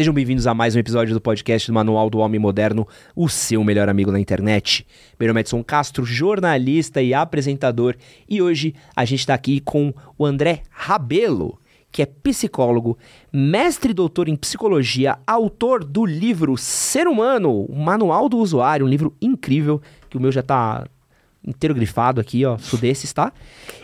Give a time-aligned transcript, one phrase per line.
[0.00, 3.62] Sejam bem-vindos a mais um episódio do podcast do Manual do Homem Moderno, o seu
[3.62, 4.86] melhor amigo na internet.
[5.18, 7.94] Meu nome é Edson Castro, jornalista e apresentador,
[8.26, 11.58] e hoje a gente está aqui com o André Rabelo,
[11.92, 12.96] que é psicólogo,
[13.30, 18.88] mestre e doutor em psicologia, autor do livro Ser Humano, o Manual do Usuário, um
[18.88, 20.86] livro incrível, que o meu já está
[21.46, 23.32] inteiro grifado aqui, ó, sou desses, tá?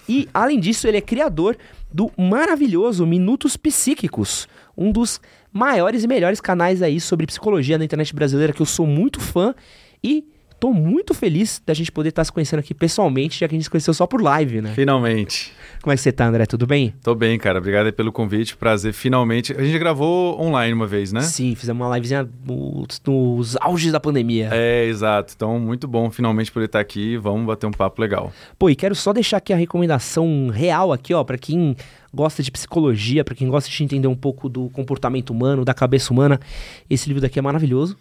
[0.09, 1.59] E, além disso, ele é criador
[1.96, 4.46] do maravilhoso Minutos Psíquicos,
[4.76, 5.18] um dos
[5.50, 9.54] maiores e melhores canais aí sobre psicologia na internet brasileira, que eu sou muito fã
[10.04, 10.23] e
[10.59, 13.65] tô muito feliz da gente poder estar se conhecendo aqui pessoalmente, já que a gente
[13.65, 14.73] se conheceu só por live, né?
[14.74, 15.52] Finalmente.
[15.82, 16.46] Como é que você tá, André?
[16.46, 16.95] Tudo bem?
[17.02, 17.59] Tô bem, cara.
[17.59, 18.56] Obrigado pelo convite.
[18.56, 19.52] Prazer, finalmente.
[19.56, 21.20] A gente gravou online uma vez, né?
[21.20, 24.51] Sim, fizemos uma livezinha nos, nos auges da pandemia.
[24.52, 25.34] É, exato.
[25.37, 27.16] Então, muito bom finalmente poder estar aqui.
[27.16, 28.32] Vamos bater um papo legal.
[28.59, 31.77] Pô, e quero só deixar aqui a recomendação real aqui, ó, para quem
[32.12, 36.12] gosta de psicologia, para quem gosta de entender um pouco do comportamento humano, da cabeça
[36.12, 36.41] humana.
[36.88, 37.96] Esse livro daqui é maravilhoso.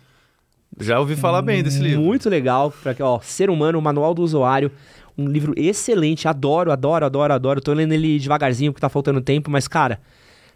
[0.80, 2.02] Já ouvi falar bem desse livro.
[2.02, 4.72] Muito legal, para ó, Ser Humano, Manual do Usuário,
[5.18, 7.62] um livro excelente, adoro, adoro, adoro, adoro.
[7.62, 10.00] Tô lendo ele devagarzinho porque tá faltando tempo, mas cara,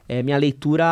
[0.09, 0.83] é minha leitura.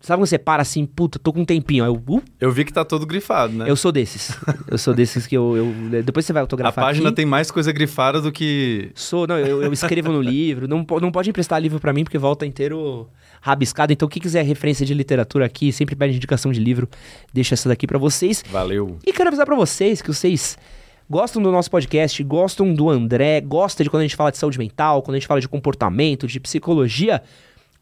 [0.00, 1.84] Sabe quando você para assim, puta, tô com um tempinho.
[1.84, 3.64] Eu, uh, Eu vi que tá todo grifado, né?
[3.68, 4.36] eu sou desses.
[4.70, 5.56] eu sou desses que eu.
[5.56, 6.84] eu- depois você vai A autografar.
[6.84, 7.16] página aqui.
[7.16, 8.90] tem mais coisa grifada do que.
[8.94, 10.68] Sou, não, eu, eu escrevo no livro.
[10.68, 13.08] Não, não pode emprestar livro pra mim porque volta inteiro
[13.40, 13.92] rabiscado.
[13.92, 16.86] Então, quem quiser referência de literatura aqui, sempre pede indicação de livro.
[17.32, 18.44] Deixa essa daqui pra vocês.
[18.50, 18.98] Valeu.
[19.06, 20.58] E quero avisar pra vocês que vocês
[21.08, 24.58] gostam do nosso podcast, gostam do André, gostam de quando a gente fala de saúde
[24.58, 27.22] mental, quando a gente fala de comportamento, de psicologia.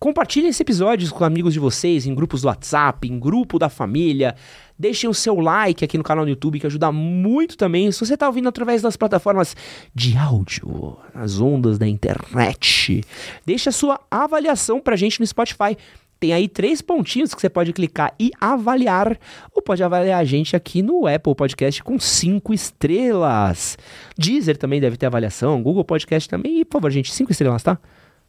[0.02, 4.34] Compartilhem esse episódio com amigos de vocês, em grupos do WhatsApp, em grupo da família.
[4.76, 7.92] Deixem o seu like aqui no canal do YouTube, que ajuda muito também.
[7.92, 9.54] Se você está ouvindo através das plataformas
[9.94, 13.04] de áudio, nas ondas da internet,
[13.46, 15.78] deixe a sua avaliação pra gente no Spotify.
[16.18, 19.16] Tem aí três pontinhos que você pode clicar e avaliar,
[19.54, 23.78] ou pode avaliar a gente aqui no Apple Podcast com cinco estrelas.
[24.18, 26.58] Deezer também deve ter avaliação, Google Podcast também.
[26.58, 27.78] E, por favor, gente, cinco estrelas, tá?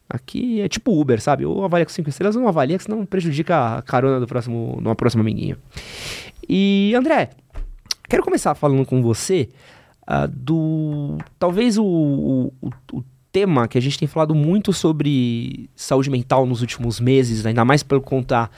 [0.08, 1.44] Aqui é tipo Uber, sabe?
[1.46, 4.78] Ou avalia com cinco estrelas ou não avalia, que senão prejudica a carona do próximo,
[4.80, 5.56] numa próxima amiguinho.
[6.48, 7.30] E, André,
[8.08, 9.48] quero começar falando com você
[10.06, 11.16] ah, do.
[11.38, 12.52] Talvez o, o,
[12.92, 17.64] o- tema que a gente tem falado muito sobre saúde mental nos últimos meses, ainda
[17.64, 18.48] mais por conta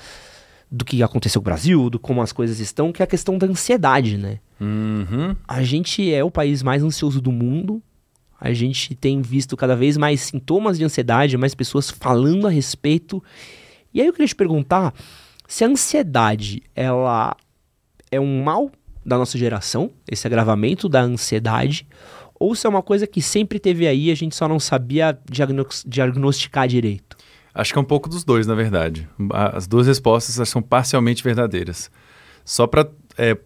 [0.70, 3.38] do que aconteceu com o Brasil, do como as coisas estão, que é a questão
[3.38, 4.38] da ansiedade, né?
[4.60, 5.34] Uhum.
[5.48, 7.80] A gente é o país mais ansioso do mundo.
[8.40, 13.22] A gente tem visto cada vez mais sintomas de ansiedade, mais pessoas falando a respeito.
[13.92, 14.92] E aí eu queria te perguntar
[15.48, 17.36] se a ansiedade ela
[18.10, 18.70] é um mal
[19.04, 21.86] da nossa geração, esse agravamento da ansiedade,
[22.38, 25.84] ou se é uma coisa que sempre teve aí a gente só não sabia diagnos-
[25.86, 27.16] diagnosticar direito.
[27.54, 29.08] Acho que é um pouco dos dois, na verdade.
[29.32, 31.90] As duas respostas são parcialmente verdadeiras.
[32.44, 32.86] Só para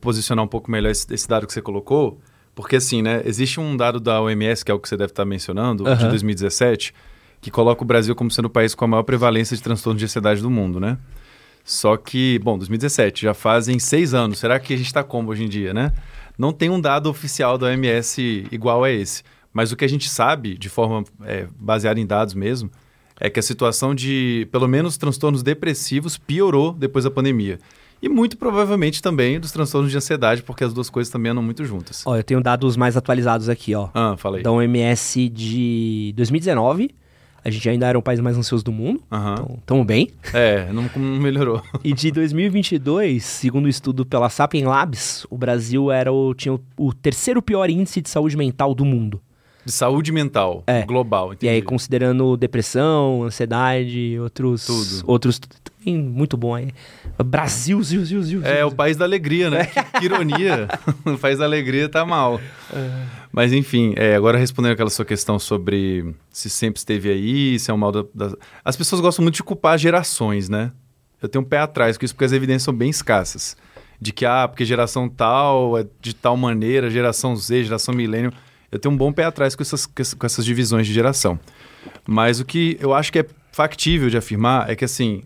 [0.00, 2.20] posicionar um pouco melhor esse, esse dado que você colocou,
[2.54, 5.24] porque assim, né, existe um dado da OMS, que é o que você deve estar
[5.24, 6.08] mencionando, de Aham.
[6.08, 6.94] 2017,
[7.40, 10.04] que coloca o Brasil como sendo o país com a maior prevalência de transtorno de
[10.04, 10.98] ansiedade do mundo, né?
[11.64, 14.38] Só que, bom, 2017, já fazem seis anos.
[14.38, 15.92] Será que a gente está como hoje em dia, né?
[16.36, 19.22] Não tem um dado oficial da OMS igual a esse.
[19.52, 22.70] Mas o que a gente sabe, de forma é, baseada em dados mesmo,
[23.18, 27.58] é que a situação de, pelo menos, transtornos depressivos piorou depois da pandemia.
[28.02, 31.64] E muito provavelmente também dos transtornos de ansiedade, porque as duas coisas também andam muito
[31.64, 32.02] juntas.
[32.06, 33.88] Ó, eu tenho dados mais atualizados aqui, ó.
[33.94, 34.42] Ah, fala aí.
[34.42, 36.90] Da OMS de 2019.
[37.42, 39.02] A gente ainda era o país mais ansioso do mundo.
[39.10, 39.32] Aham.
[39.32, 40.10] Então, tamo bem.
[40.34, 41.62] É, não, não melhorou.
[41.82, 46.60] E de 2022, segundo o estudo pela Sapien Labs, o Brasil era o, tinha o,
[46.76, 49.20] o terceiro pior índice de saúde mental do mundo.
[49.64, 50.82] De saúde mental, É.
[50.84, 51.46] global, entendi.
[51.46, 54.66] E aí, considerando depressão, ansiedade, outros.
[54.66, 55.04] Tudo.
[55.06, 55.40] Outros.
[55.86, 56.68] Muito bom aí.
[57.24, 58.44] Brasil, Zil, Zil, Zil.
[58.44, 59.64] É, Zil, o país da alegria, né?
[59.64, 60.68] Que, que ironia.
[61.06, 62.40] o país da alegria tá mal.
[63.32, 67.74] Mas enfim, é, agora respondendo aquela sua questão sobre se sempre esteve aí, se é
[67.74, 70.72] um mal da, da- As pessoas gostam muito de culpar gerações, né?
[71.22, 73.56] Eu tenho um pé atrás com isso porque as evidências são bem escassas.
[74.00, 78.32] De que, ah, porque geração tal é de tal maneira, geração Z, geração milênio.
[78.72, 81.38] Eu tenho um bom pé atrás com essas, com essas divisões de geração.
[82.06, 85.22] Mas o que eu acho que é factível de afirmar é que, assim,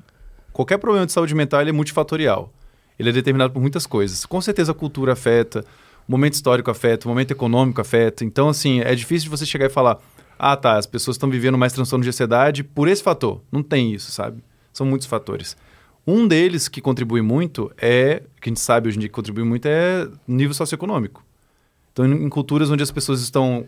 [0.54, 2.50] qualquer problema de saúde mental é multifatorial.
[2.98, 4.24] Ele é determinado por muitas coisas.
[4.24, 5.64] Com certeza a cultura afeta,
[6.08, 8.24] o momento histórico afeta, o momento econômico afeta.
[8.24, 9.98] Então, assim, é difícil de você chegar e falar:
[10.38, 13.42] ah, tá, as pessoas estão vivendo mais transtorno de ansiedade por esse fator.
[13.50, 14.42] Não tem isso, sabe?
[14.72, 15.56] São muitos fatores.
[16.06, 19.42] Um deles que contribui muito é, que a gente sabe hoje em dia que contribui
[19.42, 21.24] muito, é nível socioeconômico.
[21.92, 23.66] Então, em culturas onde as pessoas estão,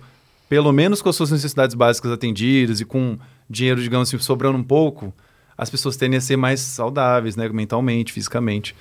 [0.49, 3.19] pelo menos com as suas necessidades básicas atendidas e com
[3.49, 5.15] dinheiro, digamos assim, sobrando um pouco,
[5.57, 7.49] as pessoas tendem a ser mais saudáveis, né?
[7.49, 8.75] Mentalmente, fisicamente.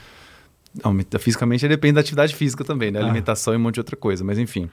[0.83, 3.00] Não, fisicamente depende da atividade física também, né?
[3.00, 3.04] Ah.
[3.04, 4.69] Alimentação e um monte de outra coisa, mas enfim.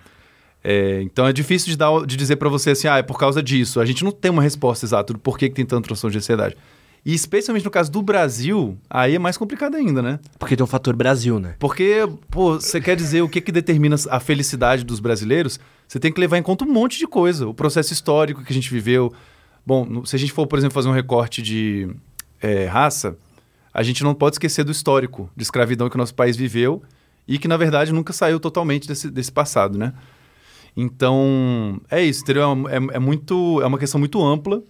[0.65, 3.43] É, então é difícil de, dar, de dizer para você assim, ah, é por causa
[3.43, 3.81] disso.
[3.81, 6.57] A gente não tem uma resposta exata do porquê que tem tanto transtorno de ansiedade.
[7.05, 10.21] E especialmente no caso do Brasil, aí é mais complicado ainda, né?
[10.39, 11.57] Porque tem o fator Brasil, né?
[11.59, 15.59] Porque, pô, você quer dizer o que, que determina a felicidade dos brasileiros?
[15.89, 17.49] Você tem que levar em conta um monte de coisa.
[17.49, 19.13] O processo histórico que a gente viveu.
[19.65, 21.89] Bom, se a gente for, por exemplo, fazer um recorte de
[22.41, 23.17] é, raça,
[23.73, 26.83] a gente não pode esquecer do histórico de escravidão que o nosso país viveu
[27.27, 29.93] e que, na verdade, nunca saiu totalmente desse, desse passado, né?
[30.77, 32.69] Então, é isso, entendeu?
[32.69, 34.63] É, é, é, muito, é uma questão muito ampla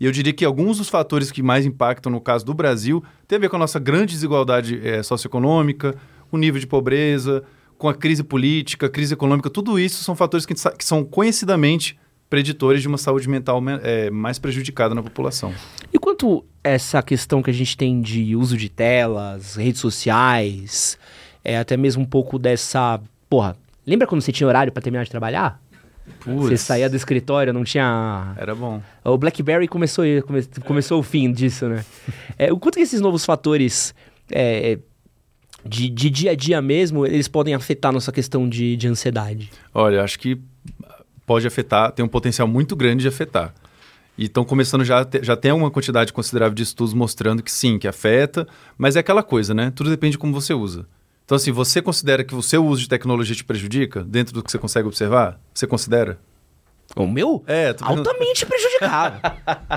[0.00, 3.36] e eu diria que alguns dos fatores que mais impactam no caso do Brasil tem
[3.36, 5.96] a ver com a nossa grande desigualdade é, socioeconômica,
[6.30, 7.42] o nível de pobreza,
[7.76, 11.98] com a crise política, crise econômica, tudo isso são fatores que, que são conhecidamente
[12.28, 15.52] preditores de uma saúde mental é, mais prejudicada na população.
[15.92, 20.98] E quanto essa questão que a gente tem de uso de telas, redes sociais,
[21.44, 23.00] é, até mesmo um pouco dessa.
[23.28, 25.60] Porra, lembra quando você tinha horário para terminar de trabalhar?
[26.24, 28.34] Você saía do escritório, não tinha.
[28.36, 28.82] Era bom.
[29.04, 31.84] O BlackBerry começou, come, começou o fim disso, né?
[32.38, 33.94] é, o quanto que esses novos fatores
[34.30, 34.78] é,
[35.64, 39.50] de, de, dia a dia mesmo, eles podem afetar nossa questão de, de ansiedade?
[39.74, 40.40] Olha, acho que
[41.28, 43.54] pode afetar, tem um potencial muito grande de afetar.
[44.16, 47.86] E estão começando já, já tem uma quantidade considerável de estudos mostrando que sim, que
[47.86, 48.48] afeta,
[48.78, 49.70] mas é aquela coisa, né?
[49.70, 50.86] Tudo depende de como você usa.
[51.24, 54.50] Então, assim, você considera que o seu uso de tecnologia te prejudica dentro do que
[54.50, 55.38] você consegue observar?
[55.52, 56.18] Você considera?
[56.96, 57.44] O meu?
[57.46, 59.20] É, altamente prejudicado.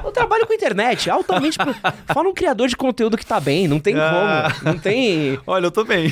[0.04, 1.58] eu trabalho com internet, altamente.
[1.58, 1.74] Pre...
[2.08, 4.52] Fala um criador de conteúdo que tá bem, não tem ah.
[4.54, 4.72] como.
[4.72, 5.38] Não tem.
[5.46, 6.12] Olha, eu tô bem.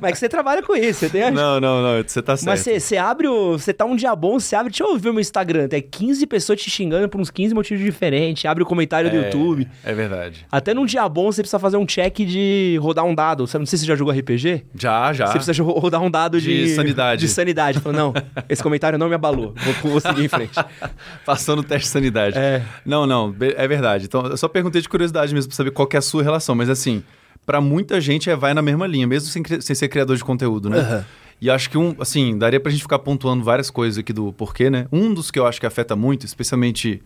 [0.00, 1.30] Mas é que você trabalha com isso, você tem.
[1.30, 2.46] Não, não, não, você tá certo.
[2.46, 3.52] Mas você, você abre o.
[3.52, 4.70] Você tá um dia bom, você abre.
[4.70, 5.68] Deixa eu ver o meu Instagram.
[5.68, 8.44] Tem 15 pessoas te xingando por uns 15 motivos diferentes.
[8.44, 9.66] Abre o comentário é, do YouTube.
[9.82, 10.46] É verdade.
[10.52, 13.46] Até num dia bom você precisa fazer um check de rodar um dado.
[13.46, 14.64] Você não sei se você já jogou RPG?
[14.74, 15.26] Já, já.
[15.26, 16.64] Você precisa rodar um dado de.
[16.64, 17.20] De sanidade.
[17.22, 17.80] De sanidade.
[17.80, 18.14] Falou, não,
[18.48, 19.54] esse comentário não me abalou.
[19.82, 20.54] Vou seguir em frente.
[21.24, 22.38] Passando o teste de sanidade.
[22.38, 22.62] É.
[22.84, 24.06] Não, não, é verdade.
[24.06, 26.54] Então, eu só perguntei de curiosidade mesmo pra saber qual é a sua relação.
[26.54, 27.02] Mas assim,
[27.44, 30.70] para muita gente é, vai na mesma linha, mesmo sem, sem ser criador de conteúdo,
[30.70, 30.78] né?
[30.78, 31.04] Uhum.
[31.40, 34.70] E acho que um, assim, daria pra gente ficar pontuando várias coisas aqui do porquê,
[34.70, 34.86] né?
[34.90, 37.02] Um dos que eu acho que afeta muito, especialmente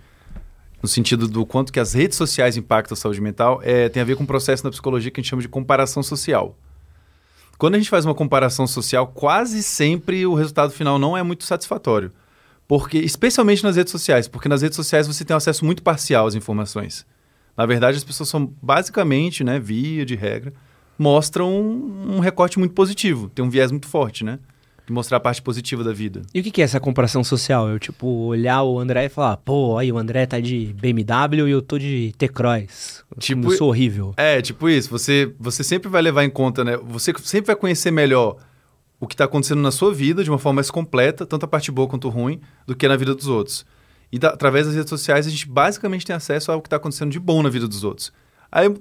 [0.83, 4.05] no sentido do quanto que as redes sociais impactam a saúde mental, é, tem a
[4.05, 6.57] ver com um processo na psicologia que a gente chama de comparação social.
[7.59, 11.43] Quando a gente faz uma comparação social, quase sempre o resultado final não é muito
[11.43, 12.13] satisfatório.
[12.69, 16.27] Porque, especialmente nas redes sociais, porque nas redes sociais você tem um acesso muito parcial
[16.27, 17.07] às informações.
[17.57, 20.53] Na verdade, as pessoas são basicamente, né, via de regra,
[20.99, 24.39] mostram um, um recorte muito positivo, tem um viés muito forte, né?
[24.87, 26.23] De mostrar a parte positiva da vida.
[26.33, 27.69] E o que, é essa comparação social?
[27.69, 31.51] Eu, tipo, olhar o André e falar, pô, aí o André tá de BMW e
[31.51, 33.05] eu tô de T-Cross.
[33.19, 34.15] Tipo, eu sou horrível.
[34.17, 34.89] É, tipo isso.
[34.91, 36.79] Você, você sempre vai levar em conta, né?
[36.79, 38.37] Você sempre vai conhecer melhor
[39.01, 41.71] o que está acontecendo na sua vida de uma forma mais completa, tanto a parte
[41.71, 43.65] boa quanto ruim, do que na vida dos outros.
[44.11, 47.11] E da, através das redes sociais a gente basicamente tem acesso ao que está acontecendo
[47.11, 48.13] de bom na vida dos outros.
[48.51, 48.75] Aí,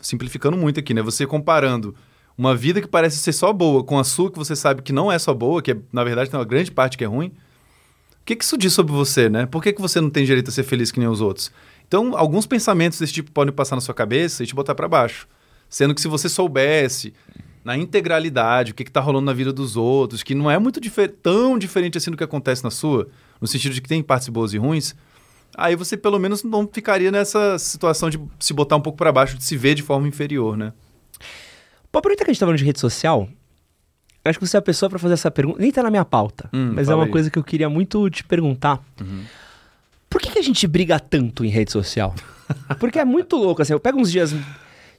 [0.00, 1.02] simplificando muito aqui, né?
[1.02, 1.94] Você comparando
[2.36, 5.12] uma vida que parece ser só boa com a sua que você sabe que não
[5.12, 7.28] é só boa, que é, na verdade tem uma grande parte que é ruim.
[7.28, 9.46] O que, que isso diz sobre você, né?
[9.46, 11.52] Por que, que você não tem direito a ser feliz que nem os outros?
[11.86, 15.28] Então, alguns pensamentos desse tipo podem passar na sua cabeça e te botar para baixo.
[15.68, 17.12] Sendo que se você soubesse
[17.64, 21.10] na integralidade, o que está rolando na vida dos outros, que não é muito difer
[21.10, 23.08] tão diferente assim do que acontece na sua,
[23.40, 24.94] no sentido de que tem partes boas e ruins,
[25.56, 29.38] aí você pelo menos não ficaria nessa situação de se botar um pouco para baixo,
[29.38, 30.74] de se ver de forma inferior, né?
[31.90, 33.28] Pô, aproveita que a gente tá falando de rede social,
[34.22, 36.50] acho que você é a pessoa para fazer essa pergunta, nem tá na minha pauta,
[36.52, 37.10] hum, mas é uma aí.
[37.10, 38.84] coisa que eu queria muito te perguntar.
[39.00, 39.24] Uhum.
[40.10, 42.14] Por que, que a gente briga tanto em rede social?
[42.78, 44.34] Porque é muito louco, assim, eu pego uns dias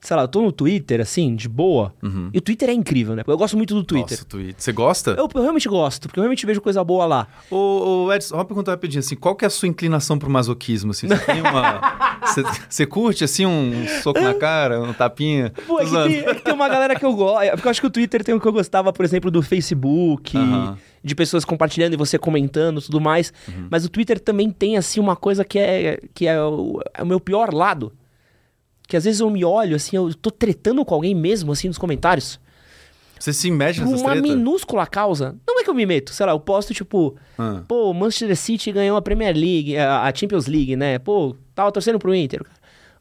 [0.06, 1.94] sei lá, eu tô no Twitter, assim, de boa.
[2.02, 2.30] Uhum.
[2.32, 3.24] E o Twitter é incrível, né?
[3.26, 4.18] Eu gosto muito do Twitter.
[4.18, 4.56] Nossa, Twitter.
[4.58, 5.12] Você gosta?
[5.12, 7.28] Eu, eu, realmente gosto, porque eu realmente vejo coisa boa lá.
[7.50, 10.92] Ô, ô Edson, uma pergunta rapidinho, assim, qual que é a sua inclinação pro masoquismo,
[10.92, 11.08] assim?
[11.08, 11.82] Você tem uma...
[12.70, 15.54] Você curte, assim, um soco na cara, um tapinha?
[15.66, 17.42] Pô, é que, tem, é que, tem, uma galera que eu gosto.
[17.44, 19.42] É, porque eu acho que o Twitter tem o que eu gostava, por exemplo, do
[19.42, 20.38] Facebook...
[20.38, 23.32] Uhum de pessoas compartilhando e você comentando tudo mais.
[23.48, 23.68] Uhum.
[23.70, 27.06] Mas o Twitter também tem, assim, uma coisa que é, que é, o, é o
[27.06, 27.94] meu pior lado
[28.88, 31.78] que às vezes eu me olho assim, eu tô tretando com alguém mesmo, assim, nos
[31.78, 32.40] comentários.
[33.20, 34.22] Você se mete nessa Uma treta?
[34.22, 35.36] minúscula causa.
[35.48, 37.62] Não é que eu me meto, sei lá, eu posto tipo, ah.
[37.68, 41.00] pô, Manchester City ganhou a Premier League, a, Champions League, né?
[41.00, 42.42] Pô, tava torcendo pro Inter.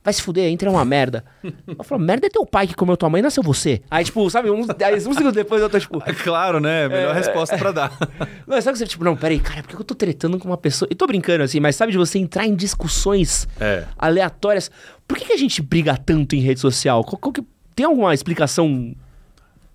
[0.04, 1.24] Vai se fuder, entra é uma merda.
[1.66, 3.80] Eu falo, merda é teu pai que comeu tua mãe, nasceu você.
[3.90, 6.02] Aí, tipo, sabe, um, aí, um segundo depois eu tô, tipo...
[6.04, 6.86] É claro, né?
[6.88, 7.90] Melhor É, resposta pra dar.
[8.46, 10.56] Não, sabe que você, tipo, não, peraí, cara, por que eu tô tretando com uma
[10.58, 10.86] pessoa?
[10.90, 13.84] E tô brincando, assim, mas sabe de você entrar em discussões É.
[13.98, 14.70] aleatórias.
[15.08, 17.02] Por que, que a gente briga tanto em rede social?
[17.02, 17.42] Qual- qual que-
[17.74, 18.94] tem alguma explicação?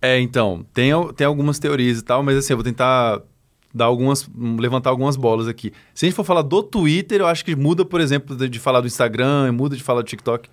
[0.02, 3.20] É, então, tem, tem algumas teorias e tal, mas assim, eu vou tentar
[3.74, 5.72] dar algumas, levantar algumas bolas aqui.
[5.94, 8.60] Se a gente for falar do Twitter, eu acho que muda, por exemplo, de, de
[8.60, 10.50] falar do Instagram, muda de falar do TikTok.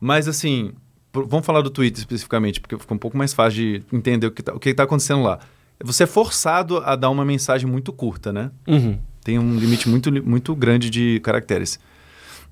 [0.00, 0.72] Mas assim,
[1.10, 4.30] por- vamos falar do Twitter especificamente, porque fica um pouco mais fácil de entender o
[4.30, 5.38] que está tá acontecendo lá.
[5.82, 8.50] Você é forçado a dar uma mensagem muito curta, né?
[8.66, 8.98] Uhum.
[9.24, 11.80] Tem um limite muito, muito grande de caracteres.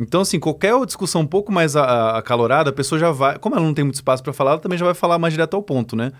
[0.00, 3.38] Então, assim, qualquer discussão um pouco mais acalorada, a pessoa já vai.
[3.38, 5.54] Como ela não tem muito espaço para falar, ela também já vai falar mais direto
[5.54, 6.12] ao ponto, né?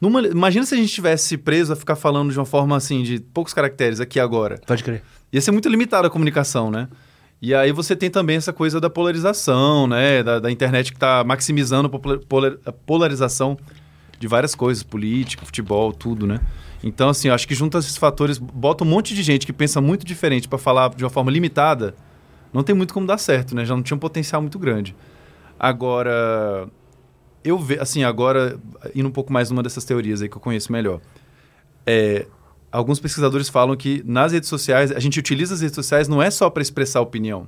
[0.00, 3.18] Numa- imagina se a gente tivesse preso a ficar falando de uma forma assim, de
[3.20, 4.60] poucos caracteres aqui agora.
[4.66, 5.02] Pode crer.
[5.32, 6.88] Ia ser muito limitada a comunicação, né?
[7.40, 10.22] E aí você tem também essa coisa da polarização, né?
[10.22, 11.90] Da, da internet que está maximizando
[12.66, 13.56] a polarização
[14.18, 16.40] de várias coisas, política, futebol, tudo, né?
[16.82, 19.80] Então, assim, eu acho que junta esses fatores, bota um monte de gente que pensa
[19.80, 21.94] muito diferente para falar de uma forma limitada,
[22.52, 23.64] não tem muito como dar certo, né?
[23.64, 24.94] Já não tinha um potencial muito grande.
[25.58, 26.68] Agora,
[27.44, 28.58] eu vejo, assim, agora,
[28.94, 31.00] indo um pouco mais numa dessas teorias aí que eu conheço melhor.
[31.86, 32.26] É,
[32.70, 36.30] alguns pesquisadores falam que nas redes sociais, a gente utiliza as redes sociais não é
[36.30, 37.46] só para expressar opinião,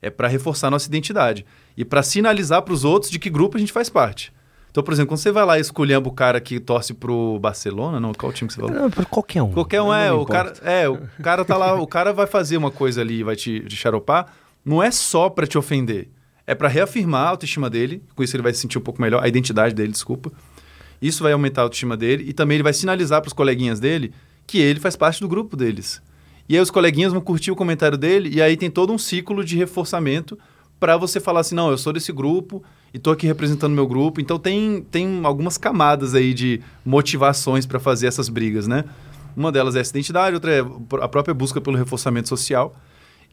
[0.00, 1.44] é para reforçar nossa identidade
[1.76, 4.32] e para sinalizar para os outros de que grupo a gente faz parte.
[4.70, 8.00] Então, por exemplo, quando você vai lá e escolhendo o cara que torce pro Barcelona,
[8.00, 8.74] não, qual time que você falou?
[8.74, 9.52] Não, por qualquer um.
[9.52, 12.72] Qualquer um é, o cara, é, o cara tá lá, o cara vai fazer uma
[12.72, 16.08] coisa ali, vai te, te xaropar, não é só para te ofender,
[16.46, 19.22] é para reafirmar a autoestima dele, com isso ele vai se sentir um pouco melhor,
[19.22, 20.32] a identidade dele, desculpa.
[21.00, 24.12] Isso vai aumentar a autoestima dele e também ele vai sinalizar para os coleguinhas dele
[24.46, 26.02] que ele faz parte do grupo deles.
[26.48, 29.44] E aí os coleguinhas vão curtir o comentário dele e aí tem todo um ciclo
[29.44, 30.38] de reforçamento
[30.78, 34.20] para você falar assim, não, eu sou desse grupo e tô aqui representando meu grupo.
[34.20, 38.84] Então tem, tem algumas camadas aí de motivações para fazer essas brigas, né?
[39.36, 40.60] Uma delas é essa identidade, outra é
[41.00, 42.76] a própria busca pelo reforçamento social.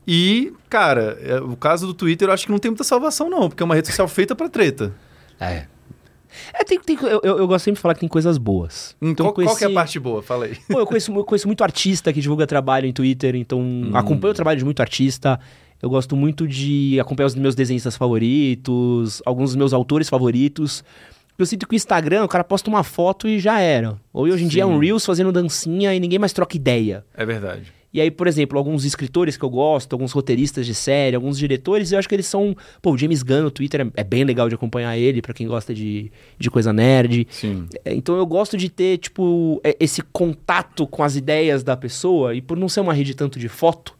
[0.08, 3.50] E, cara, é, o caso do Twitter eu acho que não tem muita salvação não,
[3.50, 4.94] porque é uma rede social feita para treta.
[5.40, 5.66] É.
[6.54, 8.96] É, tem, tem- eu, eu, gosto sempre de falar que tem coisas boas.
[9.02, 10.22] Então, eu qual, qual que é a conheci- parte boa?
[10.24, 10.56] Fala aí.
[10.70, 13.92] Pô, eu conheço, eu conheço muito artista que divulga trabalho em Twitter, então Hum.
[13.94, 15.40] acompanho o trabalho de muito artista.
[15.82, 20.84] Eu gosto muito de acompanhar os meus desenhistas favoritos, alguns dos meus autores favoritos.
[21.38, 24.00] Eu sinto que o Instagram, o cara posta uma foto e já era.
[24.14, 24.86] Ou hoje em dia é um Sim.
[24.86, 27.04] Reels fazendo dancinha e ninguém mais troca ideia.
[27.16, 27.74] É verdade.
[27.94, 31.92] E aí, por exemplo, alguns escritores que eu gosto, alguns roteiristas de série, alguns diretores,
[31.92, 32.56] eu acho que eles são.
[32.82, 35.46] Pô, o James Gunn no Twitter é, é bem legal de acompanhar ele, pra quem
[35.46, 37.28] gosta de, de coisa nerd.
[37.30, 37.68] Sim.
[37.84, 42.34] É, Então eu gosto de ter, tipo, é, esse contato com as ideias da pessoa,
[42.34, 43.94] e por não ser uma rede tanto de foto,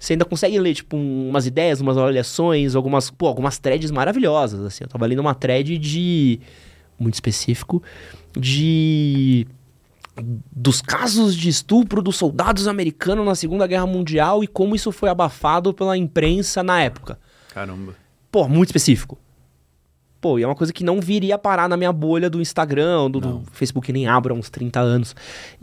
[0.00, 4.64] você ainda consegue ler, tipo, um- umas ideias, umas avaliações, algumas, pô, algumas threads maravilhosas,
[4.64, 4.84] assim.
[4.84, 6.40] Eu tava lendo uma thread de.
[6.98, 7.82] muito específico,
[8.34, 9.46] de.
[10.52, 15.08] Dos casos de estupro dos soldados americanos na Segunda Guerra Mundial e como isso foi
[15.08, 17.18] abafado pela imprensa na época.
[17.54, 17.94] Caramba.
[18.30, 19.18] Pô, muito específico.
[20.20, 23.20] Pô, e é uma coisa que não viria parar na minha bolha do Instagram, do,
[23.20, 23.42] do.
[23.52, 25.14] Facebook, nem abro há uns 30 anos.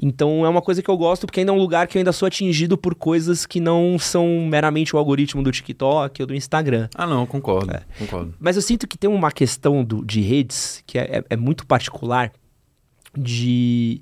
[0.02, 2.14] Então é uma coisa que eu gosto, porque ainda é um lugar que eu ainda
[2.14, 6.88] sou atingido por coisas que não são meramente o algoritmo do TikTok ou do Instagram.
[6.96, 7.74] Ah, não, concordo.
[8.00, 8.34] Concordo.
[8.40, 11.68] Mas eu sinto que tem uma questão do- de redes que é, é- é muito
[11.68, 12.32] particular
[13.18, 14.02] de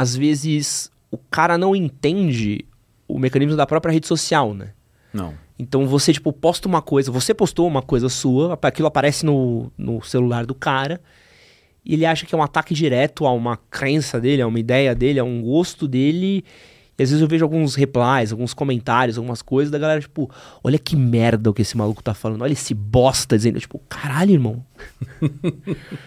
[0.00, 2.64] às vezes o cara não entende
[3.06, 4.72] o mecanismo da própria rede social, né?
[5.12, 5.34] Não.
[5.58, 10.00] Então você, tipo, posta uma coisa, você postou uma coisa sua, aquilo aparece no, no
[10.00, 10.98] celular do cara,
[11.84, 14.94] e ele acha que é um ataque direto a uma crença dele, a uma ideia
[14.94, 16.46] dele, a um gosto dele.
[17.00, 20.30] E às vezes eu vejo alguns replies, alguns comentários, algumas coisas da galera, tipo,
[20.62, 24.32] olha que merda o que esse maluco tá falando, olha esse bosta dizendo, tipo, caralho,
[24.32, 24.62] irmão.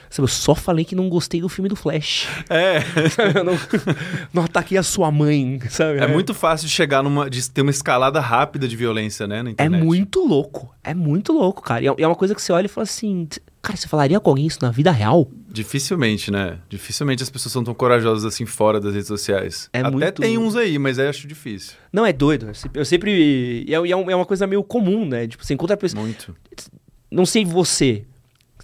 [0.09, 2.27] Sabe, eu só falei que não gostei do filme do Flash.
[2.49, 2.81] É.
[3.09, 3.53] Sabe, eu não,
[4.31, 5.97] não ataquei a sua mãe, sabe?
[5.99, 7.27] É muito fácil de chegar numa.
[7.29, 9.41] de ter uma escalada rápida de violência, né?
[9.41, 9.83] Na É internet.
[9.83, 10.73] muito louco.
[10.83, 11.83] É muito louco, cara.
[11.83, 13.87] E é- e é uma coisa que você olha e fala assim: "T- Cara, você
[13.87, 15.31] falaria com alguém isso na vida real?
[15.49, 16.59] Dificilmente, né?
[16.67, 19.69] Dificilmente as pessoas são tão corajosas assim fora das redes sociais.
[19.71, 21.73] É Até muito- tem uns aí, mas eu acho difícil.
[21.91, 22.51] Não, é doido.
[22.73, 23.63] Eu sempre-.
[23.65, 25.25] E é, é é uma coisa meio comum, né?
[25.27, 26.03] Tipo, você encontra a pessoa.
[26.03, 26.35] Muito.
[27.09, 28.03] Não sei você.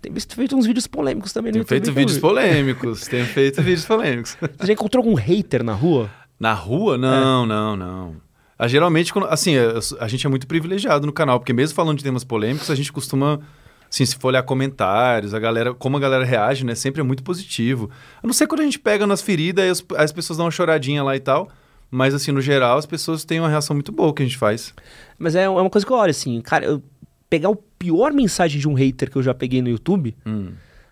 [0.01, 3.01] Tem visto- feito uns vídeos polêmicos também no Tenho feito vídeos polêmicos.
[3.07, 4.37] Tenho feito vídeos polêmicos.
[4.59, 6.09] Você já encontrou algum hater na rua?
[6.39, 6.97] Na rua?
[6.97, 8.15] Não, não, não.
[8.57, 11.97] Ah, geralmente, quando- assim, eu- a gente é muito privilegiado no canal, porque mesmo falando
[11.97, 13.41] de temas polêmicos, a gente costuma,
[13.89, 17.23] assim, se for olhar comentários, a galera, como a galera reage, né, sempre é muito
[17.23, 17.89] positivo.
[18.21, 20.51] A não ser quando a gente pega nas feridas e as, as pessoas dão uma
[20.51, 21.49] choradinha lá e tal,
[21.91, 24.73] mas, assim, no geral, as pessoas têm uma reação muito boa que a gente faz.
[25.17, 26.83] Mas é é uma coisa que eu olho assim, cara, eu-
[27.29, 30.51] pegar o pior mensagem de um hater que eu já peguei no YouTube, Hum.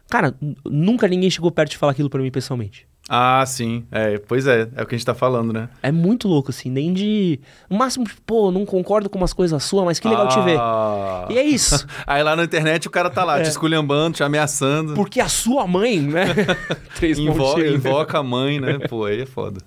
[0.09, 0.35] cara,
[0.65, 2.87] nunca ninguém chegou perto de falar aquilo pra mim pessoalmente.
[3.09, 3.85] Ah, sim.
[3.91, 5.69] É, pois é, é o que a gente tá falando, né?
[5.81, 7.39] É muito louco, assim, nem de.
[7.69, 10.57] No máximo, tipo, pô, não concordo com umas coisas suas, mas que legal te ver.
[10.59, 11.25] Ah.
[11.29, 11.85] E é isso.
[12.05, 13.43] Aí lá na internet o cara tá lá, É.
[13.43, 14.93] te esculhambando, te ameaçando.
[14.93, 16.25] Porque a sua mãe, né?
[16.95, 18.77] Três Invo invoca a mãe, né?
[18.89, 19.61] Pô, aí é foda.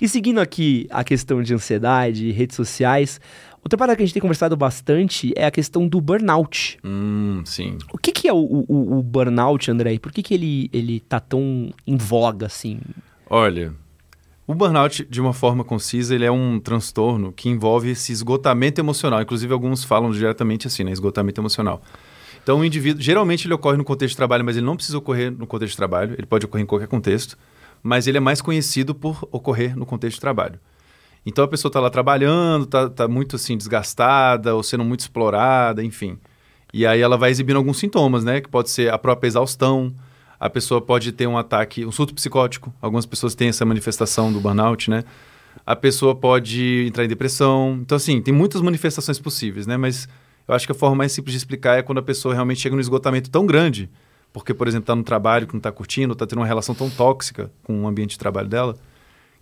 [0.00, 3.20] E seguindo aqui a questão de ansiedade, redes sociais,
[3.64, 6.78] outra parada que a gente tem conversado bastante é a questão do burnout.
[6.84, 7.78] Hum, sim.
[7.92, 8.36] O que, que é o,
[8.68, 9.98] o- o burnout, André?
[9.98, 12.78] Por que, que ele, ele tá tão em voga, assim?
[13.28, 13.72] Olha,
[14.46, 19.22] o burnout, de uma forma concisa, ele é um transtorno que envolve esse esgotamento emocional.
[19.22, 20.92] Inclusive, alguns falam diretamente assim, né?
[20.92, 21.82] Esgotamento emocional.
[22.42, 25.32] Então, o indivíduo, geralmente ele ocorre no contexto de trabalho, mas ele não precisa ocorrer
[25.32, 27.38] no contexto de trabalho, ele pode ocorrer em qualquer contexto,
[27.82, 30.60] mas ele é mais conhecido por ocorrer no contexto de trabalho.
[31.26, 35.82] Então, a pessoa está lá trabalhando, está tá muito assim desgastada ou sendo muito explorada,
[35.82, 36.18] enfim.
[36.72, 38.40] E aí ela vai exibindo alguns sintomas, né?
[38.40, 39.94] Que pode ser a própria exaustão,
[40.38, 42.74] a pessoa pode ter um ataque, um surto psicótico.
[42.82, 45.04] Algumas pessoas têm essa manifestação do burnout, né?
[45.64, 47.78] A pessoa pode entrar em depressão.
[47.80, 49.76] Então, assim, tem muitas manifestações possíveis, né?
[49.76, 50.08] Mas
[50.46, 52.74] eu acho que a forma mais simples de explicar é quando a pessoa realmente chega
[52.74, 53.88] num esgotamento tão grande,
[54.32, 56.90] porque, por exemplo, está no trabalho que não está curtindo, está tendo uma relação tão
[56.90, 58.76] tóxica com o ambiente de trabalho dela,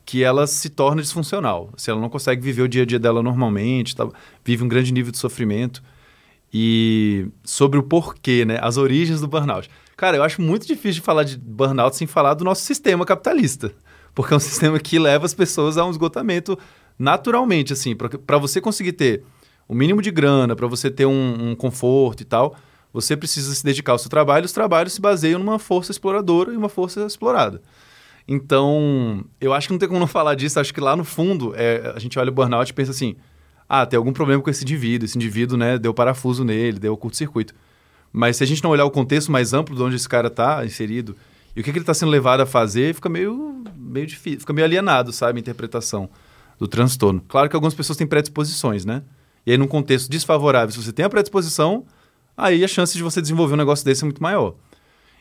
[0.04, 1.70] que ela se torna disfuncional.
[1.76, 4.08] Se ela não consegue viver o dia a dia dela normalmente, tá-
[4.44, 5.82] vive um grande nível de sofrimento.
[6.52, 8.58] E sobre o porquê, né?
[8.60, 9.70] As origens do burnout.
[9.96, 13.72] Cara, eu acho muito difícil de falar de burnout sem falar do nosso sistema capitalista.
[14.14, 16.58] Porque é um sistema que leva as pessoas a um esgotamento
[16.98, 17.96] naturalmente, assim.
[17.96, 19.22] Para você conseguir ter
[19.66, 22.54] o mínimo de grana, para você ter um, um conforto e tal,
[22.92, 24.44] você precisa se dedicar ao seu trabalho.
[24.44, 27.62] Os trabalhos se baseiam numa força exploradora e uma força explorada.
[28.26, 30.60] Então, eu acho que não tem como não falar disso.
[30.60, 33.16] Acho que lá no fundo, é, a gente olha o burnout e pensa assim:
[33.68, 35.06] ah, tem algum problema com esse indivíduo.
[35.06, 37.54] Esse indivíduo, né, deu parafuso nele, deu curto-circuito.
[38.12, 40.64] Mas se a gente não olhar o contexto mais amplo de onde esse cara está
[40.64, 41.16] inserido
[41.56, 44.52] e o que, que ele está sendo levado a fazer, fica meio, meio difícil, fica
[44.52, 46.08] meio alienado, sabe, a interpretação
[46.58, 47.22] do transtorno.
[47.26, 49.02] Claro que algumas pessoas têm predisposições, né?
[49.44, 51.84] E aí, num contexto desfavorável, se você tem a predisposição,
[52.36, 54.54] aí a chance de você desenvolver um negócio desse é muito maior.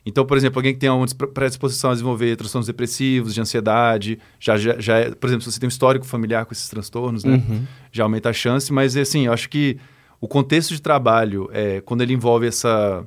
[0.06, 4.58] Então, por exemplo, alguém que tem uma predisposição a desenvolver transtornos depressivos, de ansiedade, já,
[4.58, 7.36] já, já é, por exemplo, se você tem um histórico familiar com esses transtornos, né?
[7.36, 7.64] Uhum.
[7.92, 9.78] Já aumenta a chance, mas assim, eu acho que
[10.20, 13.06] o contexto de trabalho, é, quando ele envolve essa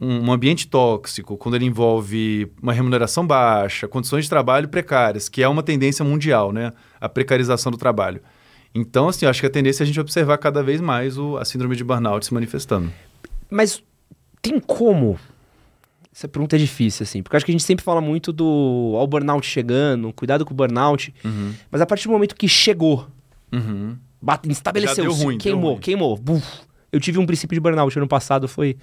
[0.00, 5.42] um, um ambiente tóxico, quando ele envolve uma remuneração baixa, condições de trabalho precárias, que
[5.42, 6.70] é uma tendência mundial, né?
[7.00, 8.20] A precarização do trabalho.
[8.74, 11.36] Então, assim, eu acho que a tendência é a gente observar cada vez mais o,
[11.38, 12.92] a síndrome de burnout se manifestando.
[13.50, 13.82] Mas
[14.42, 15.18] tem como?
[16.16, 18.92] Essa pergunta é difícil, assim, porque eu acho que a gente sempre fala muito do
[18.94, 21.12] ó, o burnout chegando, cuidado com o burnout,
[21.70, 23.06] mas a partir do momento que chegou,
[23.52, 23.96] Uhum.
[24.20, 26.44] bate, estabeleceu, ruim, queimou, queimou, buf.
[26.90, 28.78] Eu tive um princípio de burnout ano passado, foi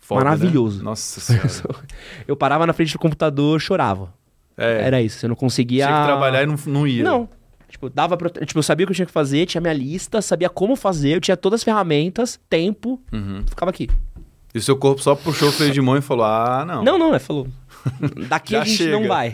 [0.00, 0.30] Foda, né?
[0.30, 0.82] Maravilhoso.
[0.82, 1.48] Nossa senhora.
[2.26, 4.12] eu parava na frente do computador, chorava.
[4.56, 7.04] É, Era isso, eu não conseguia tinha que trabalhar e não, não ia.
[7.04, 7.28] Não.
[7.68, 10.22] Tipo, dava pra, tipo, eu sabia o que eu tinha que fazer, tinha minha lista,
[10.22, 13.44] sabia como fazer, eu tinha todas as ferramentas, tempo, Uhum.
[13.46, 13.88] ficava aqui.
[14.54, 16.82] E o seu corpo só puxou o freio de mão e falou: ah, não.
[16.82, 17.46] Não, não, é, falou.
[18.28, 18.92] Daqui a gente chega.
[18.98, 19.32] não vai.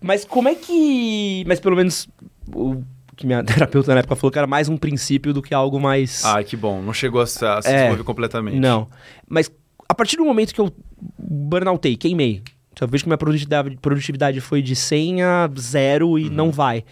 [0.00, 1.44] Mas como é que.
[1.46, 2.08] Mas pelo menos
[2.54, 2.82] o
[3.16, 6.24] que minha terapeuta na época falou que era mais um princípio do que algo mais.
[6.24, 6.82] Ai, que bom.
[6.82, 7.72] Não chegou a se, a se É.
[7.76, 8.58] desenvolver completamente.
[8.58, 8.86] Não.
[9.28, 9.50] Mas
[9.88, 10.72] a partir do momento que eu
[11.18, 12.42] burnoutei, queimei,
[12.80, 16.18] eu vejo que minha produtividade, produtividade foi de 100 a 0 Uhum.
[16.18, 16.84] e não vai.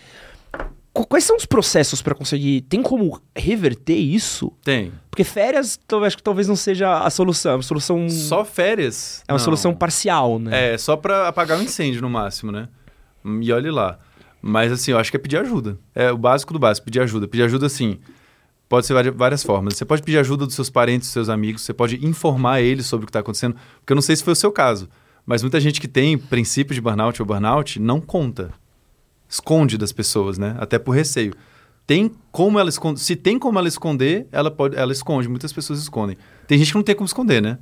[0.95, 2.63] Qu- Quais são os processos pra conseguir?
[2.63, 4.51] Tem como reverter isso?
[4.63, 4.93] Tem.
[5.11, 7.53] Porque férias, eu acho que talvez não seja a solução.
[7.53, 8.09] É uma solução.
[8.09, 9.23] Só férias?
[9.29, 9.45] é uma Não.
[9.45, 10.75] solução parcial, né?
[10.75, 12.69] É, só pra apagar o incêndio no máximo, né?
[13.43, 13.99] E olhe lá.
[14.41, 15.79] Mas assim, eu acho que é pedir ajuda.
[15.95, 17.27] É o básico do básico, pedir ajuda.
[17.27, 17.99] Pedir ajuda, assim,
[18.69, 19.75] pode ser várias formas.
[19.75, 23.05] Você pode pedir ajuda dos seus parentes, dos seus amigos, você pode informar eles sobre
[23.05, 23.57] o que está acontecendo.
[23.81, 24.89] Porque eu não sei se foi o seu caso,
[25.25, 28.53] mas muita gente que tem princípio de burnout ou burnout não conta.
[29.29, 30.55] Esconde das pessoas, né?
[30.59, 31.35] Até por receio.
[31.87, 33.01] Tem como ela esconder.
[33.01, 35.29] Se tem como ela esconder, ela pode, ela esconde.
[35.29, 36.17] Muitas pessoas escondem.
[36.47, 37.59] Tem gente que não tem como esconder, né?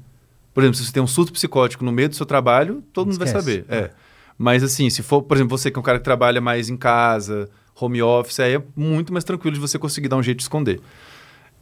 [0.54, 3.18] Por exemplo, se você tem um surto psicótico no meio do seu trabalho, todo mundo
[3.18, 3.44] vai Esquece.
[3.44, 3.64] saber.
[3.68, 3.90] É.
[4.36, 6.76] Mas assim, se for, por exemplo, você que é um cara que trabalha mais em
[6.76, 7.48] casa,
[7.80, 10.80] home office, aí é muito mais tranquilo de você conseguir dar um jeito de esconder.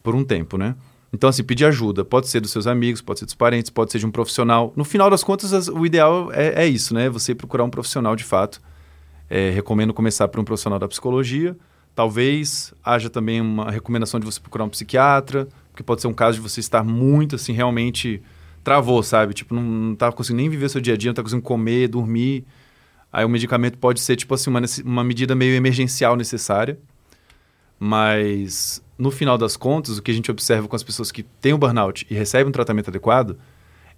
[0.02, 0.74] Por um tempo, né?
[1.12, 2.04] Então, assim, pedir ajuda.
[2.04, 4.72] Pode ser dos seus amigos, pode ser dos parentes, pode ser de um profissional.
[4.76, 7.08] No final das contas, as- o ideal é, é isso, né?
[7.10, 8.60] Você procurar um profissional de fato.
[9.31, 11.57] É, recomendo começar por um profissional da psicologia.
[11.95, 16.37] Talvez haja também uma recomendação de você procurar um psiquiatra, porque pode ser um caso
[16.37, 18.21] de você estar muito, assim, realmente
[18.64, 19.33] travou, sabe?
[19.33, 21.88] Tipo, não, não tá conseguindo nem viver seu dia a dia, não tá conseguindo comer,
[21.88, 22.45] dormir.
[23.12, 26.79] Aí o medicamento pode ser, tipo assim, uma, uma medida meio emergencial necessária.
[27.79, 31.55] Mas no final das contas, o que a gente observa com as pessoas que têm
[31.55, 33.38] o burnout e recebem um tratamento adequado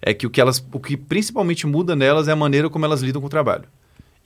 [0.01, 3.01] é que o que elas, o que principalmente muda nelas é a maneira como elas
[3.01, 3.65] lidam com o trabalho.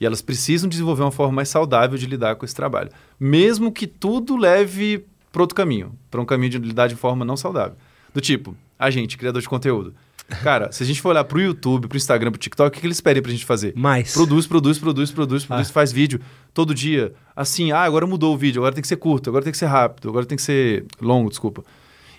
[0.00, 3.86] E elas precisam desenvolver uma forma mais saudável de lidar com esse trabalho, mesmo que
[3.86, 7.76] tudo leve para outro caminho, para um caminho de lidar de forma não saudável.
[8.14, 9.94] Do tipo, a gente, criador de conteúdo.
[10.42, 12.86] Cara, se a gente for olhar pro YouTube, pro Instagram, pro TikTok, o que, que
[12.86, 13.72] eles pedem pra gente fazer?
[13.74, 14.12] Mais.
[14.12, 15.72] Produz, produz, produz, produz, produz, Ah.
[15.72, 16.20] faz vídeo
[16.52, 17.14] todo dia.
[17.34, 19.66] Assim, ah, agora mudou o vídeo, agora tem que ser curto, agora tem que ser
[19.66, 21.64] rápido, agora tem que ser longo, desculpa.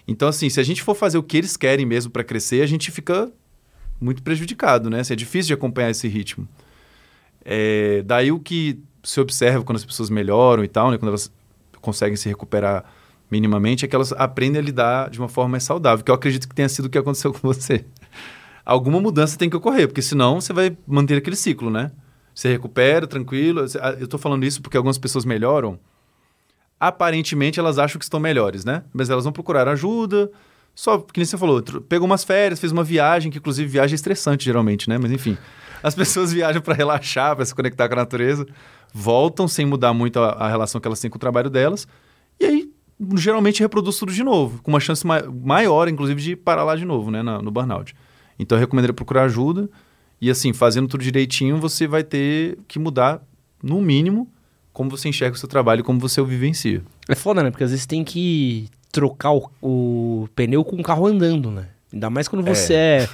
[0.08, 2.66] Então, assim, se a gente for fazer o que eles querem mesmo para crescer, a
[2.66, 3.32] gente fica
[4.02, 5.02] muito prejudicado, né?
[5.02, 6.48] Assim, é difícil de acompanhar esse ritmo.
[7.52, 11.00] É, daí o que se observa quando as pessoas melhoram e tal, né?
[11.00, 11.32] Quando elas
[11.82, 12.86] conseguem se recuperar
[13.32, 16.48] minimamente, é que elas aprendem a lidar de uma forma mais saudável, que eu acredito
[16.48, 17.84] que tenha sido o que aconteceu com você.
[18.64, 21.92] Alguma mudança tem que ocorrer, porque senão você vai manter aquele ciclo, né?
[22.36, 23.66] Você recupera, tranquilo.
[23.82, 25.80] Ah, Eu tô falando isso porque algumas pessoas melhoram.
[26.80, 28.84] Aparentemente elas acham que estão melhores, né?
[28.94, 30.30] Mas elas vão procurar ajuda.
[30.76, 33.96] Só, que nem você falou, pegou umas férias, fez uma viagem, que inclusive viagem é
[33.96, 35.00] estressante geralmente, né?
[35.00, 35.36] Mas enfim,
[35.84, 38.46] as pessoas viajam para relaxar, para se conectar com a natureza,
[38.94, 41.88] voltam sem mudar muito a, a relação que elas têm com o trabalho delas,
[42.40, 42.70] e aí
[43.16, 46.84] geralmente reproduz tudo de novo, com uma chance ma- maior, inclusive, de parar lá de
[46.86, 47.22] novo, né?
[47.24, 47.96] na- no burnout.
[48.38, 49.70] Então eu recomendaria procurar ajuda,
[50.22, 53.22] e assim, fazendo tudo direitinho, você vai ter que mudar,
[53.64, 54.28] no mínimo,
[54.74, 56.82] como você enxerga o seu trabalho como você o vivencia.
[57.08, 57.52] É foda, né?
[57.52, 61.68] Porque às vezes tem que trocar o, o pneu com o carro andando, né?
[61.92, 63.10] Ainda mais quando você é,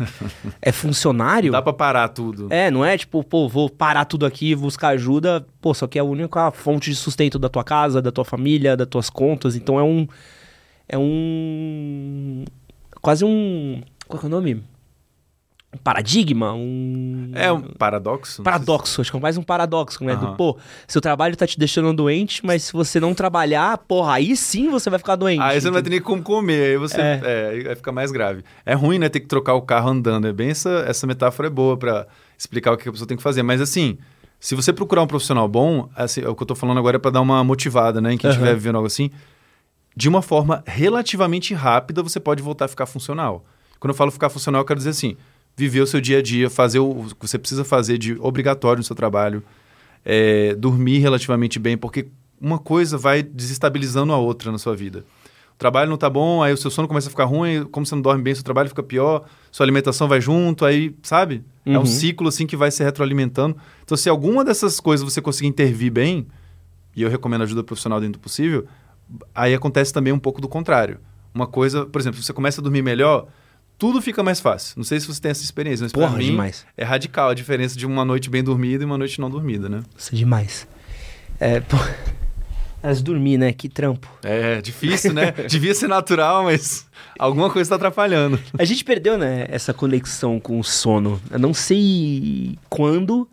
[0.62, 1.52] é funcionário.
[1.52, 2.48] Dá pra parar tudo.
[2.50, 5.46] É, não é tipo, pô, vou parar tudo aqui, buscar ajuda.
[5.62, 8.76] Pô, só que é a única fonte de sustento da tua casa, da tua família,
[8.76, 9.56] das tuas contas.
[9.56, 10.06] Então é um.
[10.90, 12.44] É um.
[13.02, 13.82] Quase um.
[14.08, 14.62] Qual é o nome?
[15.76, 16.54] Um paradigma?
[16.54, 17.32] Um.
[17.34, 18.42] É um paradoxo?
[18.42, 20.16] Paradoxo, acho que é mais um paradoxo, né?
[20.16, 20.36] Do, Aham.
[20.38, 20.58] pô,
[20.88, 24.90] seu trabalho tá te deixando doente, mas se você não trabalhar, porra, aí sim você
[24.90, 25.42] vai ficar doente.
[25.42, 27.22] Aí você não vai ter nem como comer, aí você É.
[27.24, 27.50] é.
[27.50, 28.42] aí vai ficar mais grave.
[28.66, 30.28] É ruim, né, ter que trocar o carro andando.
[30.28, 32.08] É bem essa, essa metáfora é boa pra
[32.38, 33.44] explicar o que a pessoa tem que fazer.
[33.44, 33.98] Mas assim,
[34.40, 37.12] se você procurar um profissional bom, assim, o que eu tô falando agora é pra
[37.12, 39.12] dar uma motivada, né, em quem estiver vivendo algo assim,
[39.94, 43.44] de uma forma relativamente rápida você pode voltar a ficar funcional.
[43.78, 45.18] Quando eu falo ficar funcional, eu quero dizer assim,
[45.56, 48.84] viver o seu dia a dia, fazer o, que você precisa fazer de obrigatório no
[48.84, 49.42] seu trabalho,
[50.04, 52.08] é, dormir relativamente bem, porque
[52.40, 55.06] uma coisa vai desestabilizando a outra na sua vida.
[55.56, 57.96] O trabalho não tá bom, aí o seu sono começa a ficar ruim, como você
[57.96, 61.44] não dorme bem, seu trabalho fica pior, sua alimentação vai junto, aí, sabe?
[61.66, 61.84] É Uhum.
[61.84, 63.56] um ciclo assim que vai se retroalimentando.
[63.84, 66.28] Então, se alguma dessas coisas você conseguir intervir bem,
[66.94, 68.66] e eu recomendo ajuda profissional dentro do possível,
[69.34, 71.00] aí acontece também um pouco do contrário.
[71.34, 73.28] Uma coisa, por exemplo, se você começa a dormir melhor,
[73.78, 74.74] tudo fica mais fácil.
[74.78, 76.66] Não sei se você tem essa experiência, mas Porra, pra mim demais.
[76.78, 79.82] é radical a diferença de uma noite bem dormida e uma noite não dormida, né?
[79.98, 80.68] Isso é demais.
[81.40, 81.78] É, pô.
[82.82, 83.52] Mas dormir, né?
[83.52, 84.08] Que trampo.
[84.22, 85.32] É difícil, né?
[85.50, 86.86] Devia ser natural, mas
[87.18, 88.40] alguma coisa está atrapalhando.
[88.58, 91.20] A gente perdeu, né, essa conexão com o sono.
[91.32, 93.28] Eu não sei quando.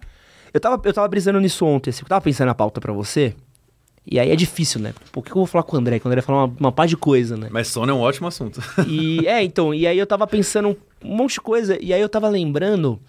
[0.55, 3.35] Eu tava, eu tava brisando nisso ontem, assim, eu tava pensando na pauta pra você.
[4.07, 4.93] E aí é difícil, né?
[5.15, 5.99] O que eu vou falar com o André?
[5.99, 7.49] Que o André falou uma, uma pá de coisa, né?
[7.51, 8.61] Mas sono é um ótimo assunto.
[8.89, 12.09] E é, então, e aí eu tava pensando um monte de coisa, e aí eu
[12.09, 13.01] tava lembrando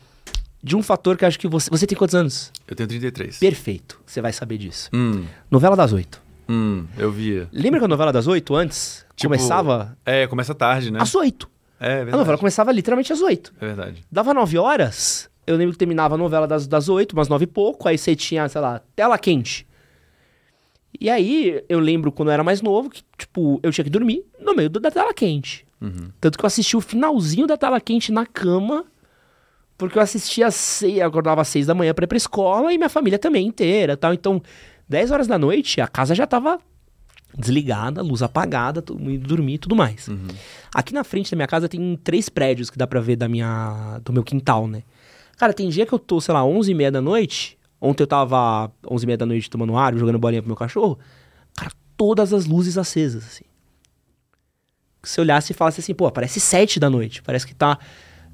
[0.62, 1.70] de um fator que eu acho que você.
[1.70, 2.52] Você tem quantos anos?
[2.68, 3.40] Eu tenho 33.
[3.40, 4.90] Perfeito, você vai saber disso.
[4.94, 6.22] Hum, Novela das Oito.
[6.48, 7.50] hum, eu via.
[7.52, 11.00] Lembra que a novela das oito antes Tipo, começava É, começa tarde, né?
[11.02, 11.50] às oito?
[11.80, 12.18] É, A verdade.
[12.18, 13.52] novela começava literalmente às oito.
[13.60, 14.04] É verdade.
[14.12, 17.48] Dava nove horas, eu lembro que terminava a novela das, das oito, umas nove e
[17.48, 19.68] pouco, aí você tinha, sei lá, tela quente.
[21.00, 24.24] E aí, eu lembro quando eu era mais novo, que, tipo, eu tinha que dormir
[24.40, 25.66] no meio da tela quente.
[25.82, 26.10] Uhum.
[26.22, 28.86] Tanto que eu assisti o finalzinho da tela quente na cama,
[29.78, 32.72] porque eu assistia às seis, eu acordava às seis da manhã pra ir pra escola
[32.72, 34.14] e minha família também inteira tal.
[34.14, 34.42] Então,
[34.88, 36.60] dez horas da noite, a casa já tava
[37.38, 40.08] desligada, luz apagada, todo mundo dormir e tudo mais.
[40.08, 40.28] Uhum.
[40.74, 44.00] Aqui na frente da minha casa tem três prédios que dá pra ver da minha,
[44.06, 44.84] do meu quintal, né?
[45.38, 47.58] Cara, tem dia que eu tô, sei lá, 11 e meia da noite.
[47.86, 50.98] Ontem eu tava 11 e meia da noite tomando ar, jogando bolinha pro meu cachorro.
[51.54, 53.44] Cara, todas as luzes acesas, assim.
[55.04, 57.22] Se eu olhasse e falasse assim, pô, parece 7 da noite.
[57.22, 57.78] Parece que tá...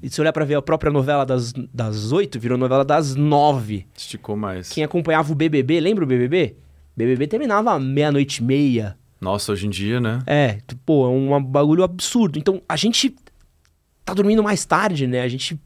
[0.00, 3.88] E se olhar pra ver a própria novela das, das 8, virou novela das 9.
[3.96, 4.68] Esticou mais.
[4.68, 6.56] Quem acompanhava o BBB, lembra o BBB?
[6.96, 8.96] BBB terminava meia-noite e meia.
[9.20, 10.20] Nossa, hoje em dia, né?
[10.28, 12.38] É, pô, é um bagulho absurdo.
[12.38, 13.16] Então, a gente
[14.04, 15.22] tá dormindo mais tarde, né?
[15.22, 15.60] A gente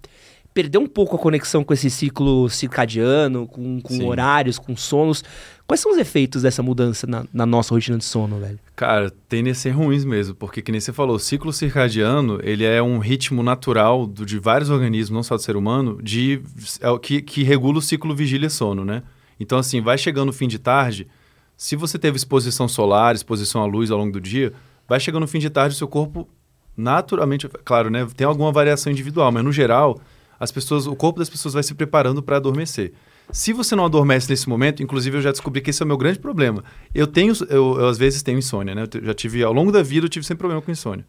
[0.55, 5.25] perdeu um pouco a conexão com esse ciclo circadiano, com, com horários, com sonos.
[5.67, 8.59] Quais são os efeitos dessa mudança na, na nossa rotina de sono, velho?
[8.77, 12.65] Cara, tendem a ser ruins mesmo, porque que nem você falou, o ciclo circadiano, ele
[12.65, 16.41] é um ritmo natural do- de vários organismos, não só do ser humano, de,
[16.81, 19.03] é o que, que regula o ciclo vigília-sono, né?
[19.41, 21.09] Então, assim, vai chegando o fim de tarde,
[21.57, 24.53] se você teve exposição solar, exposição à luz ao longo do dia,
[24.87, 26.29] vai chegando no fim de tarde, o seu corpo
[26.77, 29.99] naturalmente, claro, né, tem alguma variação individual, mas no geral,
[30.39, 32.93] as pessoas, o corpo das pessoas vai se preparando para adormecer.
[33.31, 35.97] Se você não adormece nesse momento, inclusive eu já descobri que esse é o meu
[35.97, 36.63] grande problema.
[36.95, 38.85] Eu tenho, eu, eu às vezes tenho insônia, né?
[38.95, 41.07] Eu já tive, ao longo da vida, eu tive sempre problema com insônia.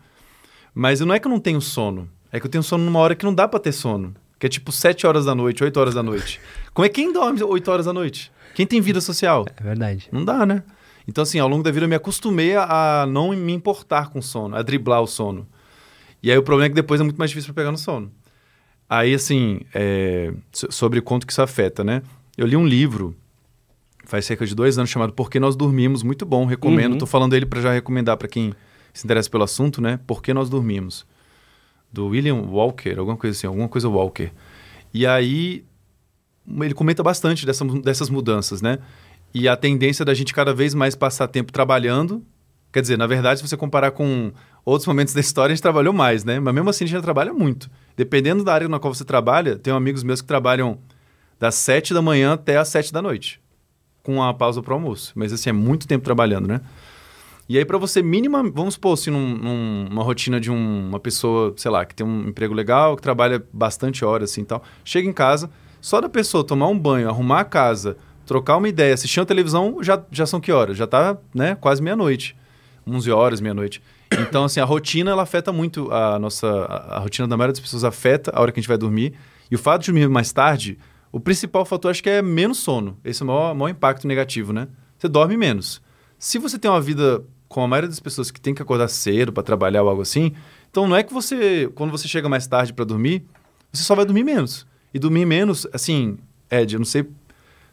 [0.74, 3.16] Mas não é que eu não tenho sono, é que eu tenho sono numa hora
[3.16, 4.14] que não dá para ter sono.
[4.38, 6.40] Que é tipo 7 horas da noite, 8 horas da noite.
[6.74, 8.32] Como é quem dorme 8 horas da noite?
[8.54, 9.46] Quem tem vida social?
[9.58, 10.10] É verdade.
[10.12, 10.64] Não dá, né?
[11.08, 14.56] Então, assim, ao longo da vida eu me acostumei a não me importar com sono,
[14.56, 15.48] a driblar o sono.
[16.22, 18.12] E aí o problema é que depois é muito mais difícil para pegar no sono.
[18.90, 22.02] Aí, assim, é, sobre quanto que isso afeta, né?
[22.38, 23.16] Eu li um livro
[24.06, 26.94] faz cerca de dois anos chamado Por que Nós Dormimos, muito bom, recomendo.
[26.94, 26.98] Uhum.
[27.00, 28.54] Tô falando dele para já recomendar para quem
[28.94, 30.00] se interessa pelo assunto, né?
[30.06, 31.06] Por que Nós Dormimos.
[31.92, 34.32] Do William Walker, alguma coisa assim, alguma coisa Walker.
[34.94, 35.66] E aí
[36.62, 38.80] ele comenta bastante dessa, dessas mudanças, né?
[39.34, 42.24] E a tendência da gente cada vez mais passar tempo trabalhando.
[42.72, 44.32] Quer dizer, na verdade, se você comparar com
[44.64, 46.40] outros momentos da história, a gente trabalhou mais, né?
[46.40, 47.70] Mas mesmo assim, a gente já trabalha muito.
[47.96, 50.80] Dependendo da área na qual você trabalha, tem amigos meus que trabalham
[51.40, 53.40] das 7 da manhã até as 7 da noite,
[54.04, 55.14] com a pausa para o almoço.
[55.16, 56.62] Mas assim, é muito tempo trabalhando, né?
[57.48, 61.00] E aí, para você, mínima, vamos supor, assim, num, num, numa rotina de um, uma
[61.00, 65.08] pessoa, sei lá, que tem um emprego legal, que trabalha bastante horas, assim tal, chega
[65.08, 69.20] em casa, só da pessoa tomar um banho, arrumar a casa, trocar uma ideia, assistir
[69.20, 70.76] a televisão, já, já são que horas?
[70.76, 72.36] Já tá, né, quase meia-noite.
[72.88, 73.82] 11 horas, meia-noite.
[74.12, 76.48] Então, assim, a rotina, ela afeta muito a nossa...
[76.48, 79.14] A, rotina da maioria das pessoas afeta a hora que a gente vai dormir.
[79.50, 80.78] E o fato de dormir mais tarde,
[81.12, 82.98] o principal fator acho que é menos sono.
[83.04, 84.68] Esse é o maior, maior impacto negativo, né?
[84.98, 85.82] Você dorme menos.
[86.18, 89.32] Se você tem uma vida com a maioria das pessoas que tem que acordar cedo
[89.32, 90.34] para trabalhar ou algo assim,
[90.70, 93.24] então não é que você, quando você chega mais tarde para dormir,
[93.72, 94.66] você só vai dormir menos.
[94.94, 96.18] E dormir menos, assim,
[96.50, 97.06] Ed, eu não sei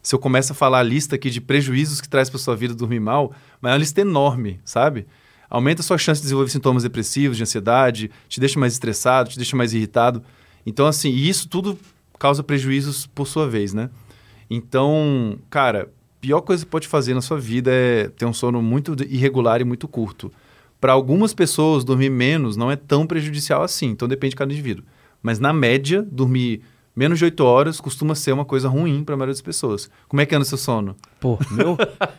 [0.03, 2.75] se eu começo a falar a lista aqui de prejuízos que traz para sua vida
[2.75, 5.07] dormir mal, mas é uma lista enorme, sabe?
[5.53, 9.37] Aumenta a sua chance de desenvolver sintomas depressivos, de ansiedade, te deixa mais estressado, te
[9.37, 10.23] deixa mais irritado.
[10.65, 11.79] Então, assim, isso tudo
[12.19, 13.91] causa prejuízos por sua vez, né?
[14.49, 15.91] Então, cara,
[16.23, 19.65] pior coisa que pode fazer na sua vida é ter um sono muito irregular e
[19.65, 20.33] muito curto.
[20.81, 24.87] Para algumas pessoas, dormir menos não é tão prejudicial assim, então depende de cada indivíduo.
[25.23, 26.62] Mas na média, dormir
[26.94, 29.90] menos de 8 horas costuma ser uma coisa ruim para a maioria das pessoas.
[30.09, 30.96] Como é que anda o seu sono?
[31.18, 31.76] Pô, meu.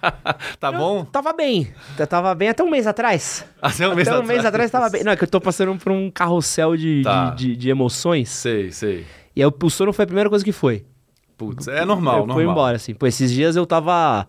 [0.59, 1.05] tá eu bom?
[1.05, 1.73] Tava bem.
[1.97, 3.45] Eu tava bem até um mês atrás.
[3.61, 4.37] Até um mês até um atrás.
[4.37, 5.03] mês atrás tava bem.
[5.03, 7.31] Não, é que eu tô passando por um carrossel de, tá.
[7.31, 8.29] de, de, de, emoções.
[8.29, 9.05] Sei, sei.
[9.35, 10.85] E aí, o sono foi a primeira coisa que foi.
[11.37, 12.35] Putz, é normal, eu normal.
[12.35, 12.93] Foi embora, assim.
[12.93, 14.27] Pô, esses dias eu tava...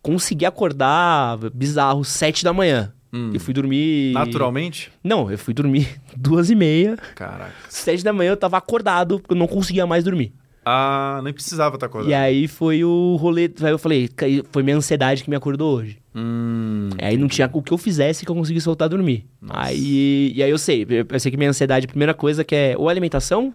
[0.00, 2.93] Consegui acordar bizarro, sete da manhã.
[3.14, 3.30] Hum.
[3.32, 4.12] E fui dormir.
[4.12, 4.90] Naturalmente?
[5.02, 6.96] Não, eu fui dormir duas e meia.
[7.14, 7.52] Caraca.
[7.68, 10.32] Sete da manhã eu tava acordado, porque eu não conseguia mais dormir.
[10.66, 12.10] Ah, nem precisava estar tá acordado.
[12.10, 13.48] E aí foi o rolê.
[13.62, 14.10] Aí eu falei,
[14.50, 15.98] foi minha ansiedade que me acordou hoje.
[16.12, 19.26] Hum, aí não tinha o que eu fizesse que eu conseguisse voltar a dormir.
[19.48, 22.74] Aí, e aí eu sei, eu sei que minha ansiedade, a primeira coisa que é
[22.76, 23.54] ou alimentação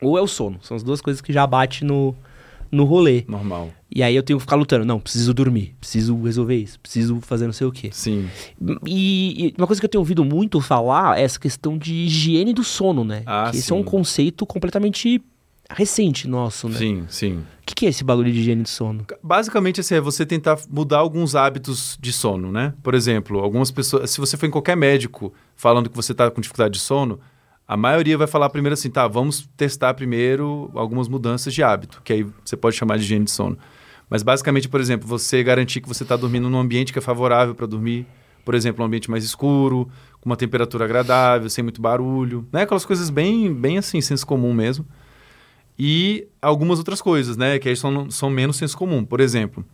[0.00, 0.58] ou é o sono.
[0.62, 2.14] São as duas coisas que já bate no,
[2.72, 3.24] no rolê.
[3.28, 3.70] Normal.
[3.94, 4.86] E aí eu tenho que ficar lutando.
[4.86, 7.90] Não, preciso dormir, preciso resolver isso, preciso fazer não sei o quê.
[7.92, 8.28] Sim.
[8.86, 12.54] E, e uma coisa que eu tenho ouvido muito falar é essa questão de higiene
[12.54, 13.22] do sono, né?
[13.26, 13.58] Ah, que sim.
[13.58, 15.22] esse é um conceito completamente
[15.70, 16.78] recente nosso, né?
[16.78, 17.38] Sim, sim.
[17.38, 19.06] O que, que, é esse bagulho de higiene de sono?
[19.22, 22.74] Basicamente, assim, é você tentar mudar alguns hábitos de sono, né?
[22.82, 24.10] Por exemplo, algumas pessoas...
[24.10, 27.20] Se você for em qualquer médico falando que você está com dificuldade de sono,
[27.66, 32.12] a maioria vai falar primeiro assim, tá, vamos testar primeiro algumas mudanças de hábito, que
[32.12, 33.56] aí você pode chamar de higiene de sono.
[34.10, 37.54] Mas basicamente, por exemplo, você garantir que você está dormindo num ambiente que é favorável
[37.54, 38.06] para dormir,
[38.44, 39.88] por exemplo, um ambiente mais escuro,
[40.20, 42.62] com uma temperatura agradável, sem muito barulho, né?
[42.62, 44.86] Aquelas coisas bem, bem assim, senso comum mesmo.
[45.78, 47.58] E algumas outras coisas, né?
[47.58, 49.04] Que aí são, são menos senso comum.
[49.04, 49.64] Por exemplo,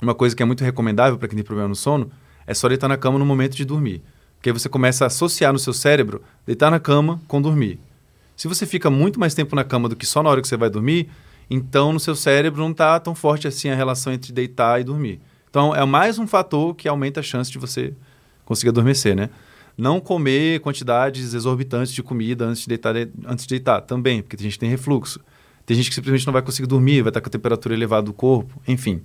[0.00, 2.10] uma coisa que é muito recomendável para quem tem problema no sono
[2.46, 4.02] é só deitar na cama no momento de dormir.
[4.42, 7.78] Porque aí você começa a associar no seu cérebro deitar na cama com dormir.
[8.36, 10.56] Se você fica muito mais tempo na cama do que só na hora que você
[10.56, 11.08] vai dormir,
[11.48, 15.20] então no seu cérebro não está tão forte assim a relação entre deitar e dormir.
[15.48, 17.94] Então é mais um fator que aumenta a chance de você
[18.44, 19.30] conseguir adormecer, né?
[19.78, 24.42] Não comer quantidades exorbitantes de comida antes de deitar, antes de deitar também, porque tem
[24.42, 25.20] gente que tem refluxo.
[25.64, 28.12] Tem gente que simplesmente não vai conseguir dormir, vai estar com a temperatura elevada do
[28.12, 29.02] corpo, enfim.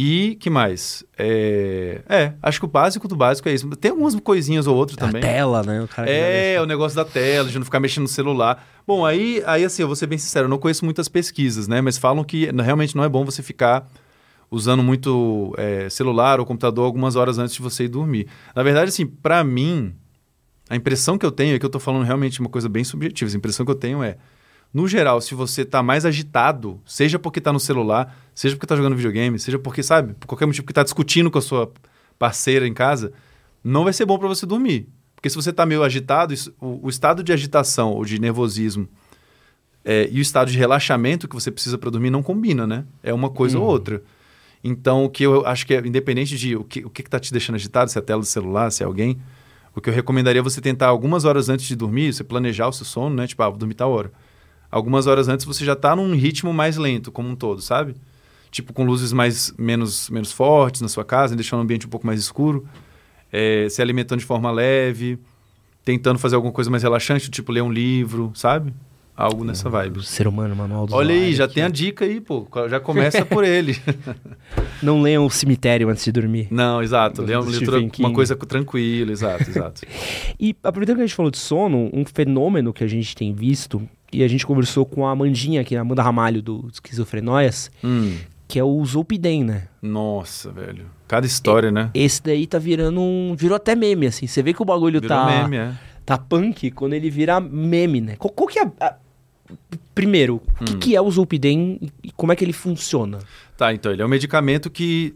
[0.00, 1.04] E que mais?
[1.18, 3.68] É, é, acho que o básico do básico é isso.
[3.70, 5.20] Tem algumas coisinhas ou outras também.
[5.20, 5.82] A tela, né?
[5.82, 8.64] O é, o negócio da tela, de não ficar mexendo no celular.
[8.86, 11.80] Bom, aí, aí assim, eu vou ser bem sincero, eu não conheço muitas pesquisas, né?
[11.80, 13.90] Mas falam que realmente não é bom você ficar
[14.48, 18.28] usando muito é, celular ou computador algumas horas antes de você ir dormir.
[18.54, 19.92] Na verdade, assim, para mim,
[20.70, 23.28] a impressão que eu tenho é que eu tô falando realmente uma coisa bem subjetiva.
[23.32, 24.16] A impressão que eu tenho é
[24.72, 28.76] no geral, se você está mais agitado, seja porque está no celular, seja porque está
[28.76, 31.72] jogando videogame, seja porque, sabe, por qualquer motivo que está discutindo com a sua
[32.18, 33.12] parceira em casa,
[33.64, 34.88] não vai ser bom para você dormir.
[35.14, 38.88] Porque se você está meio agitado, isso- o, o estado de agitação ou de nervosismo
[39.84, 42.84] é, e o estado de relaxamento que você precisa para dormir não combina, né?
[43.02, 44.02] É uma coisa ou outra.
[44.62, 47.32] Então, o que eu acho que é, independente de o que o que está te
[47.32, 49.18] deixando agitado, se é a tela do celular, se é alguém,
[49.74, 52.72] o que eu recomendaria é você tentar algumas horas antes de dormir, você planejar o
[52.72, 53.26] seu sono, né?
[53.26, 54.12] Tipo, ah, vou dormir tal hora.
[54.70, 57.94] Algumas horas antes você já está num ritmo mais lento, como um todo, sabe?
[58.50, 62.06] Tipo, com luzes mais menos, menos fortes na sua casa, deixando o ambiente um pouco
[62.06, 62.66] mais escuro.
[63.32, 65.18] É, se alimentando de forma leve,
[65.84, 68.72] tentando fazer alguma coisa mais relaxante, tipo ler um livro, sabe?
[69.18, 69.98] Algo nessa vibe.
[69.98, 72.46] O ser humano, manual do Olha aí, já aqui, tem a dica aí, pô.
[72.70, 73.76] Já começa por ele.
[74.80, 76.46] Não leiam o cemitério antes de dormir.
[76.52, 77.22] Não, exato.
[77.22, 79.82] Ler uma, coisa tranquila, exato, exato.
[80.38, 83.82] E aproveitando que a gente falou de sono, um fenômeno que a gente tem visto,
[84.12, 88.56] e a gente conversou com a Amandinha aqui, a Amanda Ramalho do Esquizofrenóias, Hum, que
[88.58, 89.64] é o Zolpidem, né?
[89.82, 90.86] nossa, velho.
[91.08, 91.90] Cada história, né?
[91.92, 93.34] Esse daí tá virando um.
[93.36, 94.26] Virou até meme, assim.
[94.28, 95.26] Você vê que o bagulho Virou tá.
[95.26, 95.72] meme, é.
[96.06, 98.14] Tá punk quando ele vira meme, né?
[98.16, 98.70] Qual, qual que é a.
[98.86, 98.96] a-
[99.94, 100.78] Primeiro, o que, Hum.
[100.78, 103.18] que é o Zolpidem e- como é que ele funciona?
[103.56, 105.14] Tá, então, ele é um medicamento que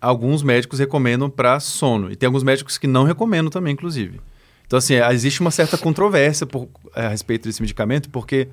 [0.00, 2.10] alguns médicos recomendam para sono.
[2.10, 4.20] E tem alguns médicos que não recomendam também, inclusive.
[4.66, 8.48] Então, assim, é, existe uma certa controvérsia por- é, a respeito desse medicamento, porque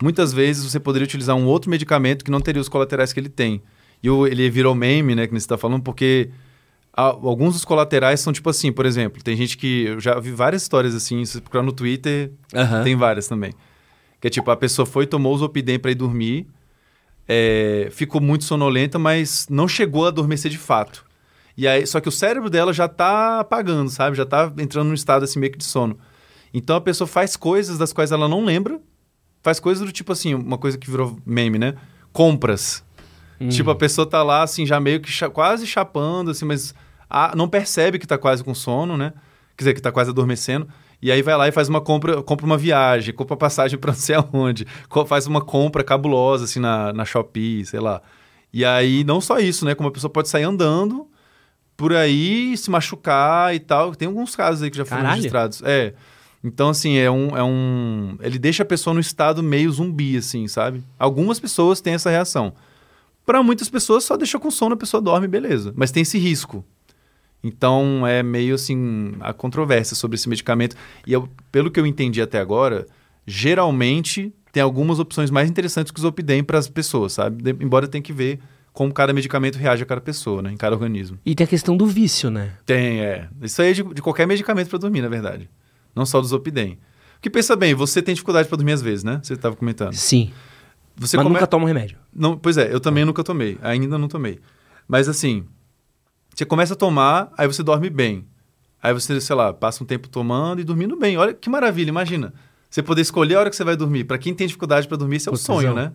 [0.00, 3.28] muitas vezes você poderia utilizar um outro medicamento que não teria os colaterais que ele
[3.30, 3.62] tem.
[4.02, 6.30] E o- ele virou meme, né, que você está falando, porque
[6.92, 9.84] alguns dos colaterais são tipo assim, por exemplo, tem gente que.
[9.86, 12.30] Eu já vi várias histórias assim, se procurar no Twitter,
[12.84, 13.52] tem várias também.
[14.26, 16.48] Que é tipo, a pessoa foi, tomou o Zolpidem para ir dormir,
[17.28, 21.04] é, ficou muito sonolenta, mas não chegou a adormecer de fato.
[21.56, 24.16] E aí, só que o cérebro dela já tá apagando, sabe?
[24.16, 25.96] Já tá entrando num estado assim meio que de sono.
[26.52, 28.80] Então a pessoa faz coisas das quais ela não lembra,
[29.44, 31.74] faz coisas do tipo assim, uma coisa que virou meme, né?
[32.12, 32.84] Compras.
[33.48, 36.74] Tipo, a pessoa tá lá, assim, já meio que cha- quase chapando, assim, mas
[37.08, 39.12] ah, não percebe que tá quase com sono, né?
[39.56, 40.66] Quer dizer, que tá quase adormecendo.
[41.00, 43.98] E aí vai lá e faz uma compra, compra uma viagem, compra passagem pra não
[43.98, 44.66] sei aonde,
[45.06, 48.00] faz uma compra cabulosa, assim, na, na Shopee, sei lá.
[48.52, 49.74] E aí, não só isso, né?
[49.74, 51.06] Como a pessoa pode sair andando
[51.76, 53.94] por aí, se machucar e tal.
[53.94, 55.16] Tem alguns casos aí que já foram Caralho.
[55.16, 55.62] registrados.
[55.62, 55.92] É.
[56.42, 58.16] Então, assim, é um, é um.
[58.20, 60.82] Ele deixa a pessoa no estado meio zumbi, assim, sabe?
[60.98, 62.52] Algumas pessoas têm essa reação.
[63.24, 65.72] Para muitas pessoas, só deixa com sono, a pessoa dorme, beleza.
[65.76, 66.64] Mas tem esse risco.
[67.42, 70.74] Então, é meio assim, a controvérsia sobre esse medicamento.
[71.06, 72.86] E eu, pelo que eu entendi até agora,
[73.26, 77.42] geralmente tem algumas opções mais interessantes que o Zolpidem para as pessoas, sabe?
[77.42, 78.40] De- embora tenha que ver
[78.72, 80.50] como cada medicamento reage a cada pessoa, né?
[80.52, 81.18] Em cada organismo.
[81.24, 82.52] E tem a questão do vício, né?
[82.64, 83.28] Tem, é.
[83.42, 85.48] Isso aí é de, de qualquer medicamento para dormir, na verdade.
[85.94, 86.78] Não só do Zolpidem.
[87.14, 89.20] Porque pensa bem, você tem dificuldade para dormir às vezes, né?
[89.22, 89.94] Você estava comentando.
[89.94, 90.30] Sim.
[90.96, 91.98] Você mas come- nunca toma um remédio.
[92.14, 93.58] não, pois é, eu também nunca tomei.
[93.62, 94.38] Ainda não tomei.
[94.88, 95.44] Mas assim,
[96.36, 98.26] você começa a tomar, aí você dorme bem.
[98.82, 101.16] Aí você, sei lá, passa um tempo tomando e dormindo bem.
[101.16, 102.32] Olha que maravilha, imagina.
[102.68, 104.04] Você poder escolher a hora que você vai dormir.
[104.04, 105.56] Pra quem tem dificuldade pra dormir, isso é Putzão.
[105.56, 105.92] sonho, né?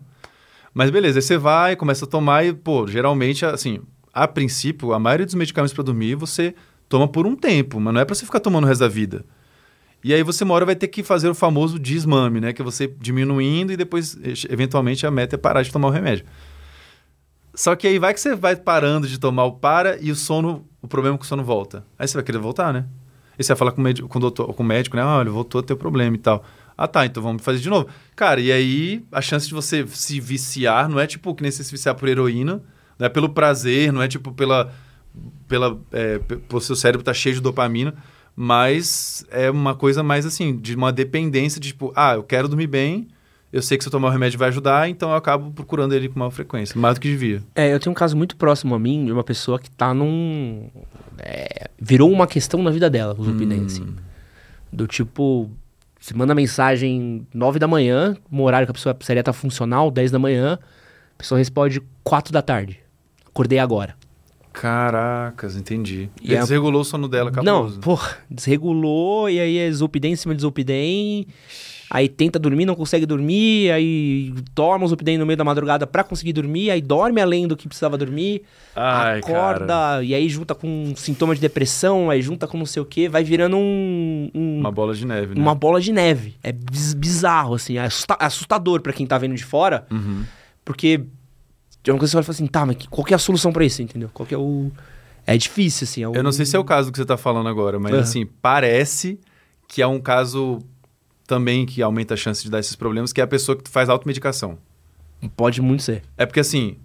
[0.73, 4.99] Mas beleza, aí você vai, começa a tomar e, pô, geralmente, assim, a princípio, a
[4.99, 6.56] maioria dos medicamentos pra dormir você
[6.89, 9.23] toma por um tempo, mas não é pra você ficar tomando o resto da vida.
[10.04, 12.51] E aí você uma hora vai ter que fazer o famoso desmame, né?
[12.51, 14.17] Que é você diminuindo e depois,
[14.49, 16.25] eventualmente, a meta é parar de tomar o remédio.
[17.53, 20.65] Só que aí vai que você vai parando de tomar o para e o sono,
[20.81, 21.85] o problema é que o sono volta.
[21.99, 22.85] Aí você vai querer voltar, né?
[23.37, 25.01] E você vai falar com o médico, com o, doutor, com o médico né?
[25.01, 26.43] Ah, olha, voltou a ter problema e tal.
[26.77, 27.87] Ah, tá, então vamos fazer de novo.
[28.15, 31.63] Cara, e aí a chance de você se viciar não é tipo que nem você
[31.63, 32.61] se viciar por heroína,
[32.97, 34.73] não é pelo prazer, não é tipo pela.
[35.47, 37.93] pela é, pe- por seu cérebro tá cheio de dopamina,
[38.35, 42.67] mas é uma coisa mais assim, de uma dependência de tipo, ah, eu quero dormir
[42.67, 43.07] bem,
[43.51, 46.07] eu sei que se eu tomar o remédio vai ajudar, então eu acabo procurando ele
[46.09, 47.43] com maior frequência, mais do que devia.
[47.55, 50.69] É, eu tenho um caso muito próximo a mim de uma pessoa que tá num.
[51.19, 53.65] é, virou uma questão na vida dela, o Hum.
[53.65, 53.95] assim.
[54.71, 55.49] Do tipo,
[55.99, 60.09] você manda mensagem 9 da manhã, um horário que a pessoa precisaria estar funcional, 10
[60.11, 60.57] da manhã,
[61.15, 62.79] a pessoa responde 4 da tarde.
[63.27, 63.95] Acordei agora.
[64.53, 66.09] Caracas, entendi.
[66.21, 67.75] E é- desregulou o sono dela, cabuloso.
[67.75, 71.27] Não, porra, desregulou e aí é Zolpidem em cima de Zolpidem.
[71.93, 76.06] Aí tenta dormir, não consegue dormir, aí toma o Zolpidem no meio da madrugada pra
[76.06, 80.01] conseguir dormir, aí dorme além do que precisava dormir, Ai, acorda, cara.
[80.04, 83.26] e aí junta com sintoma de depressão, aí junta com não sei o que, vai
[83.26, 85.41] virando um, um- Uma bola de neve, né?
[85.41, 86.36] uma bola de neve.
[86.41, 90.24] É biz- bizarro, assim, é assusta- assustador pra quem tá vendo de fora, Uhum.
[90.63, 91.01] porque
[91.86, 93.51] é uma coisa que você vai falar assim, tá, mas qual que é a solução
[93.51, 94.09] pra isso, entendeu?
[94.13, 94.72] Qual que é o...
[95.28, 96.03] É difícil, assim.
[96.03, 96.05] É.
[96.05, 98.01] Eu não sei se é o caso que você tá falando agora, mas Aham.
[98.01, 99.20] assim, parece
[99.68, 100.59] que é um caso
[101.32, 103.88] também que aumenta a chance de dar esses problemas, que é a pessoa que faz
[103.88, 104.57] automedicação.
[105.38, 106.03] Pode muito ser.
[106.17, 106.75] É porque assim,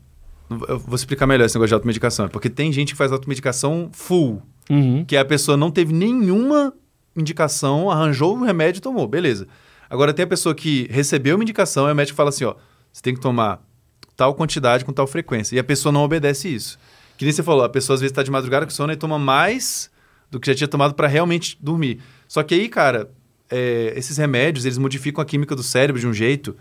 [0.69, 2.27] eu vou explicar melhor esse negócio de automedicação.
[2.27, 4.41] É porque tem gente que faz automedicação full.
[4.71, 5.05] Uhum.
[5.05, 6.73] Que a pessoa não teve nenhuma
[7.17, 9.49] indicação, arranjou o remédio e tomou, beleza.
[9.91, 12.55] Agora tem a pessoa que recebeu uma indicação e o médico fala assim, ó,
[12.93, 13.61] você tem que tomar
[14.17, 15.57] tal quantidade com tal frequência.
[15.57, 16.79] E a pessoa não obedece isso.
[17.19, 19.19] Que nem você falou, a pessoa às vezes está de madrugada com sono e toma
[19.19, 19.91] mais
[20.31, 22.01] do que já tinha tomado para realmente dormir.
[22.29, 23.11] Só que aí, cara,
[23.51, 26.57] é, esses remédios, eles modificam a química do cérebro de um jeito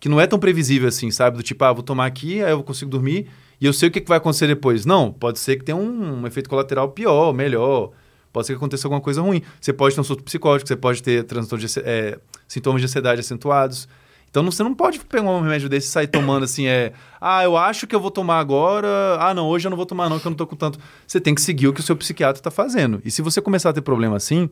[0.00, 1.36] que não é tão previsível assim, sabe?
[1.36, 3.28] Do tipo, ah, vou tomar aqui, aí eu consigo dormir
[3.60, 4.86] e eu sei o que, que vai acontecer depois.
[4.86, 7.90] Não, pode ser que tenha um, um efeito colateral pior, melhor.
[8.32, 9.42] Pode ser que aconteça alguma coisa ruim.
[9.60, 13.20] Você pode ter um surto psicótico, você pode ter transtorno de, é, sintomas de ansiedade
[13.20, 13.88] acentuados.
[14.30, 16.92] Então você não pode pegar um remédio desse e sair tomando assim, é.
[17.20, 18.86] Ah, eu acho que eu vou tomar agora.
[19.18, 20.78] Ah, não, hoje eu não vou tomar, não, que eu não tô com tanto.
[21.06, 23.00] Você tem que seguir o que o seu psiquiatra está fazendo.
[23.04, 24.50] E se você começar a ter problema assim,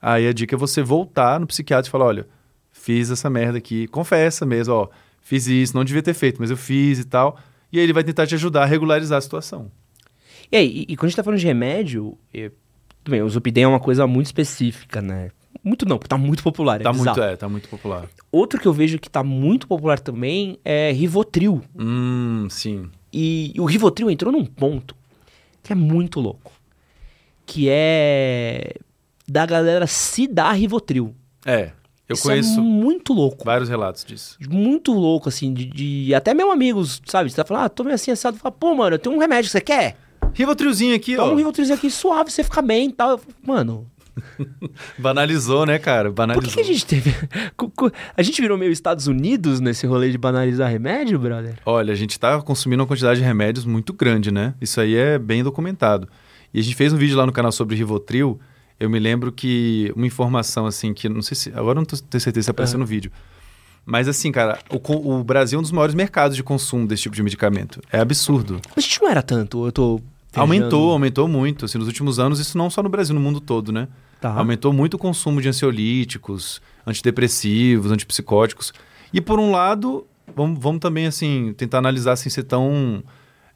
[0.00, 2.28] aí a dica é você voltar no psiquiatra e falar: olha,
[2.72, 4.88] fiz essa merda aqui, confessa mesmo, ó,
[5.20, 7.38] fiz isso, não devia ter feito, mas eu fiz e tal.
[7.72, 9.70] E aí ele vai tentar te ajudar a regularizar a situação.
[10.50, 12.50] E aí, e, e quando a gente tá falando de remédio, eu,
[13.02, 15.30] tudo bem, o Zopidem é uma coisa muito específica, né?
[15.62, 16.80] Muito não, porque tá muito popular.
[16.80, 17.18] É tá bizarro.
[17.18, 18.08] muito, é, tá muito popular.
[18.30, 21.62] Outro que eu vejo que tá muito popular também é Rivotril.
[21.76, 22.88] Hum, sim.
[23.12, 24.94] E o Rivotril entrou num ponto
[25.62, 26.52] que é muito louco.
[27.44, 28.76] Que é
[29.28, 31.14] da galera se dar Rivotril.
[31.44, 31.70] É,
[32.08, 33.44] eu Isso conheço é muito louco.
[33.44, 34.36] vários relatos disso.
[34.48, 37.28] Muito louco, assim, de, de- Até meus amigos, sabe?
[37.30, 38.36] Você tá falando, ah, tô meio assim assado.
[38.36, 39.96] Fala, pô, mano, eu tenho um remédio que você quer?
[40.32, 41.32] Rivotrilzinho aqui, Toma ó.
[41.32, 43.10] um Rivotrilzinho aqui suave, você fica bem e tal.
[43.12, 43.86] Eu Mano,
[44.98, 46.08] Banalizou, né, cara?
[46.10, 46.48] por Banalizou.
[46.48, 47.14] que, que a gente teve...
[48.16, 51.54] A gente virou meio Estados Unidos nesse rolê de banalizar remédio, brother?
[51.66, 54.54] Olha, a gente tá consumindo uma quantidade de remédios muito grande, né?
[54.60, 56.08] Isso aí é bem documentado.
[56.52, 58.38] E a gente fez um vídeo lá no canal sobre Rivotril.
[58.78, 62.44] Eu me lembro que uma informação assim que não sei se agora não tenho certeza
[62.44, 63.10] se apareceu no vídeo.
[63.84, 67.14] Mas assim, cara, o, o Brasil é um dos maiores mercados de consumo desse tipo
[67.14, 67.80] de medicamento.
[67.90, 68.60] É absurdo.
[68.76, 70.00] A gente não era tanto, eu tô...
[70.34, 71.64] Aumentou, aumentou muito.
[71.64, 73.88] Assim, nos últimos anos, isso não só no Brasil, no mundo todo, né?
[74.20, 74.32] Tá.
[74.32, 78.74] Aumentou muito o consumo de ansiolíticos, antidepressivos, antipsicóticos.
[79.12, 83.02] E por um lado, vamos, vamos também assim tentar analisar sem ser tão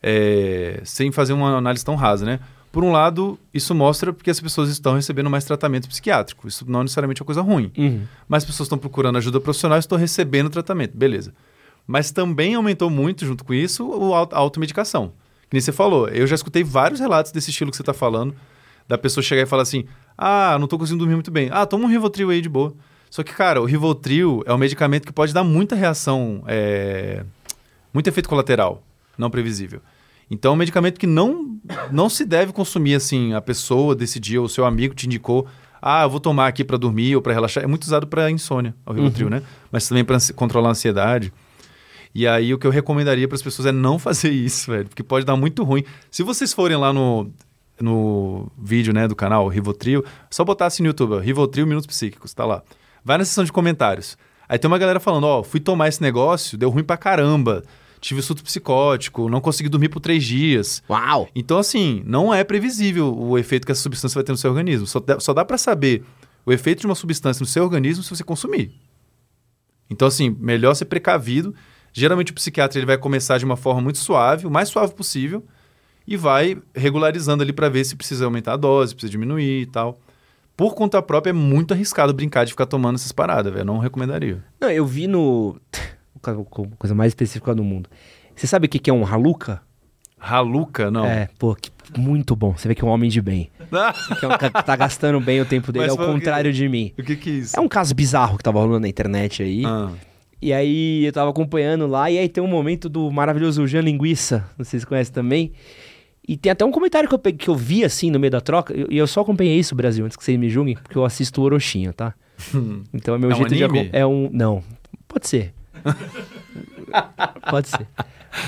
[0.02, 2.40] é, sem fazer uma análise tão rasa, né?
[2.72, 6.46] Por um lado, isso mostra porque as pessoas estão recebendo mais tratamento psiquiátrico.
[6.46, 7.72] Isso não necessariamente é uma coisa ruim.
[7.76, 8.02] Uhum.
[8.28, 11.34] Mas as pessoas estão procurando ajuda profissional e estão recebendo tratamento, beleza.
[11.86, 15.12] Mas também aumentou muito, junto com isso, a automedicação.
[15.48, 18.36] Que nem você falou, eu já escutei vários relatos desse estilo que você está falando,
[18.86, 19.84] da pessoa chegar e falar assim,
[20.16, 21.48] ah, não estou conseguindo dormir muito bem.
[21.52, 22.72] Ah, toma um Rivotril aí de boa.
[23.10, 27.24] Só que, cara, o Rivotril é um medicamento que pode dar muita reação, é,
[27.92, 28.84] muito efeito colateral,
[29.18, 29.80] não previsível.
[30.30, 31.58] Então, é um medicamento que não,
[31.90, 35.46] não se deve consumir assim, a pessoa decidiu, o seu amigo te indicou,
[35.82, 37.64] ah, eu vou tomar aqui para dormir ou para relaxar.
[37.64, 39.42] É muito usado para insônia, o Rivotril, né?
[39.72, 41.32] Mas também para controlar a ansiedade.
[42.14, 45.02] E aí o que eu recomendaria para as pessoas é não fazer isso, velho, porque
[45.02, 45.84] pode dar muito ruim.
[46.10, 47.30] Se vocês forem lá no,
[47.80, 52.34] no vídeo, né, do canal Rivotril, só botar assim no YouTube, ó, Rivotril Minutos Psíquicos,
[52.34, 52.62] tá lá.
[53.02, 54.18] Vai na seção de comentários.
[54.48, 57.62] Aí tem uma galera falando, ó, fui tomar esse negócio, deu ruim pra caramba.
[58.00, 60.82] Tive surto psicótico, não consegui dormir por três dias.
[60.88, 61.28] Uau!
[61.34, 64.86] Então, assim, não é previsível o efeito que essa substância vai ter no seu organismo.
[64.86, 66.02] Só, dá- só dá para saber
[66.46, 68.72] o efeito de uma substância no seu organismo se você consumir.
[69.90, 71.54] Então, assim, melhor ser precavido.
[71.92, 75.44] Geralmente o psiquiatra ele vai começar de uma forma muito suave, o mais suave possível,
[76.06, 80.00] e vai regularizando ali para ver se precisa aumentar a dose, precisa diminuir e tal.
[80.56, 83.62] Por conta própria, é muito arriscado brincar de ficar tomando essas paradas, velho.
[83.62, 84.42] Eu Não recomendaria.
[84.60, 85.56] Não, eu vi no...
[86.78, 87.88] coisa mais específica do mundo.
[88.34, 89.60] Você sabe o que que é um haluca?
[90.18, 91.06] Raluca, não.
[91.06, 92.54] É, pô, que muito bom.
[92.56, 93.50] Você vê que é um homem de bem.
[94.18, 96.68] Que é um cara que tá gastando bem o tempo dele, Mas ao contrário de
[96.68, 96.92] mim.
[96.98, 97.56] o que que é isso?
[97.56, 99.62] É um caso bizarro que tava rolando na internet aí.
[99.64, 99.90] Ah,
[100.42, 104.44] E aí eu tava acompanhando lá, e aí tem um momento do maravilhoso Jean Linguiça,
[104.58, 105.52] não sei se você conhece também.
[106.28, 108.40] E tem até um comentário que eu, peguei- que eu vi assim no meio da
[108.40, 111.40] troca, e eu, só acompanhei isso, Brasil, antes que vocês me julguem, porque eu assisto
[111.40, 112.14] o Orochinho, tá?
[112.92, 113.64] Então é meu É um jeito de.
[113.64, 113.80] anime?
[113.80, 114.28] acom- É um.
[114.32, 114.62] Não,
[115.08, 115.52] pode ser.
[117.50, 117.86] pode ser.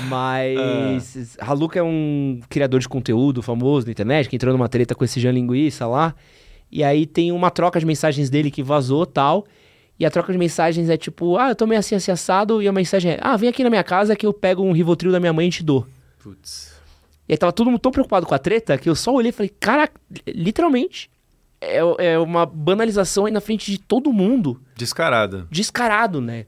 [0.07, 1.37] Mas.
[1.39, 5.19] Haluca é um criador de conteúdo famoso na internet, que entrou numa treta com esse
[5.19, 6.15] Jean Linguiça lá.
[6.71, 9.45] E aí tem uma troca de mensagens dele que vazou tal.
[9.99, 12.61] E a troca de mensagens é tipo, ah, eu tô meio assim, assim, assado.
[12.61, 15.11] E a mensagem é, ah, vem aqui na minha casa que eu pego um Rivotril
[15.11, 15.85] da minha mãe e te dou.
[16.21, 16.73] putz.
[17.29, 19.31] E aí tava todo mundo tão preocupado com a treta que eu só olhei e
[19.31, 19.89] falei, cara,
[20.27, 21.09] literalmente,
[21.61, 25.47] é, é uma banalização aí na frente de todo mundo, Descarada.
[25.49, 26.47] descarado, né?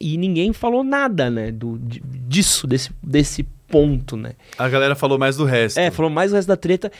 [0.00, 4.32] E ninguém falou nada, né, do, di- disso, desse, desse ponto, né?
[4.58, 5.78] A galera falou mais do resto.
[5.78, 6.90] É, falou mais o resto da treta.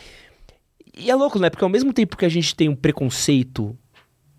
[0.96, 1.50] E é louco, né?
[1.50, 3.76] Porque ao mesmo tempo que a gente tem um preconceito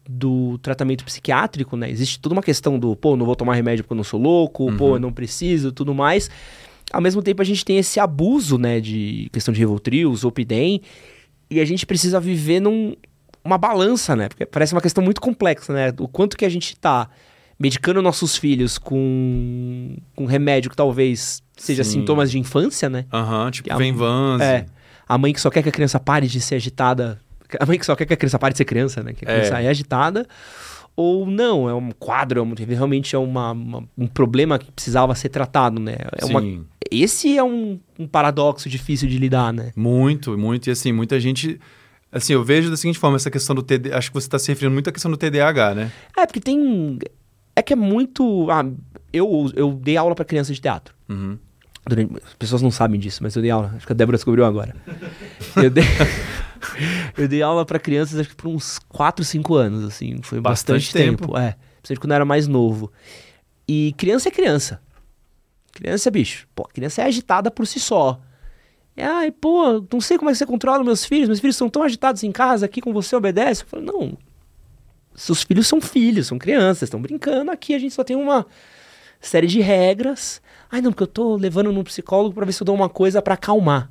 [0.08, 1.90] do tratamento psiquiátrico, né?
[1.90, 4.72] Existe toda uma questão do, pô, não vou tomar remédio porque eu não sou louco,
[4.78, 6.30] pô, eu não preciso, tudo mais.
[6.94, 10.82] Ao mesmo tempo a gente tem esse abuso, né, de questão de Rivotril, Zolpidem,
[11.50, 12.94] e a gente precisa viver num
[13.44, 14.28] uma balança, né?
[14.30, 15.94] Porque parece uma questão muito complexa, né?
[16.00, 17.10] O quanto que a gente tá
[17.60, 22.00] medicando nossos filhos com, com remédio que talvez seja Sim.
[22.02, 23.06] sintomas de infância, né?
[23.14, 24.42] Aham, tipo, Que a- vem vans.
[24.42, 24.66] É.
[25.08, 27.20] A mãe que só quer que a criança pare de ser agitada.
[27.60, 29.14] A mãe que só quer que a criança pare de ser criança, né?
[29.14, 29.36] Que a É.
[29.40, 30.26] criança é, agitada.
[30.98, 35.14] Ou não, é um quadro, é um- realmente é uma, uma- um problema que precisava
[35.14, 35.96] ser tratado, né?
[36.18, 36.66] É uma, Sim.
[36.90, 39.72] esse é um, um paradoxo difícil de lidar, né?
[39.76, 40.68] Muito, muito.
[40.68, 41.60] E assim, muita gente.
[42.12, 43.92] Assim, eu vejo da seguinte forma essa questão do TD.
[43.94, 45.92] Acho que você está se referindo muito à questão do TDAH, né?
[46.18, 46.98] É, porque tem.
[47.56, 48.48] É que é muito.
[48.52, 48.66] Ah,
[49.14, 50.94] eu, eu dei aula pra criança de teatro.
[51.08, 51.38] Uhum.
[51.88, 53.72] Durante- as pessoas não sabem disso, mas eu dei aula.
[53.76, 54.76] Acho que a Débora descobriu agora.
[55.56, 55.84] Eu dei,
[57.18, 60.20] eu dei aula pra crianças acho que por uns 4, 5 anos, assim.
[60.22, 61.38] Foi Bastante bastante, tempo.
[61.38, 61.56] É.
[61.82, 62.92] Principalmente quando eu era mais novo.
[63.68, 64.82] E criança é criança.
[65.72, 66.48] Criança é bicho.
[66.56, 68.20] Pô, criança é agitada por si só.
[68.98, 71.28] É, Ai, pô, não sei como é que você controla meus filhos.
[71.28, 73.64] Meus filhos são tão agitados em casa, aqui com você obedece.
[73.64, 74.18] Eu falo, não.
[75.16, 77.50] Seus filhos são filhos, são crianças, estão brincando.
[77.50, 78.46] Aqui a gente só tem uma
[79.22, 80.42] série de regras.
[80.70, 83.22] Ai, não, porque eu tô levando num psicólogo pra ver se eu dou uma coisa
[83.22, 83.90] pra acalmar.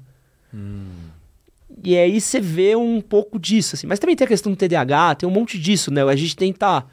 [1.83, 3.87] E aí você vê um pouco disso, assim.
[3.87, 6.03] Mas também tem a questão do TDAH, tem um monte disso, né?
[6.03, 6.85] A gente tenta.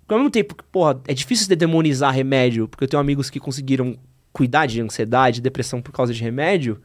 [0.00, 3.30] Porque ao mesmo tempo que, porra, é difícil de demonizar remédio, porque eu tenho amigos
[3.30, 3.96] que conseguiram
[4.32, 6.80] cuidar de ansiedade, depressão por causa de remédio,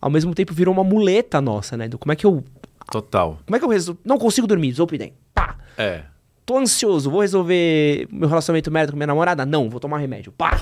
[0.00, 1.88] ao mesmo tempo virou uma muleta nossa, né?
[1.88, 2.44] Do como é que eu.
[2.90, 3.38] Total.
[3.46, 4.00] Como é que eu resolvo?
[4.04, 5.14] Não consigo dormir, Zolpidem.
[5.34, 5.56] Pá!
[5.78, 6.02] É.
[6.44, 9.46] Tô ansioso, vou resolver meu relacionamento merda com minha namorada?
[9.46, 10.32] Não, vou tomar remédio.
[10.32, 10.60] Pá!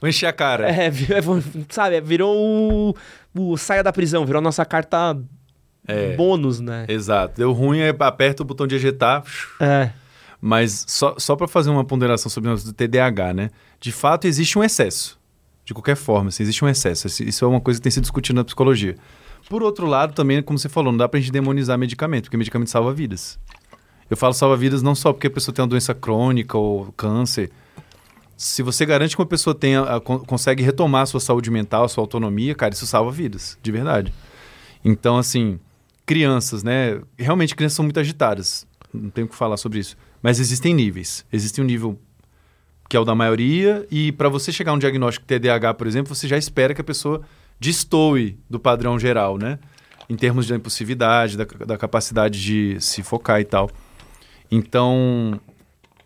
[0.00, 0.68] Vou encher a cara.
[0.70, 0.92] É, é,
[1.70, 2.94] sabe, virou o,
[3.34, 5.18] o saia da prisão, virou a nossa carta
[5.88, 6.14] É.
[6.14, 6.84] bônus, né?
[6.88, 7.34] Exato.
[7.38, 9.22] Deu ruim, aí aperta o botão de ejetar.
[9.58, 9.90] É.
[10.38, 13.50] Mas só, só para fazer uma ponderação sobre o TDAH, né?
[13.80, 15.18] De fato, existe um excesso.
[15.64, 17.06] De qualquer forma, assim, existe um excesso.
[17.24, 18.96] Isso é uma coisa que tem sido discutida na psicologia.
[19.48, 22.68] Por outro lado, também, como você falou, não dá pra gente demonizar medicamento, porque medicamento
[22.70, 23.38] salva vidas.
[24.10, 27.50] Eu falo salva vidas não só porque a pessoa tem uma doença crônica ou câncer.
[28.36, 31.84] Se você garante que uma pessoa tenha, a- con- consegue retomar a sua saúde mental,
[31.84, 34.12] a sua autonomia, cara, isso salva vidas, de verdade.
[34.84, 35.58] Então, assim,
[36.04, 37.00] crianças, né?
[37.18, 38.66] Realmente crianças são muito agitadas.
[38.92, 39.96] Não tenho o que falar sobre isso.
[40.22, 41.24] Mas existem níveis.
[41.32, 41.98] Existe um nível
[42.88, 46.14] que é o da maioria, e para você chegar a um diagnóstico TDAH, por exemplo,
[46.14, 47.20] você já espera que a pessoa
[47.58, 49.58] destoe do padrão geral, né?
[50.08, 53.70] Em termos de impulsividade, da, da capacidade de se focar e tal.
[54.50, 55.40] Então,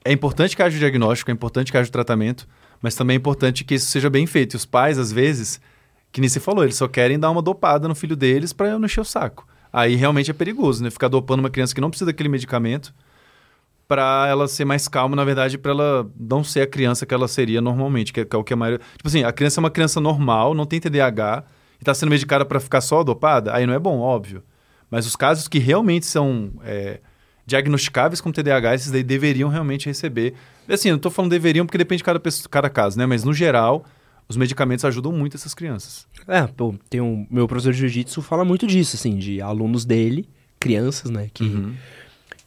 [0.05, 2.48] é importante que haja o diagnóstico, é importante que haja o tratamento,
[2.80, 4.55] mas também é importante que isso seja bem feito.
[4.55, 5.61] E os pais, às vezes,
[6.11, 8.86] que nem você falou, eles só querem dar uma dopada no filho deles para não
[8.86, 9.46] encher o saco.
[9.72, 10.90] Aí realmente é perigoso, né?
[10.90, 12.94] Ficar dopando uma criança que não precisa daquele medicamento
[13.91, 17.26] para ela ser mais calma, na verdade, para ela não ser a criança que ela
[17.26, 18.78] seria normalmente, que é, que é o que a maioria...
[18.97, 21.43] Tipo assim, a criança é uma criança normal, não tem TDAH,
[21.80, 24.45] e tá sendo medicada para ficar só dopada, aí não é bom, óbvio.
[24.88, 27.01] Mas os casos que realmente são é,
[27.45, 30.34] diagnosticáveis com TDAH, esses daí deveriam realmente receber.
[30.68, 33.07] Assim, eu não tô falando deveriam porque depende de cada, pessoa, cada caso, né?
[33.07, 33.84] Mas no geral,
[34.28, 36.07] os medicamentos ajudam muito essas crianças.
[36.28, 40.28] É, pô, tem um, meu professor de jiu-jitsu fala muito disso, assim, de alunos dele,
[40.61, 41.74] crianças, né, que Uhum.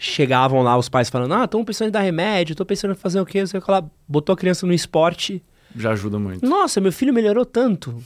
[0.06, 3.20] Chegavam lá, os pais falando, ah, tô pensando em dar remédio, tô pensando em fazer
[3.22, 5.42] o quê, que lá, botou a criança no esporte,
[5.76, 6.46] Já ajuda muito.
[6.48, 8.04] nossa, meu filho melhorou tanto.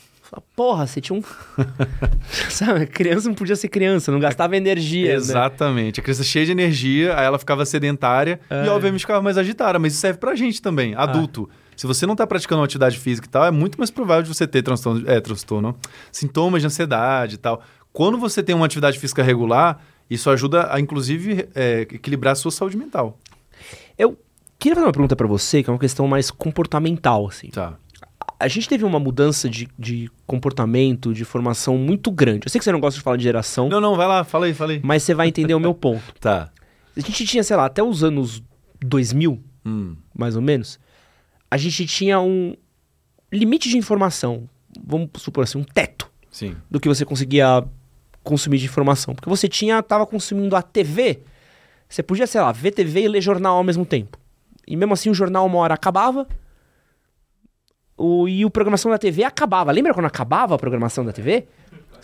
[0.58, 1.24] Porra, você tinha um...
[2.50, 5.16] Sabe, criança não podia ser criança, não gastava energia, né?
[5.16, 6.00] Exatamente.
[6.00, 8.66] A criança cheia de energia, aí ela ficava sedentária É.
[8.66, 9.80] e, obviamente, ficava mais agitada.
[9.80, 11.50] Mas isso serve pra gente também, adulto.
[11.78, 14.28] Se você não tá praticando uma atividade física e tal, é muito mais provável de
[14.30, 15.78] você ter transtorno, é, transtorno,
[16.12, 17.62] sintomas de ansiedade e tal.
[17.94, 19.80] Quando você tem uma atividade física regular,
[20.10, 23.18] isso ajuda a, inclusive, é, equilibrar a sua saúde mental.
[23.98, 24.18] Eu
[24.60, 27.50] queria fazer uma pergunta pra você, que é uma questão mais comportamental, assim.
[27.50, 27.78] Tá.
[28.40, 32.46] A gente teve uma mudança de, de comportamento, de formação muito grande.
[32.46, 34.46] Eu sei que você não gosta de falar de geração, Não, não, vai lá, fala
[34.46, 34.82] aí, fala aí.
[34.84, 36.04] mas você vai entender o meu ponto.
[36.20, 36.52] Tá.
[36.96, 38.44] A gente tinha, sei lá, até os anos
[38.82, 40.80] 2000, Hum, mais ou menos,
[41.52, 42.56] a gente tinha um
[43.30, 44.50] limite de informação,
[44.82, 46.56] vamos supor assim, um teto sim.
[46.72, 47.66] do que você conseguia
[48.28, 49.16] consumir de informação.
[49.16, 51.22] Porque você tinha, tava consumindo a TV,
[51.88, 54.18] você podia, sei lá, ver TV e ler jornal ao mesmo tempo.
[54.68, 56.28] E mesmo assim o jornal uma hora acabava,
[57.98, 59.72] o, e a programação da TV acabava.
[59.72, 61.48] Lembra quando acabava a programação da TV?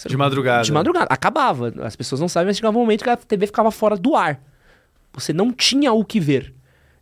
[0.07, 0.63] De madrugada.
[0.63, 1.07] De madrugada.
[1.09, 1.73] Acabava.
[1.83, 4.41] As pessoas não sabem, mas chegava um momento que a TV ficava fora do ar.
[5.13, 6.53] Você não tinha o que ver.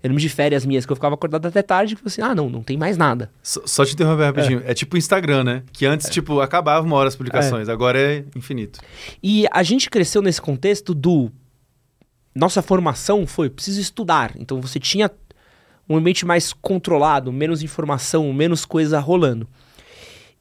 [0.04, 2.34] Eu lembro de férias minhas que eu ficava acordado até tarde e falei assim: ah,
[2.34, 3.32] não, não tem mais nada.
[3.43, 4.64] Só, só te interromper rapidinho.
[4.66, 4.74] É.
[4.74, 5.64] tipo o Instagram, né?
[5.72, 8.80] Que antes, tipo, acabava uma hora as publicações, agora é infinito.
[9.22, 11.32] E a gente cresceu nesse contexto do.
[12.34, 14.34] Nossa formação foi preciso estudar.
[14.38, 15.12] Então você tinha
[15.88, 19.47] um ambiente mais controlado, menos informação, menos coisa rolando.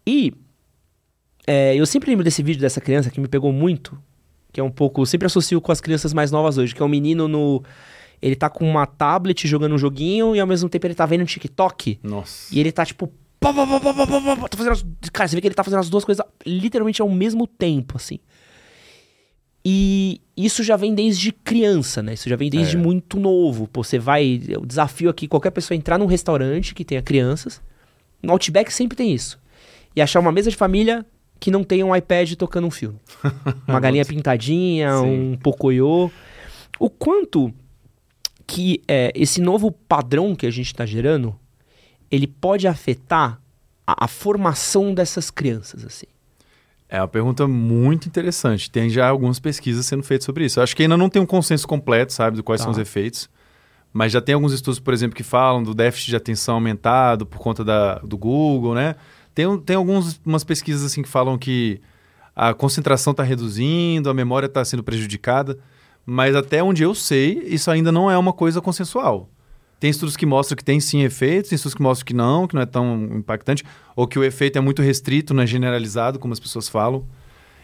[0.06, 0.32] E
[1.46, 4.00] é, eu sempre lembro desse vídeo dessa criança que me pegou muito.
[4.52, 5.04] que é um pouco.
[5.04, 7.62] Sempre associo com as crianças mais novas hoje, que é um menino no.
[8.22, 11.22] Ele tá com uma tablet jogando um joguinho e ao mesmo tempo ele tá vendo
[11.22, 11.98] um TikTok.
[12.02, 12.54] Nossa.
[12.54, 13.06] E ele tá tipo.
[13.40, 14.84] pá, pá, pá, pá, pá, pá, pá, tá fazendo as...
[15.12, 18.18] Cara, você vê que ele tá fazendo as duas coisas literalmente ao mesmo tempo, assim.
[19.64, 22.14] E isso já vem desde criança, né?
[22.14, 22.78] Isso já vem desde É.
[22.78, 23.66] muito novo.
[23.68, 24.40] Pô, você vai.
[24.58, 27.60] O desafio aqui, qualquer pessoa entrar num restaurante que tenha crianças.
[28.22, 29.38] No Outback sempre tem isso.
[29.94, 31.04] E achar uma mesa de família
[31.38, 32.98] que não tenha um iPad tocando um filme.
[33.66, 35.06] Uma galinha pintadinha, Sim.
[35.32, 36.10] um pocoyo.
[36.78, 37.52] O quanto
[38.50, 41.36] que é, esse novo padrão que a gente está gerando,
[42.10, 43.40] ele pode afetar
[43.86, 46.06] a, a formação dessas crianças, assim.
[46.88, 48.68] É uma pergunta muito interessante.
[48.68, 50.58] Tem já algumas pesquisas sendo feitas sobre isso.
[50.58, 52.64] Eu acho que ainda não tem um consenso completo, sabe, de quais Tá.
[52.64, 53.30] são os efeitos.
[53.92, 57.38] Mas já tem alguns estudos, por exemplo, que falam do déficit de atenção aumentado por
[57.38, 58.96] conta da, do Google, né?
[59.32, 61.80] Tem, tem algumas pesquisas assim que falam que
[62.34, 65.56] a concentração está reduzindo, a memória está sendo prejudicada.
[66.12, 69.28] Mas até onde eu sei, isso ainda não é uma coisa consensual.
[69.78, 72.54] Tem estudos que mostram que tem sim efeitos, tem estudos que mostram que não, que
[72.56, 73.62] não é tão impactante,
[73.94, 77.04] ou que o efeito é muito restrito, não é generalizado, como as pessoas falam.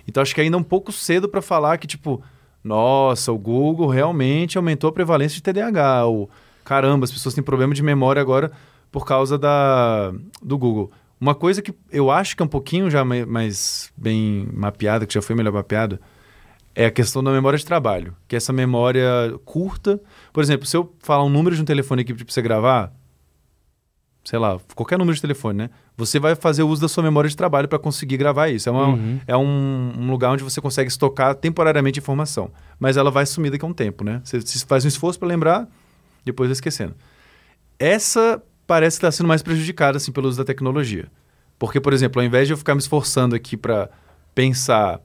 [0.06, 2.22] Então acho que ainda é um pouco cedo para falar que, tipo,
[2.62, 6.30] nossa, o Google realmente aumentou a prevalência de TDAH, ou
[6.64, 8.52] caramba, as pessoas têm problema de memória agora
[8.92, 10.92] por causa da, do Google.
[11.20, 15.14] Uma coisa que eu acho que é um pouquinho já mai- mais bem mapeada, que
[15.14, 16.00] já foi melhor mapeada,
[16.76, 18.14] é a questão da memória de trabalho.
[18.28, 19.04] Que é essa memória
[19.44, 19.98] curta.
[20.32, 22.92] Por exemplo, se eu falar um número de um telefone aqui para você gravar,
[24.22, 25.70] sei lá, qualquer número de telefone, né?
[25.96, 28.68] Você vai fazer uso da sua memória de trabalho para conseguir gravar isso.
[28.68, 29.20] É, uma- Uhum.
[29.26, 32.50] é um, um lugar onde você consegue estocar temporariamente informação.
[32.78, 34.20] Mas ela vai sumir daqui a um tempo, né?
[34.22, 35.66] Você, você faz um esforço para lembrar,
[36.24, 36.94] depois vai esquecendo.
[37.78, 41.06] Essa parece estar sendo mais prejudicada assim, pelo uso da tecnologia.
[41.58, 43.88] Porque, por exemplo, ao invés de eu ficar me esforçando aqui para
[44.34, 45.00] pensar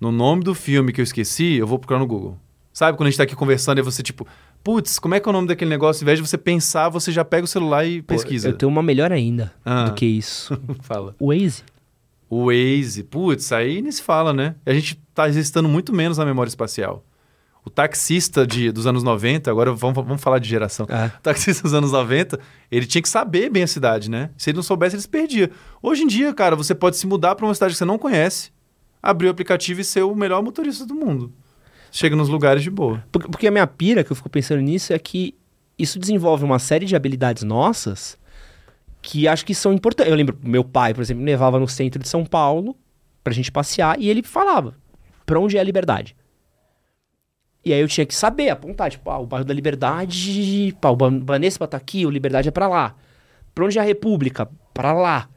[0.00, 2.38] no nome do filme que eu esqueci, eu vou procurar no Google.
[2.72, 4.26] Sabe quando a gente está aqui conversando e você, tipo,
[4.62, 6.04] putz, como é que é o nome daquele negócio?
[6.04, 8.48] Invés de você pensar, você já pega o celular e Pô, pesquisa.
[8.50, 9.84] Eu tenho uma melhor ainda Ah.
[9.86, 10.56] do que isso.
[10.82, 11.14] Fala.
[11.18, 11.64] O Waze.
[12.30, 14.54] O Waze, putz, aí nem se fala, né?
[14.66, 17.02] A gente tá exercitando muito menos na memória espacial.
[17.64, 20.86] O taxista de, dos anos 90, agora vamos, vamos falar de geração.
[20.88, 21.06] É.
[21.06, 22.38] O taxista dos anos 90,
[22.70, 24.30] ele tinha que saber bem a cidade, né?
[24.38, 25.50] Se ele não soubesse, ele se perdia.
[25.82, 28.50] Hoje em dia, cara, você pode se mudar para uma cidade que você não conhece,
[29.02, 31.32] abrir o aplicativo e ser o melhor motorista do mundo.
[31.90, 33.02] Chega nos lugares de boa.
[33.10, 35.34] Porque, a minha pira, que eu fico pensando nisso, é que
[35.78, 38.18] isso desenvolve uma série de habilidades nossas
[39.00, 40.10] que acho que são importantes.
[40.10, 42.76] Eu lembro, meu pai, por exemplo, me levava no centro de São Paulo
[43.24, 44.74] pra gente passear e ele falava
[45.24, 46.16] pra onde é a liberdade.
[47.64, 50.96] E aí eu tinha que saber, apontar, tipo, ah, o bairro da Liberdade, pá, o
[50.96, 52.94] Ban- Banespa tá aqui, o Liberdade é pra lá.
[53.54, 54.48] Pra onde é a República?
[54.72, 55.28] Pra lá.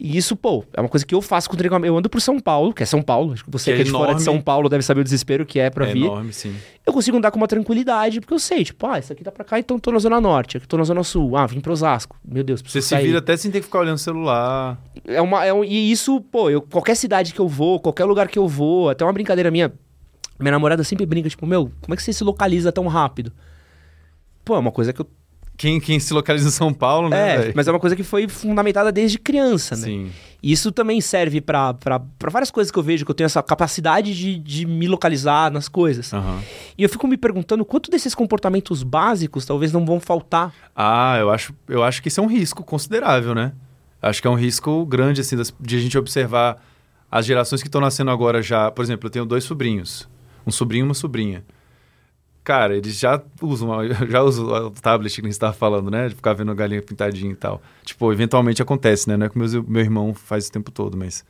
[0.00, 1.92] E isso, pô, é uma coisa que eu faço com o treinamento.
[1.92, 3.32] Eu ando por São Paulo, que é São Paulo.
[3.32, 4.22] Acho que você Que que é é de fora de.
[4.22, 6.54] São Paulo deve saber o desespero que é pra é vir enorme, sim.
[6.86, 9.44] eu consigo andar com uma tranquilidade, porque eu sei, tipo, ah, isso aqui tá pra
[9.44, 12.16] cá, então tô na Zona Norte, aqui tô na Zona Sul, ah, vim pro Osasco.
[12.24, 14.80] Meu Deus, Você se vira até sem ter que ficar olhando o celular.
[15.04, 18.28] É uma, é um, e isso, pô, eu, qualquer cidade que eu vou, qualquer lugar
[18.28, 19.72] que eu vou, até uma brincadeira minha,
[20.38, 23.32] minha namorada sempre brinca, tipo, meu, como é que você se localiza tão rápido?
[24.44, 25.06] Pô, é uma coisa que eu...
[25.58, 27.48] Quem, quem se localiza em São Paulo, né?
[27.48, 29.82] é, mas é uma coisa que foi fundamentada desde criança, né?
[29.82, 30.10] Sim.
[30.40, 31.74] E isso também serve pra
[32.30, 35.68] várias coisas que eu vejo, que eu tenho essa capacidade de, de me localizar nas
[35.68, 36.14] coisas.
[36.14, 36.40] Aham.
[36.78, 41.28] E eu fico me perguntando quanto desses comportamentos básicos talvez não vão faltar Ah, eu
[41.28, 43.52] acho, eu acho que isso é um risco considerável, né?
[44.00, 46.62] Acho que é um risco grande, assim, de a gente observar
[47.10, 48.70] as gerações que estão nascendo agora já.
[48.70, 50.08] Por exemplo, eu tenho dois sobrinhos.
[50.46, 51.44] Um sobrinho e uma sobrinha.
[52.48, 56.08] Cara, eles já usam, a- já usam o tablet que a gente estava falando, né?
[56.08, 57.60] De ficar vendo galinha pintadinha e tal.
[57.84, 59.18] Tipo, eventualmente acontece, né?
[59.18, 61.22] Não é que meus, meu irmão faz o tempo todo, mas...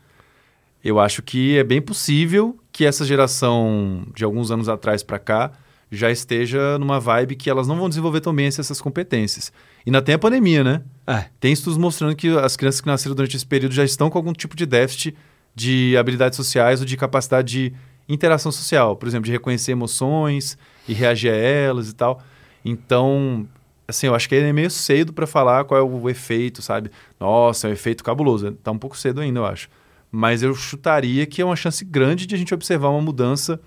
[0.84, 5.50] Eu acho que é bem possível que essa geração de alguns anos atrás para cá
[5.90, 9.52] já esteja numa vibe que elas não vão desenvolver tão bem essas competências.
[9.84, 10.82] E ainda tem a pandemia, né?
[11.04, 11.24] É.
[11.40, 14.32] Tem estudos mostrando que as crianças que nasceram durante esse período já estão com algum
[14.32, 15.16] tipo de déficit
[15.52, 17.74] de habilidades sociais ou de capacidade de
[18.08, 20.56] interação social, por exemplo, de reconhecer emoções
[20.88, 22.22] e reagir a elas e tal.
[22.64, 23.46] Então,
[23.86, 26.90] assim, eu acho que é meio cedo para falar qual é o efeito, sabe?
[27.20, 28.52] Nossa, é um efeito cabuloso.
[28.52, 29.68] Tá um pouco cedo ainda, eu acho.
[30.10, 33.60] Mas eu chutaria que é uma chance grande de a gente observar uma mudança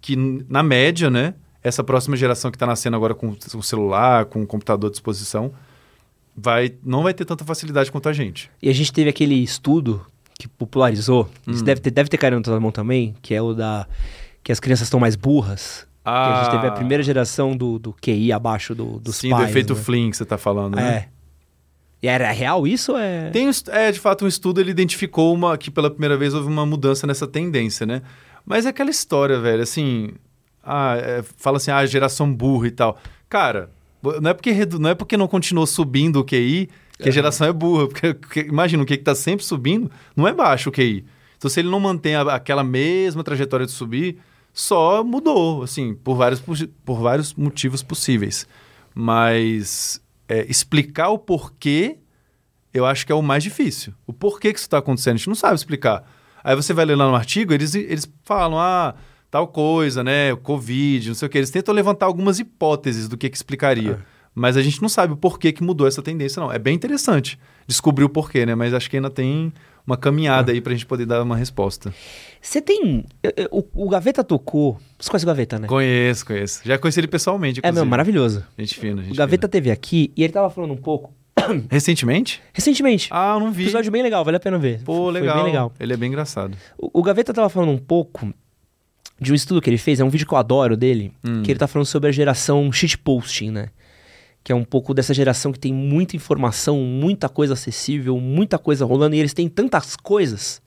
[0.00, 0.16] que,
[0.48, 1.34] na média, né?
[1.62, 5.52] Essa próxima geração que está nascendo agora com o celular, com o computador à disposição,
[6.36, 8.50] vai, não vai ter tanta facilidade quanto a gente.
[8.62, 10.04] E a gente teve aquele estudo
[10.38, 11.64] que popularizou, isso Hum.
[11.64, 13.86] deve ter, deve ter caído na tua mão também, que é o da
[14.44, 15.85] que as crianças estão mais burras.
[16.06, 19.20] Que a gente teve a primeira geração do, do QI abaixo do, dos Ah.
[19.20, 19.44] Sim, pais.
[19.44, 19.80] do efeito né?
[19.80, 20.88] Flynn que você está falando, né?
[20.88, 21.08] É.
[22.02, 23.30] E era real isso é...
[23.30, 26.64] Tem, é, de fato, um estudo ele identificou uma, que pela primeira vez houve uma
[26.66, 28.02] mudança nessa tendência, né?
[28.44, 30.10] Mas é aquela história, velho, assim.
[30.62, 32.98] Ah, é, fala assim, ah, geração burra e tal.
[33.28, 33.70] Cara,
[34.20, 37.46] não é porque, redu- não é porque não continuou subindo o QI que a geração
[37.48, 37.88] é burra.
[37.88, 41.04] Porque, porque imagina, o que está sempre subindo não é baixo o QI.
[41.36, 44.18] Então, se ele não mantém a- aquela mesma trajetória de subir,
[44.56, 46.40] só mudou, assim, por vários,
[46.82, 48.46] por vários motivos possíveis.
[48.94, 51.98] Mas é, explicar o porquê,
[52.72, 53.92] eu acho que é o mais difícil.
[54.06, 56.10] O porquê que isso está acontecendo, a gente não sabe explicar.
[56.42, 58.94] Aí você vai ler lá no artigo, eles, eles falam, ah,
[59.30, 61.36] tal coisa, né, o Covid, não sei o que.
[61.36, 64.02] Eles tentam levantar algumas hipóteses do que, que explicaria.
[64.34, 66.50] Mas a gente não sabe o porquê que mudou essa tendência, não.
[66.50, 68.54] É bem interessante descobrir o porquê, né?
[68.54, 69.52] Mas acho que ainda tem
[69.86, 71.94] uma caminhada aí pra gente poder dar uma resposta.
[72.48, 73.04] Você tem.
[73.50, 74.78] O, o Gaveta tocou.
[74.98, 75.66] Você conhece o Gaveta, né?
[75.66, 76.60] Conheço, conheço.
[76.64, 77.84] Já conheci ele pessoalmente, É, inclusive.
[77.84, 78.44] meu, maravilhoso.
[78.58, 79.50] Gente fina, gente O Gaveta fina.
[79.50, 81.12] teve aqui e ele tava falando um pouco.
[81.70, 82.40] Recentemente?
[82.52, 83.08] Recentemente.
[83.10, 83.64] Ah, eu não vi.
[83.64, 84.80] Episódio bem legal, vale a pena ver.
[84.84, 85.36] Pô, Foi legal.
[85.36, 85.72] bem legal.
[85.78, 86.56] Ele é bem engraçado.
[86.78, 88.32] O, o Gaveta tava falando um pouco
[89.20, 91.42] de um estudo que ele fez, é um vídeo que eu adoro dele, Hum.
[91.42, 93.70] que ele tá falando sobre a geração shitposting, né?
[94.44, 98.84] Que é um pouco dessa geração que tem muita informação, muita coisa acessível, muita coisa
[98.84, 100.62] rolando, e eles têm tantas coisas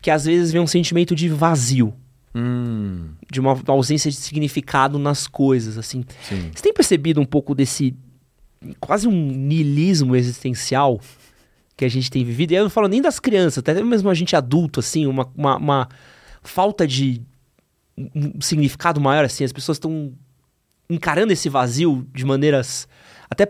[0.00, 1.94] que às vezes vem um sentimento de vazio,
[2.34, 6.04] Hum, de uma ausência de significado nas coisas, assim.
[6.22, 6.50] sim.
[6.54, 7.96] Você tem percebido um pouco desse
[8.78, 11.00] quase um niilismo existencial
[11.76, 12.52] que a gente tem vivido?
[12.52, 15.56] E eu não falo nem das crianças, até mesmo a gente adulto, assim, uma, uma,
[15.56, 15.88] uma
[16.42, 17.22] falta de
[18.14, 19.42] um significado maior, assim.
[19.42, 20.12] As pessoas estão
[20.88, 22.86] encarando esse vazio de maneiras.
[23.28, 23.48] Até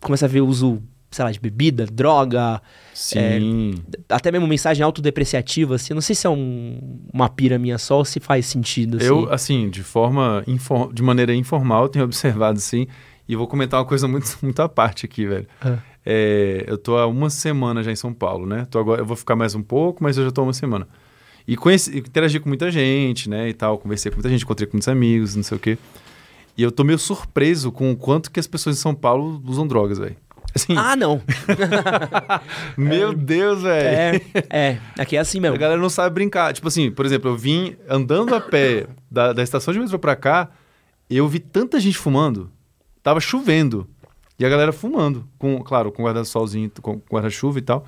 [0.00, 2.60] começa a ver o uso, sei lá, de bebida, droga,
[2.92, 3.74] Sim.
[4.08, 5.92] até mesmo mensagem autodepreciativa, assim.
[5.92, 9.06] Eu não sei se é um- uma pira minha só ou se faz sentido, assim.
[9.06, 12.04] Eu, assim, de forma infor- de maneira informal, tenho
[12.44, 12.86] observado, sim.
[13.28, 15.46] E vou comentar uma coisa muito, muito à parte aqui, velho.
[15.60, 15.78] Ah.
[16.04, 18.66] É, eu tô há uma semana já em São Paulo, né?
[18.70, 20.88] Tô agora, eu vou ficar mais um pouco, mas eu já tô há uma semana.
[21.46, 23.48] E conheci, interagi com muita gente, né?
[23.48, 25.78] E tal, conversei com muita gente, encontrei com muitos amigos, não sei o quê.
[26.56, 29.66] E eu tô meio surpreso com o quanto que as pessoas em São Paulo usam
[29.66, 30.16] drogas, velho.
[30.54, 31.20] Assim, Ah, não.
[32.76, 34.22] meu Deus, velho.
[34.50, 34.78] É, é.
[34.98, 35.58] Aqui é assim A mesmo.
[35.58, 36.52] galera não sabe brincar.
[36.52, 40.16] Tipo assim, por exemplo, eu vim andando a pé da, da estação de metrô pra
[40.16, 40.50] cá,
[41.08, 42.50] eu vi tanta gente fumando.
[43.02, 43.88] Tava chovendo.
[44.38, 45.26] E a galera fumando.
[45.38, 47.86] Com, claro, com guarda-solzinho, com guarda-chuva e tal.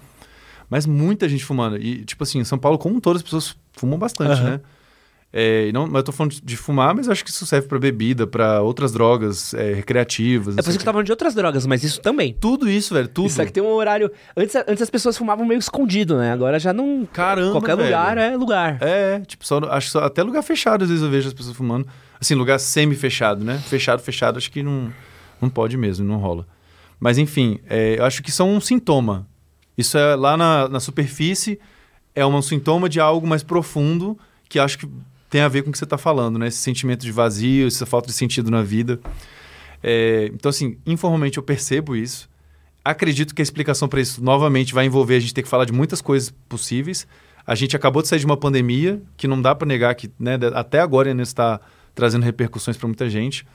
[0.69, 1.77] Mas muita gente fumando.
[1.77, 4.51] E, tipo assim, em São Paulo, como todas as pessoas fumam bastante, Aham.
[4.51, 4.61] né?
[5.33, 8.27] É, não, mas eu tô falando de- fumar, mas acho que isso serve pra bebida,
[8.27, 10.59] pra outras drogas é, recreativas.
[10.59, 12.33] É por isso que eu tava falando de outras drogas, mas isso também.
[12.35, 13.27] Tudo isso, velho, tudo.
[13.29, 14.11] Isso aqui tem um horário.
[14.37, 16.33] Antes, antes as pessoas fumavam meio escondido, né?
[16.33, 17.07] Agora já não.
[17.13, 17.89] Caramba, Qualquer velho.
[17.89, 18.79] lugar é lugar.
[18.83, 21.87] É, tipo, só, acho só, até lugar fechado às vezes eu vejo as pessoas fumando.
[22.21, 23.57] Assim, lugar semi-fechado, né?
[23.59, 24.93] Fechado, fechado, acho que não,
[25.41, 26.45] não pode mesmo, não rola.
[26.99, 29.29] Mas enfim, é, eu acho que isso é um sintoma.
[29.79, 31.59] Isso é lá na, na superfície,
[32.17, 34.19] é um sintoma de algo mais profundo
[34.49, 34.89] que acho que
[35.31, 36.49] tem a ver com o que você está falando, né?
[36.49, 39.01] Esse sentimento de vazio, essa falta de sentido na vida.
[39.83, 42.29] É, então, assim, informalmente eu percebo isso.
[42.85, 45.73] Acredito que a explicação para isso, novamente, vai envolver a gente ter que falar de
[45.73, 47.07] muitas coisas possíveis.
[47.47, 50.37] A gente acabou de sair de uma pandemia, que não dá para negar que né,
[50.55, 51.61] até agora ainda está
[51.95, 53.47] trazendo repercussões para muita gente.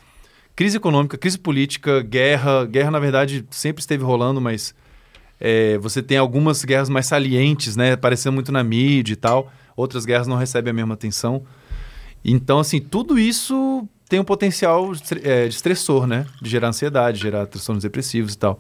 [0.56, 2.66] Crise econômica, crise política, guerra.
[2.66, 4.74] Guerra, na verdade, sempre esteve rolando, mas
[5.40, 7.92] é, você tem algumas guerras mais salientes, né?
[7.92, 9.52] Aparecendo muito na mídia e tal.
[9.76, 11.44] Outras guerras não recebem a mesma atenção.
[12.28, 14.92] Então, assim, tudo isso tem um potencial
[15.24, 16.26] é, de estressor, né?
[16.42, 18.60] De gerar ansiedade, gerar transtornos depressivos e tal.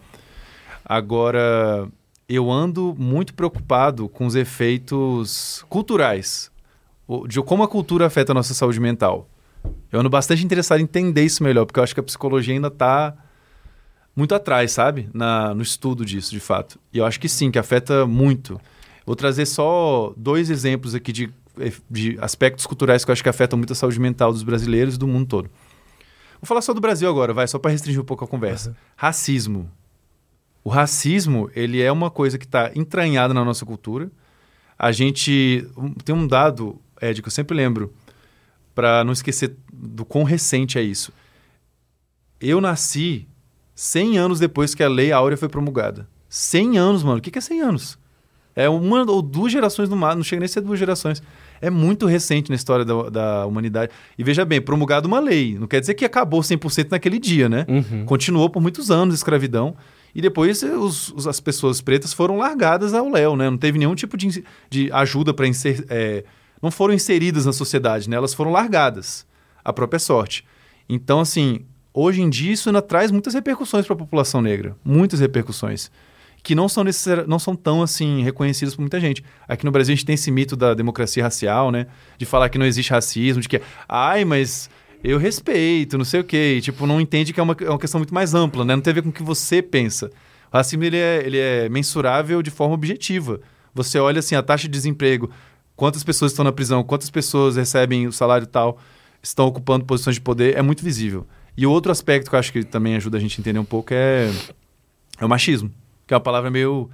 [0.86, 1.90] Agora,
[2.30, 6.52] eu ando muito preocupado com os efeitos culturais,
[7.28, 9.28] de como a cultura afeta a nossa saúde mental.
[9.92, 12.68] Eu ando bastante interessado em entender isso melhor, porque eu acho que a psicologia ainda
[12.68, 13.16] está
[14.16, 15.10] muito atrás, sabe?
[15.12, 16.80] Na, no estudo disso, de fato.
[16.94, 18.62] E eu acho que sim, que afeta muito.
[19.06, 21.34] Vou trazer só dois exemplos aqui de,
[21.90, 25.00] de aspectos culturais que eu acho que afetam muito a saúde mental dos brasileiros e
[25.00, 25.50] do mundo todo.
[26.42, 28.76] Vou falar só do Brasil agora, vai, só para restringir um pouco a conversa.
[28.96, 29.70] Racismo.
[30.64, 34.12] O racismo, ele é uma coisa que está entranhada na nossa cultura.
[34.78, 35.68] A gente
[36.04, 37.94] tem um dado, Ed, que eu sempre lembro,
[38.74, 41.14] para não esquecer do quão recente é isso.
[42.42, 43.28] Eu nasci
[43.74, 46.08] 100 anos depois que a Lei Áurea foi promulgada.
[46.30, 47.20] 100 anos, mano.
[47.20, 47.98] O que que é 100 anos?
[48.56, 51.22] É uma ou duas gerações no máximo, não chega nem a ser duas gerações.
[51.62, 53.92] É muito recente na história da, da humanidade.
[54.18, 55.58] E veja bem, promulgada uma lei.
[55.60, 57.66] Não quer dizer que acabou 100% naquele dia, né?
[57.68, 58.06] Uhum.
[58.06, 59.76] Continuou por muitos anos a escravidão.
[60.14, 63.50] E depois os- os- as pessoas pretas foram largadas ao léu, né?
[63.50, 65.86] Não teve nenhum tipo de, de ajuda para inserir.
[66.62, 68.16] não foram inseridas na sociedade, né?
[68.16, 69.26] Elas foram largadas
[69.64, 70.44] à própria sorte.
[70.90, 71.60] Então, assim,
[71.94, 74.76] hoje em dia isso ainda traz muitas repercussões para a população negra.
[74.84, 75.92] Muitas repercussões.
[76.46, 79.24] Que não são, necessari- não são tão assim reconhecidas por muita gente.
[79.48, 81.88] Aqui no Brasil a gente tem esse mito da democracia racial, né?
[82.20, 84.70] De falar que não existe racismo, de que, ai, mas
[85.04, 86.58] eu respeito, não sei o quê.
[86.58, 88.76] E, tipo, não entende que é uma, é uma questão muito mais ampla, né?
[88.76, 90.12] Não tem a ver com o que você pensa.
[90.54, 93.42] O racismo ele é, ele é mensurável de forma objetiva.
[93.74, 95.32] Você olha assim a taxa de desemprego,
[95.76, 98.78] quantas pessoas estão na prisão, quantas pessoas recebem o salário tal,
[99.22, 101.26] estão ocupando posições de poder, é muito visível.
[101.58, 103.94] E outro aspecto que eu acho que também ajuda a gente a entender um pouco
[103.96, 104.32] é,
[105.20, 105.72] é o machismo,
[106.08, 106.90] que é uma palavra meio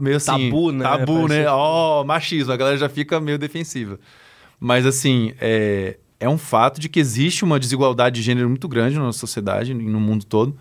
[0.00, 0.84] meio assim, Tabu, né?
[0.84, 1.46] Tabu, né?
[1.48, 3.98] Ó, machismo, a galera já fica meio defensiva.
[4.60, 8.96] Mas assim, é, é um fato de que existe uma desigualdade de gênero muito grande
[8.96, 10.56] na nossa sociedade e no mundo todo.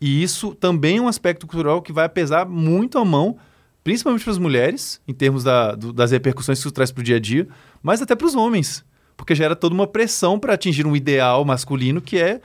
[0.00, 3.36] E isso também é um aspecto cultural que vai pesar muito a mão,
[3.82, 7.04] principalmente para as mulheres, em termos da- do- das repercussões que isso traz para o
[7.04, 7.48] dia a dia,
[7.82, 8.84] mas até para os homens.
[9.16, 12.40] Porque gera toda uma pressão para atingir um ideal masculino que é,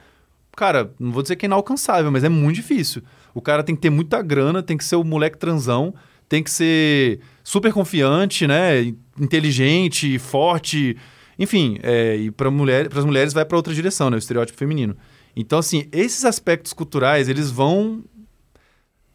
[0.55, 3.01] cara, não vou dizer que é inalcançável, mas é muito difícil.
[3.34, 5.93] O cara tem que ter muita grana, tem que ser o moleque transão,
[6.27, 8.93] tem que ser super confiante, né?
[9.19, 10.95] Inteligente, forte.
[11.38, 14.17] Enfim, é, e para mulher, as mulheres vai para outra direção, né?
[14.17, 14.95] O estereótipo feminino.
[15.36, 18.03] Então, assim, esses aspectos culturais, eles vão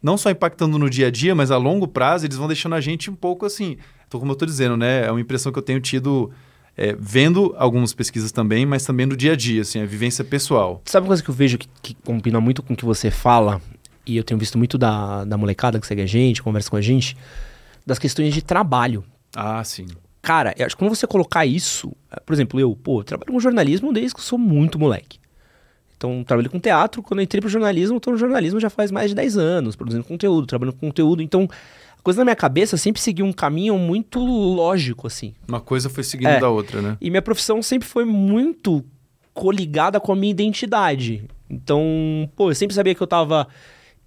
[0.01, 2.81] não só impactando no dia a dia, mas a longo prazo, eles vão deixando a
[2.81, 3.77] gente um pouco assim.
[4.07, 5.05] Então, como eu tô dizendo, né?
[5.05, 6.31] É uma impressão que eu tenho tido
[6.77, 10.81] é, vendo algumas pesquisas também, mas também no dia a dia, assim, a vivência pessoal.
[10.85, 13.61] Sabe uma coisa que eu vejo que, que combina muito com o que você fala,
[14.05, 16.81] e eu tenho visto muito da, da molecada que segue a gente, conversa com a
[16.81, 17.15] gente,
[17.85, 19.03] das questões de trabalho.
[19.35, 19.85] Ah, sim.
[20.21, 23.31] Cara, eu acho que quando você colocar isso, eh, por exemplo, eu, pô, eu trabalho
[23.31, 25.19] com jornalismo desde que eu sou muito moleque.
[25.97, 28.91] Então, trabalhei com teatro, quando eu entrei pro jornalismo, eu tô no jornalismo já faz
[28.91, 31.21] mais de 10 anos, produzindo conteúdo, trabalhando com conteúdo.
[31.21, 31.47] Então,
[31.97, 35.33] a coisa na minha cabeça sempre seguiu um caminho muito lógico, assim.
[35.47, 36.39] Uma coisa foi seguindo É.
[36.39, 36.97] da outra, né?
[36.99, 38.83] E minha profissão sempre foi muito
[39.33, 41.23] coligada com a minha identidade.
[41.49, 41.81] Então,
[42.35, 43.47] pô, eu sempre sabia que eu tava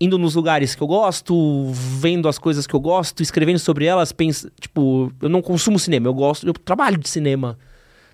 [0.00, 4.12] indo nos lugares que eu gosto, vendo as coisas que eu gosto, escrevendo sobre elas,
[4.12, 7.58] pensa, tipo, eu não consumo cinema, eu gosto, eu trabalho de cinema.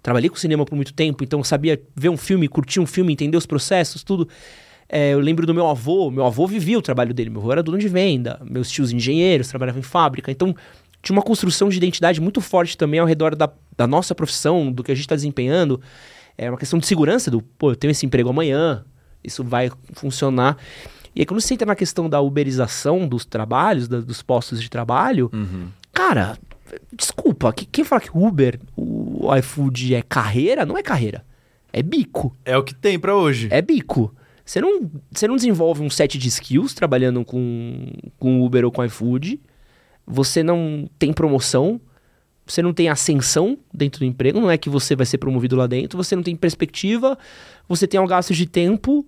[0.03, 3.37] Trabalhei com cinema por muito tempo, então sabia ver um filme, curtir um filme, entender
[3.37, 4.29] os processos, tudo.
[4.89, 7.63] É, eu lembro do meu avô, meu avô vivia o trabalho dele, meu avô era
[7.63, 10.55] dono de venda, meus tios engenheiros, trabalhavam em fábrica, então
[11.03, 14.83] tinha uma construção de identidade muito forte também ao redor da, da nossa profissão, do
[14.83, 15.81] que a gente está desempenhando.
[16.37, 18.85] É uma questão de segurança, do, pô, eu tenho esse emprego amanhã,
[19.23, 20.57] isso vai funcionar.
[21.15, 24.69] E aí quando você entra na questão da uberização dos trabalhos, da- dos postos de
[24.69, 25.69] trabalho, Uhum.
[25.93, 26.37] cara,
[26.93, 31.25] desculpa, que- quem fala que Uber, o iFood é carreira, não é carreira,
[31.73, 32.37] é bico.
[32.45, 33.49] É o que tem pra hoje.
[33.51, 34.15] É bico.
[34.45, 37.87] Você não, você não desenvolve um set de skills trabalhando com,
[38.19, 39.41] com Uber ou com iFood.
[40.07, 41.81] Você não tem promoção.
[42.47, 44.39] Você não tem ascensão dentro do emprego.
[44.39, 45.97] Não é que você vai ser promovido lá dentro.
[45.97, 47.17] Você não tem perspectiva.
[47.67, 49.07] Você tem um gasto de tempo.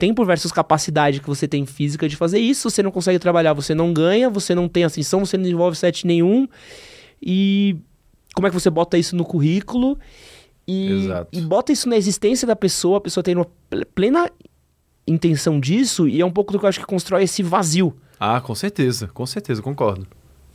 [0.00, 2.68] Tempo versus capacidade que você tem física de fazer isso.
[2.68, 4.28] Você não consegue trabalhar, você não ganha.
[4.30, 6.48] Você não tem ascensão, você não desenvolve set nenhum.
[7.22, 7.76] E
[8.34, 9.98] como é que você bota isso no currículo?
[10.66, 11.28] E, Exato.
[11.38, 14.30] e bota isso na existência da pessoa, a pessoa tem uma ple- plena
[15.06, 17.96] intenção disso, e é um pouco do que eu acho que constrói esse vazio.
[18.20, 20.06] Ah, com certeza, com certeza, concordo.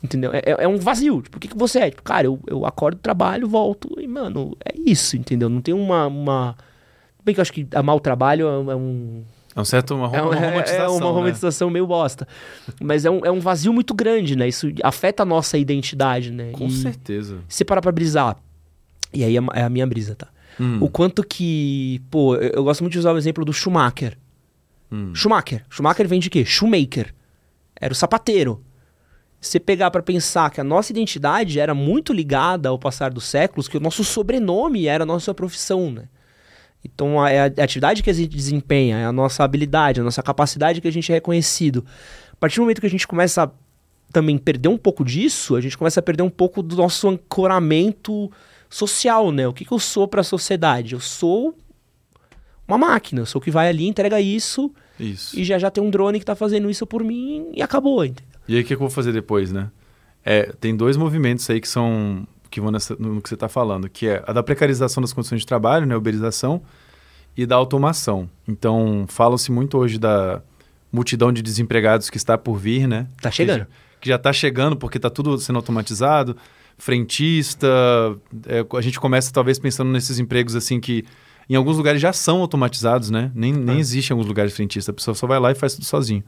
[0.01, 0.31] Entendeu?
[0.33, 1.21] É, é- é um vazio.
[1.21, 1.89] Tipo, o que, que você é?
[1.89, 3.89] Tipo, cara, eu, eu acordo, trabalho, volto.
[3.99, 5.49] E, mano, é isso, entendeu?
[5.49, 6.07] Não tem uma.
[6.07, 6.55] uma...
[7.23, 9.23] Bem que eu acho que amar o trabalho é um-
[9.55, 11.11] é um, É certo, uma, rom- é, um- uma é- romantização, é uma né?
[11.11, 12.27] romantização meio bosta.
[12.81, 14.47] Mas é um, é um vazio muito grande, né?
[14.47, 16.51] Isso afeta a nossa identidade, né?
[16.51, 17.37] Com e certeza.
[17.47, 18.35] se você parar pra brisar,
[19.13, 20.27] e aí é é a minha brisa, tá?
[20.59, 22.01] Hum, O quanto que.
[22.09, 24.17] Pô, eu, gosto muito de usar o exemplo do Schumacher.
[24.91, 25.13] hum.
[25.13, 25.65] Schumacher.
[25.69, 26.43] Schumacher vem de quê?
[26.45, 27.13] Shoemaker.
[27.79, 28.61] Era o sapateiro.
[29.41, 33.25] Se você pegar pra pensar que a nossa identidade era muito ligada ao passar dos
[33.25, 36.03] séculos, que o nosso sobrenome era a nossa profissão, né?
[36.93, 40.21] Então, a, é a atividade que a gente desempenha, é a nossa habilidade, a nossa
[40.21, 41.83] capacidade que a gente é reconhecido.
[42.31, 43.51] A partir do momento que a gente começa a
[44.11, 48.31] também perder um pouco disso, a gente começa a perder um pouco do nosso ancoramento
[48.69, 49.47] social, né?
[49.47, 50.93] O que, que eu sou pra sociedade?
[50.93, 51.55] Eu sou
[52.67, 55.37] uma máquina, eu sou o que vai ali, entrega isso, Isso.
[55.37, 58.39] e já já tem um drone que tá fazendo isso por mim e acabou, entendeu?
[58.47, 59.69] E aí, o que, que eu vou fazer depois, né?
[60.23, 63.89] É, tem dois movimentos aí que são que vão nessa- no que você está falando,
[63.89, 66.61] que é a da precarização das condições de trabalho, né, uberização,
[67.35, 68.29] e da automação.
[68.47, 70.41] Então, fala-se muito hoje da
[70.89, 73.07] multidão de desempregados que está por vir, né?
[73.21, 73.67] Tá chegando.
[73.99, 76.37] Que já está chegando porque está tudo sendo automatizado,
[76.77, 77.67] frentista,
[78.47, 81.03] é, a gente começa talvez pensando nesses empregos assim que
[81.49, 83.31] em alguns lugares já são automatizados, né?
[83.35, 83.79] Nem, nem É.
[83.79, 86.23] existe em alguns lugares frentista, a pessoa só vai lá e faz tudo sozinho.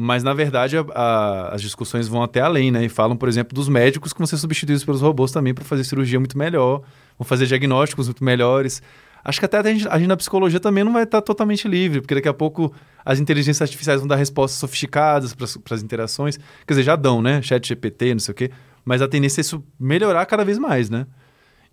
[0.00, 2.84] Mas, na verdade, a, a, as discussões vão até além, né?
[2.84, 5.82] E falam, por exemplo, dos médicos que vão ser substituídos pelos robôs também para fazer
[5.82, 6.82] cirurgia muito melhor,
[7.18, 8.80] vão fazer diagnósticos muito melhores.
[9.24, 12.00] Acho que até a gente, a gente na psicologia também não vai estar totalmente livre,
[12.00, 12.72] porque daqui a pouco
[13.04, 16.38] as inteligências artificiais vão dar respostas sofisticadas para as interações.
[16.64, 17.42] Quer dizer, já dão, né?
[17.42, 18.52] Chat GPT, não sei o quê.
[18.84, 21.08] Mas a tendência é isso melhorar cada vez mais, né?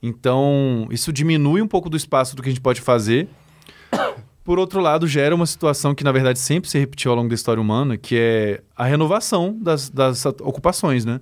[0.01, 3.29] Então, isso diminui um pouco do espaço do que a gente pode fazer.
[4.45, 7.33] Por outro lado, gera uma situação que, na verdade, sempre se repetiu ao longo da
[7.33, 11.19] história humana, que é a renovação das, das ocupações, né?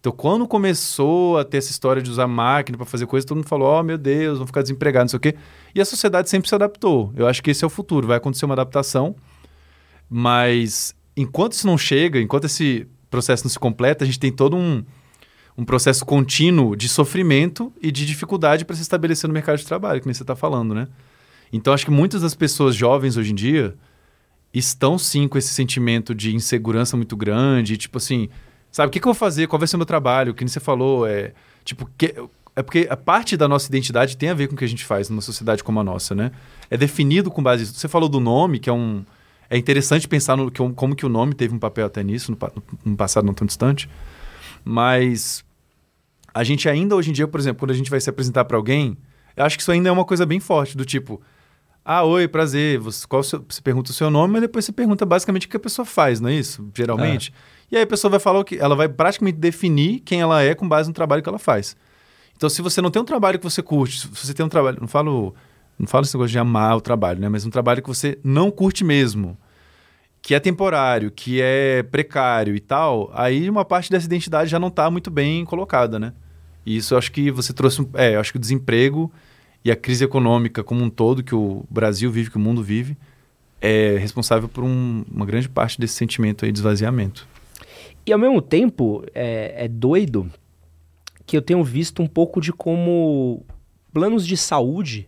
[0.00, 3.46] Então, quando começou a ter essa história de usar máquina para fazer coisa, todo mundo
[3.46, 5.38] falou: oh, meu Deus, vão ficar desempregados, não sei o quê.
[5.74, 7.12] E a sociedade sempre se adaptou.
[7.14, 8.06] Eu acho que esse é o futuro.
[8.06, 9.14] Vai acontecer uma adaptação,
[10.08, 14.56] mas enquanto isso não chega, enquanto esse processo não se completa, a gente tem todo
[14.56, 14.82] um,
[15.58, 20.00] um processo contínuo de sofrimento e de dificuldade para se estabelecer no mercado de trabalho,
[20.00, 20.88] que nem você está falando, né?
[21.52, 23.74] Então, acho que muitas das pessoas jovens hoje em dia
[24.52, 28.28] estão sim com esse sentimento de insegurança muito grande, tipo assim,
[28.70, 29.46] sabe, o que, que, eu vou fazer?
[29.46, 30.32] Qual vai ser o meu trabalho?
[30.32, 31.32] O que você falou é,
[31.64, 32.14] tipo, que,
[32.54, 34.84] é porque a parte da nossa identidade tem a ver com o que a gente
[34.84, 36.32] faz numa sociedade como a nossa, né?
[36.70, 39.04] É definido com base Você falou do nome, que é um
[39.48, 42.38] é interessante pensar no como que o nome teve um papel até nisso no,
[42.86, 43.88] no passado não tão distante.
[44.64, 45.44] Mas
[46.32, 48.56] a gente ainda hoje em dia, por exemplo, quando a gente vai se apresentar para
[48.56, 48.96] alguém,
[49.36, 51.20] eu acho que isso ainda é uma coisa bem forte, do tipo,
[51.84, 55.04] ah, oi, prazer, você, qual seu, você pergunta o seu nome, mas depois você pergunta
[55.04, 56.68] basicamente o que a pessoa faz, não é isso?
[56.74, 57.32] Geralmente.
[57.68, 57.74] É.
[57.74, 58.56] E aí a pessoa vai falar o que.
[58.56, 61.76] Ela vai praticamente definir quem ela é com base no trabalho que ela faz.
[62.36, 64.78] Então, se você não tem um trabalho que você curte, se você tem um trabalho.
[64.80, 65.34] Não falo,
[65.78, 67.28] não falo esse negócio de amar o trabalho, né?
[67.28, 69.36] Mas um trabalho que você não curte mesmo
[70.22, 74.68] que é temporário, que é precário e tal, aí uma parte dessa identidade já não
[74.68, 76.12] está muito bem colocada, né?
[76.64, 79.12] E isso eu acho que você trouxe, é, eu acho que o desemprego
[79.64, 82.96] e a crise econômica como um todo que o Brasil vive, que o mundo vive,
[83.60, 87.28] é responsável por um, uma grande parte desse sentimento aí de esvaziamento.
[88.04, 90.30] E ao mesmo tempo, é, é doido
[91.24, 93.44] que eu tenho visto um pouco de como
[93.92, 95.06] planos de saúde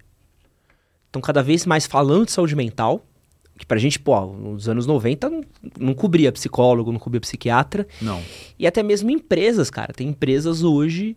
[1.06, 3.04] estão cada vez mais falando de saúde mental,
[3.56, 5.44] que pra gente, pô, nos anos 90 não,
[5.78, 7.86] não cobria psicólogo, não cobria psiquiatra.
[8.00, 8.20] Não.
[8.58, 9.92] E até mesmo empresas, cara.
[9.92, 11.16] Tem empresas hoje,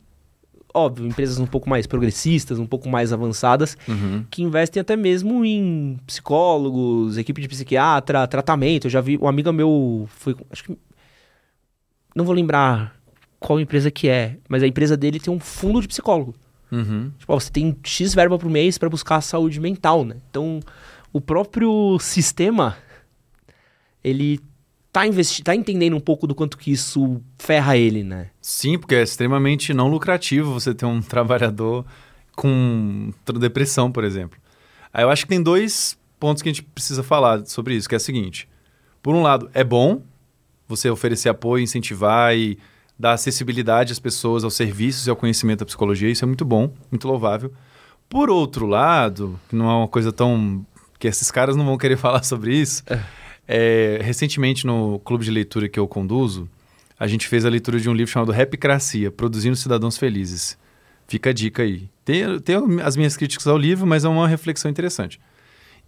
[0.77, 4.23] óbvio, empresas um pouco mais progressistas, um pouco mais avançadas, uhum.
[4.29, 8.85] que investem até mesmo em psicólogos, equipe de psiquiatra, tratamento.
[8.85, 10.77] Eu já vi, um amigo meu foi, acho que
[12.15, 12.95] não vou lembrar
[13.39, 16.33] qual empresa que é, mas a empresa dele tem um fundo de psicólogo.
[16.71, 17.11] Uhum.
[17.17, 20.17] Tipo, ó, você tem X verba por mês para buscar a saúde mental, né?
[20.29, 20.59] Então,
[21.13, 22.75] o próprio sistema
[24.03, 24.39] ele
[24.91, 28.29] tá, investi tá entendendo um pouco do quanto que isso ferra ele, né?
[28.41, 31.85] Sim, porque é extremamente não lucrativo você ter um trabalhador
[32.35, 34.39] com depressão, por exemplo.
[34.93, 37.95] Aí eu acho que tem dois pontos que a gente precisa falar sobre isso, que
[37.95, 38.47] é o seguinte.
[39.01, 40.01] Por um lado, é bom
[40.67, 42.57] você oferecer apoio, incentivar e
[42.97, 46.73] dar acessibilidade às pessoas aos serviços e ao conhecimento da psicologia, isso é muito bom,
[46.91, 47.53] muito louvável.
[48.09, 50.65] Por outro lado, que não é uma coisa tão
[50.97, 52.83] que esses caras não vão querer falar sobre isso.
[52.87, 52.99] É.
[53.47, 56.49] É, recentemente, no clube de leitura que eu conduzo,
[56.99, 60.57] a gente fez a leitura de um livro chamado Rapicracia, Produzindo Cidadãos Felizes.
[61.07, 61.89] Fica a dica aí.
[62.03, 65.19] Tem, tem as minhas críticas ao livro, mas é uma reflexão interessante.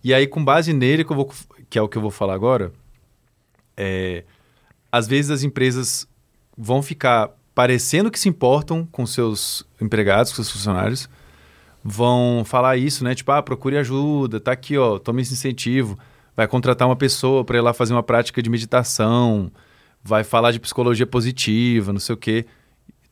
[0.04, 1.30] E aí, com base nele, que, vou,
[1.70, 2.72] que é o que eu vou falar agora,
[3.76, 4.24] é,
[4.92, 6.08] às vezes as empresas
[6.58, 11.10] vão ficar parecendo que se importam com seus empregados, com seus funcionários,
[11.84, 13.14] vão falar isso, né?
[13.14, 16.00] Tipo, ah, procure ajuda, tá aqui, ó, tome esse incentivo.
[16.40, 19.52] Vai contratar uma pessoa para ir lá fazer uma prática de meditação,
[20.02, 22.46] vai falar de psicologia positiva, não sei o quê.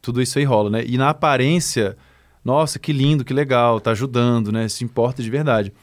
[0.02, 0.86] Tudo isso aí rola, né?
[0.88, 1.98] E na aparência,
[2.42, 4.70] nossa, que lindo, que legal, tá ajudando, né?
[4.70, 5.74] Se importa de verdade.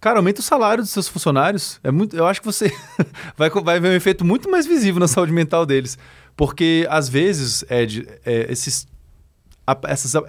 [0.00, 1.78] Cara, aumenta o salário dos seus funcionários.
[1.84, 2.72] É muito, eu acho que você
[3.36, 5.98] vai, vai ver um efeito muito mais visível na saúde mental deles.
[6.34, 8.88] Porque, às vezes, Ed, é, esses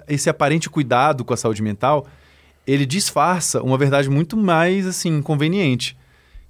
[0.06, 2.06] esse aparente cuidado com a saúde mental,
[2.66, 5.96] ele disfarça uma verdade muito mais assim conveniente,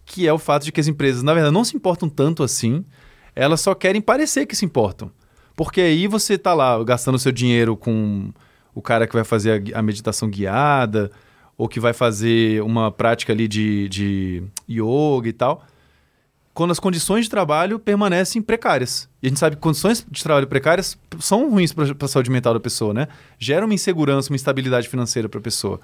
[0.08, 2.84] que é o fato de que as empresas, na verdade, não se importam tanto assim,
[3.36, 5.12] elas só querem parecer que se importam.
[5.54, 8.32] Porque aí você está lá gastando seu dinheiro com
[8.74, 11.10] o cara que vai fazer a, meditação guiada,
[11.56, 15.64] ou que vai fazer uma prática ali de, de yoga e tal
[16.58, 19.08] quando as condições de trabalho permanecem precárias.
[19.22, 22.52] E a gente sabe que condições de trabalho precárias são ruins para a saúde mental
[22.52, 23.06] da pessoa, né?
[23.38, 25.78] Geram uma insegurança, uma instabilidade financeira para a pessoa.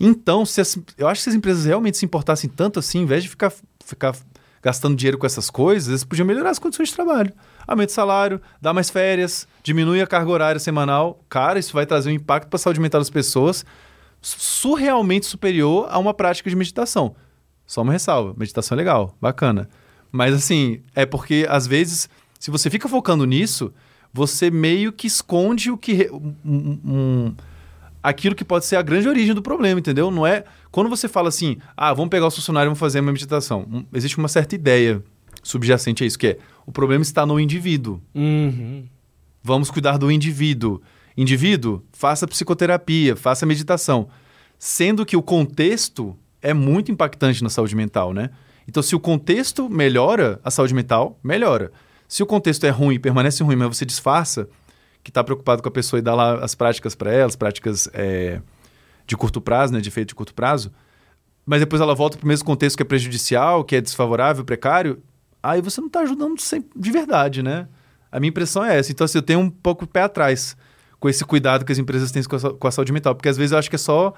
[0.00, 3.06] Então, se as, eu acho que se as empresas realmente se importassem tanto assim, em
[3.06, 3.52] vez de ficar,
[3.84, 4.14] ficar
[4.62, 7.32] gastando dinheiro com essas coisas, eles podiam melhorar as condições de trabalho.
[7.66, 11.22] Aumenta o salário, dá mais férias, diminui a carga horária semanal.
[11.28, 13.64] Cara, isso vai trazer um impacto para a saúde mental das pessoas
[14.20, 17.14] surrealmente superior a uma prática de meditação.
[17.66, 19.68] Só uma ressalva: meditação é legal, bacana
[20.10, 23.72] Mas assim, é porque às vezes, se você fica focando nisso,
[24.12, 26.10] você meio que esconde o que.
[26.10, 27.34] Um, um,
[28.02, 30.10] aquilo que pode ser a grande origem do problema, entendeu?
[30.10, 30.44] Não é.
[30.70, 33.84] Quando você fala assim, ah, vamos pegar o funcionário e vamos fazer uma meditação, um,
[33.92, 35.02] existe uma certa ideia
[35.42, 38.00] subjacente a isso, que é o problema está no indivíduo.
[38.14, 38.84] Uhum.
[39.42, 40.80] Vamos cuidar do indivíduo.
[41.16, 44.08] Indivíduo, faça psicoterapia, faça meditação.
[44.58, 48.30] Sendo que o contexto é muito impactante na saúde mental, né?
[48.68, 51.72] Então, se o contexto melhora, a saúde mental melhora.
[52.06, 54.48] Se o contexto é ruim, permanece ruim, mas você disfarça
[55.02, 57.88] que está preocupado com a pessoa e dá lá as práticas para ela, as práticas
[57.92, 58.40] é,
[59.06, 60.72] de curto prazo, né, de efeito de curto prazo,
[61.46, 65.02] mas depois ela volta para o mesmo contexto que é prejudicial, que é desfavorável, precário,
[65.42, 66.36] aí você não está ajudando
[66.76, 67.66] de verdade, né?
[68.10, 68.90] A minha impressão é essa.
[68.92, 70.56] Então, assim, eu tenho um pouco o pé atrás
[70.98, 73.36] com esse cuidado que as empresas têm com a, com a saúde mental, porque às
[73.36, 74.12] vezes eu acho que é só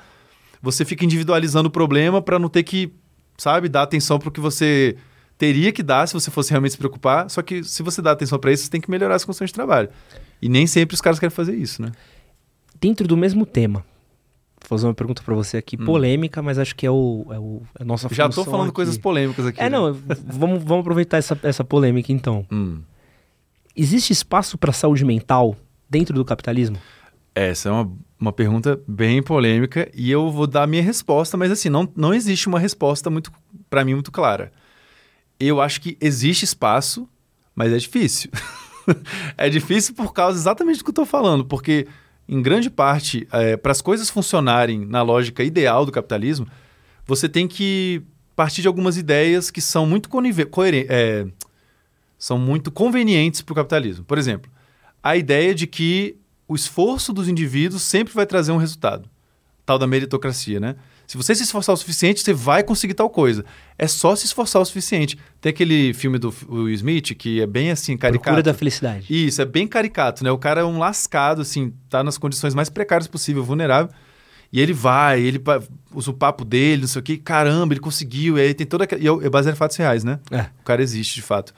[0.62, 2.92] você fica individualizando o problema para não ter que,
[3.36, 4.96] sabe, dar atenção para o que você
[5.38, 7.30] teria que dar se você fosse realmente se preocupar.
[7.30, 9.54] Só que se você dá atenção para isso, você tem que melhorar as condições de
[9.54, 9.88] trabalho.
[10.40, 11.92] E nem sempre os caras querem fazer isso, né?
[12.80, 13.84] Dentro do mesmo tema,
[14.60, 15.84] vou fazer uma pergunta para você aqui, hum.
[15.84, 18.76] polêmica, mas acho que é, o, é, o, é a nossa Já estou falando aqui.
[18.76, 19.60] coisas polêmicas aqui.
[19.60, 19.70] É, né?
[19.70, 22.46] não, vamos, vamos aproveitar essa, essa polêmica então.
[22.50, 22.80] Hum.
[23.76, 25.56] Existe espaço para saúde mental
[25.88, 26.76] dentro do capitalismo?
[27.34, 31.50] Essa é uma, uma pergunta bem polêmica e eu vou dar a minha resposta, mas
[31.50, 33.32] assim, não, não existe uma resposta muito
[33.68, 34.52] para mim muito clara.
[35.38, 37.08] Eu acho que existe espaço,
[37.54, 38.30] mas é difícil.
[39.36, 41.86] é difícil por causa exatamente do que eu estou falando, porque
[42.28, 46.46] em grande parte, é, para as coisas funcionarem na lógica ideal do capitalismo,
[47.04, 48.02] você tem que
[48.36, 50.08] partir de algumas ideias que são muito
[50.88, 51.26] é,
[52.16, 54.04] são muito convenientes para o capitalismo.
[54.04, 54.50] Por exemplo,
[55.02, 56.16] a ideia de que
[56.46, 59.10] o esforço dos indivíduos sempre vai trazer um resultado.
[59.66, 60.76] Tal da meritocracia, né?
[61.10, 63.44] Se você se esforçar o suficiente, você vai conseguir tal coisa.
[63.76, 65.18] É só se esforçar o suficiente.
[65.40, 68.22] Tem aquele filme do Will Smith que é bem assim, caricato.
[68.22, 69.06] Procura da felicidade.
[69.10, 70.30] Isso, é bem caricato, né?
[70.30, 73.92] O cara é um lascado, assim, tá nas condições mais precárias possível, vulnerável.
[74.52, 75.42] E ele vai, ele
[75.92, 78.38] usa o papo dele, não sei o quê, caramba, ele conseguiu.
[78.38, 79.02] E aí tem toda aquela.
[79.02, 80.20] E é, é baseado em fatos reais, né?
[80.30, 80.42] É.
[80.60, 81.52] O cara existe, de fato.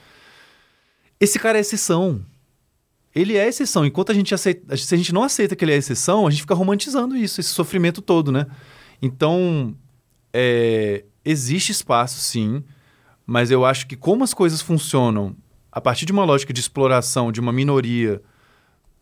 [1.21, 2.25] Esse cara é exceção
[3.15, 3.85] ele é exceção.
[3.85, 6.41] Enquanto a gente aceita, se a gente não aceita que ele é exceção, a gente
[6.41, 8.47] fica romantizando isso, esse sofrimento todo, né?
[9.03, 9.75] Então,
[10.33, 12.63] é, existe espaço, sim,
[13.27, 15.37] mas eu acho que como as coisas funcionam
[15.71, 18.23] a partir de uma lógica de exploração de uma minoria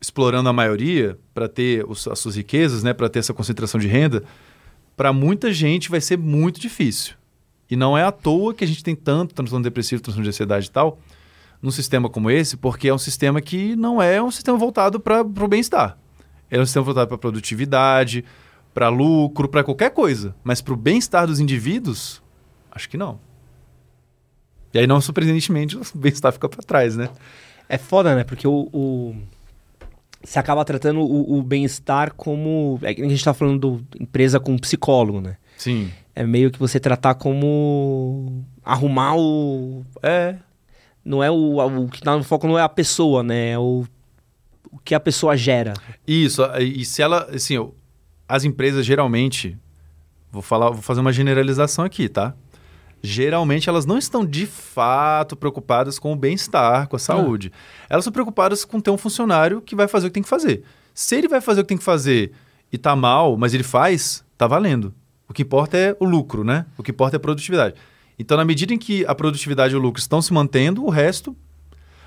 [0.00, 3.86] explorando a maioria para ter os, as suas riquezas, né, para ter essa concentração de
[3.86, 4.24] renda,
[4.96, 7.14] para muita gente vai ser muito difícil.
[7.70, 10.66] E não é à toa que a gente tem tanto transtorno depressivo, transtorno de ansiedade
[10.66, 10.98] e tal,
[11.60, 15.20] num sistema como esse, porque é um sistema que não é um sistema voltado para
[15.20, 15.98] o bem-estar.
[16.50, 18.24] É um sistema voltado para produtividade,
[18.72, 20.34] para lucro, para qualquer coisa.
[20.42, 22.22] Mas para o bem-estar dos indivíduos,
[22.70, 23.18] acho que não.
[24.72, 27.08] E aí, não surpreendentemente, o bem-estar fica para trás, né?
[27.68, 28.24] É foda, né?
[28.24, 29.16] Porque o, o...
[30.22, 32.78] você acaba tratando o, o bem-estar como.
[32.82, 35.36] É que a gente tá falando do empresa com psicólogo, né?
[35.56, 35.90] Sim.
[36.14, 38.44] É meio que você tratar como.
[38.64, 39.84] arrumar o.
[40.02, 40.36] É
[41.04, 43.50] não é o, o que tá no foco não é a pessoa, né?
[43.50, 43.84] É o,
[44.70, 45.74] o que a pessoa gera.
[46.06, 47.56] Isso, e se ela, assim,
[48.30, 49.58] as empresas geralmente,
[50.30, 52.32] vou falar, vou fazer uma generalização aqui, tá?
[53.02, 57.50] Geralmente elas não estão de fato preocupadas com o bem-estar, com a saúde.
[57.52, 57.86] Ah.
[57.90, 60.62] Elas são preocupadas com ter um funcionário que vai fazer o que tem que fazer.
[60.94, 62.30] Se ele vai fazer o que tem que fazer
[62.72, 64.94] e tá mal, mas ele faz, tá valendo.
[65.28, 66.66] O que importa é o lucro, né?
[66.78, 67.74] O que importa é a produtividade.
[68.16, 71.36] Então, na medida em que a produtividade e o lucro estão se mantendo, o resto.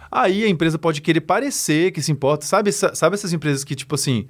[0.10, 2.46] Aí a empresa pode querer parecer que se importa.
[2.46, 4.28] Sabe, sabe essas empresas que, tipo assim,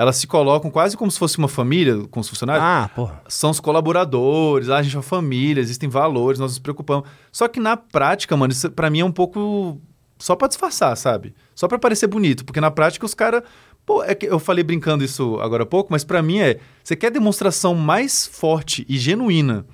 [0.00, 2.64] elas se colocam quase como se fosse uma família com os funcionários?
[2.64, 3.20] Ah, porra.
[3.28, 7.06] São os colaboradores, a gente é uma família, existem valores, nós nos preocupamos.
[7.30, 9.78] Só que na prática, mano, isso pra mim é um pouco
[10.18, 11.34] só para disfarçar, sabe?
[11.54, 13.42] Só para parecer bonito, porque na prática os caras,
[13.84, 16.96] pô, é que eu falei brincando isso agora há pouco, mas para mim é, você
[16.96, 19.66] quer demonstração mais forte e genuína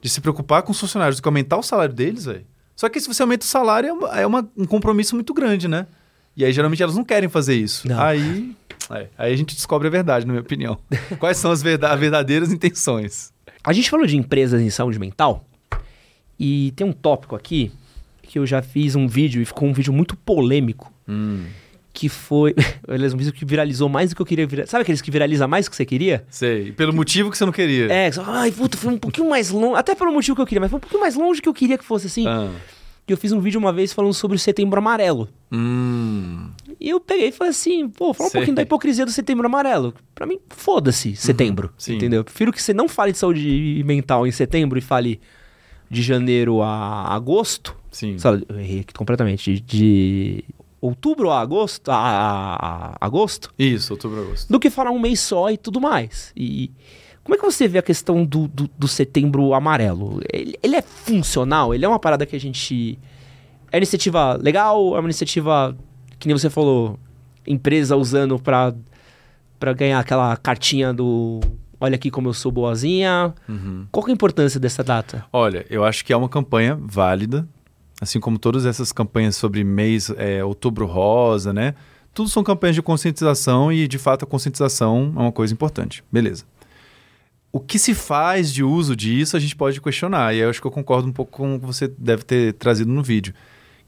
[0.00, 2.46] de se preocupar com os funcionários, do que aumentar o salário deles, velho.
[2.74, 5.68] Só que se você aumenta o salário, é, uma, é uma, um compromisso muito grande,
[5.68, 5.86] né?
[6.38, 7.88] E aí, geralmente, elas não querem fazer isso.
[7.88, 8.00] Não.
[8.00, 8.54] Aí,
[8.90, 10.78] é, aí a gente descobre a verdade, na minha opinião.
[11.18, 13.32] Quais são as verdadeiras intenções?
[13.64, 15.44] A gente falou de empresas em saúde mental
[16.38, 17.72] e tem um tópico aqui
[18.22, 20.92] que eu já fiz um vídeo e ficou um vídeo muito polêmico.
[21.08, 21.44] Hum
[21.98, 22.54] que foi.
[22.86, 24.70] Aliás, um vídeo que viralizou mais do que eu queria viralizar.
[24.70, 26.24] Sabe aqueles que viraliza mais do que você queria?
[26.30, 26.70] Sei.
[26.70, 27.92] Pelo motivo que você não queria.
[27.92, 29.74] É, ai, puta, foi um pouquinho mais longe.
[29.76, 31.76] Até pelo motivo que eu queria, mas foi um pouquinho mais longe que eu queria
[31.76, 32.24] que fosse assim.
[32.24, 32.50] Ah.
[33.08, 35.28] E eu fiz um vídeo uma vez falando sobre o setembro amarelo.
[35.50, 36.50] Hum.
[36.78, 39.94] E eu peguei e falei assim, pô, fala um pouquinho da hipocrisia do setembro amarelo.
[40.14, 41.72] Pra mim, foda-se setembro.
[41.88, 42.20] Uhum, entendeu?
[42.20, 45.20] Eu prefiro que você não fale de saúde mental em setembro e fale
[45.90, 48.18] de janeiro a agosto, Sim.
[48.18, 50.44] sei lá, eu errei aqui completamente, de,
[50.82, 54.52] outubro a agosto, a, a- a- agosto, Isso, outubro, agosto.
[54.52, 56.30] do que falar um mês só e tudo mais.
[56.36, 56.70] E
[57.28, 60.22] como é que você vê a questão do, do, do setembro amarelo?
[60.32, 61.74] Ele, ele é funcional?
[61.74, 62.98] Ele é uma parada que a gente.
[63.70, 64.96] É uma iniciativa legal?
[64.96, 65.76] É uma iniciativa,
[66.18, 66.98] que nem você falou,
[67.46, 68.74] empresa usando pra,
[69.60, 71.40] pra ganhar aquela cartinha do.
[71.78, 73.34] Olha aqui como eu sou boazinha.
[73.46, 73.86] Uhum.
[73.92, 75.26] Qual que é a importância dessa data?
[75.30, 77.46] Olha, eu acho que é uma campanha válida,
[78.00, 81.74] assim como todas essas campanhas sobre mês, é, outubro rosa, né?
[82.14, 86.02] Tudo são campanhas de conscientização e, de fato, a conscientização é uma coisa importante.
[86.10, 86.46] Beleza.
[87.50, 90.34] O que se faz de uso disso, a gente pode questionar.
[90.34, 92.90] E eu acho que eu concordo um pouco com o que você deve ter trazido
[92.92, 93.32] no vídeo.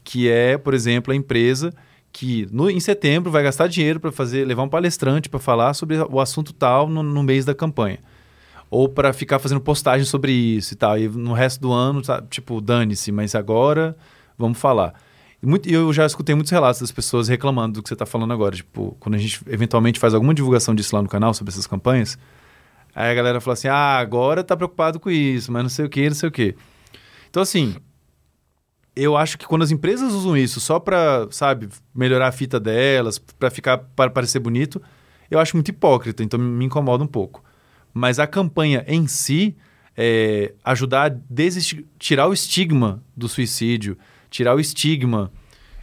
[0.03, 1.71] Que é, por exemplo, a empresa
[2.11, 5.97] que no, em setembro vai gastar dinheiro para fazer levar um palestrante para falar sobre
[5.97, 7.99] o assunto tal no, no mês da campanha
[8.69, 10.97] ou para ficar fazendo postagem sobre isso e tal.
[10.97, 13.95] E no resto do ano, sabe, tipo, dane-se, mas agora
[14.37, 14.93] vamos falar.
[15.41, 18.55] Muito- eu já escutei muitos relatos das pessoas reclamando do que você está falando agora.
[18.55, 22.17] Tipo, quando a gente eventualmente faz alguma divulgação disso lá no canal, sobre essas campanhas,
[22.95, 25.89] aí a galera fala assim: ah, agora tá preocupado com isso, mas não sei o
[25.89, 26.55] que, não sei o que.
[27.29, 27.75] Então, assim,
[28.95, 33.17] eu acho que quando as empresas usam isso só para, sabe, melhorar a fita delas,
[33.17, 34.81] para ficar para parecer bonito,
[35.29, 37.43] eu acho muito hipócrita, então me incomoda um pouco.
[37.93, 39.55] Mas a campanha em si,
[39.95, 41.15] é, ajudar a
[41.97, 43.97] tirar o estigma do suicídio,
[44.29, 45.31] tirar o estigma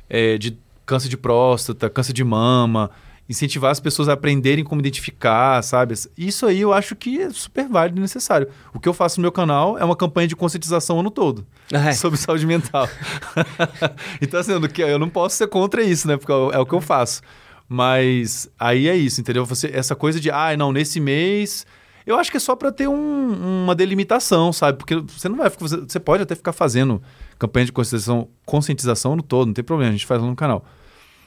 [0.08, 2.90] é, de câncer de próstata, câncer de mama,
[3.28, 5.94] incentivar as pessoas a aprenderem como identificar, sabe?
[6.16, 8.48] Isso aí eu acho que é super válido e necessário.
[8.72, 11.46] O que eu faço no meu canal é uma campanha de conscientização o ano todo
[11.70, 11.92] É.
[11.92, 12.88] sobre saúde mental.
[14.20, 16.16] então, assim, eu não, que- eu não posso ser contra isso, né?
[16.16, 17.20] Porque é o- é o que eu faço.
[17.68, 19.44] Mas aí é isso, entendeu?
[19.44, 21.66] Você, essa coisa de, ah, não, nesse mês.
[22.06, 24.78] Eu acho que é só para ter um- uma delimitação, sabe?
[24.78, 25.68] Porque você não vai ficar.
[25.68, 27.02] Você, você pode até ficar fazendo
[27.38, 30.64] campanha de conscientização, conscientização no todo, não tem problema, a gente faz lá no canal.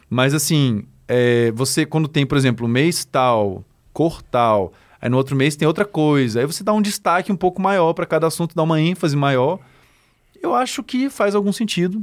[0.09, 4.71] Mas assim, é, você quando tem, por exemplo, mês tal, cor tal,
[5.01, 7.91] aí no outro mês tem outra coisa, aí você dá um destaque um pouco maior
[7.93, 9.59] para cada assunto, dá uma ênfase maior.
[10.41, 12.01] Eu acho que faz algum sentido,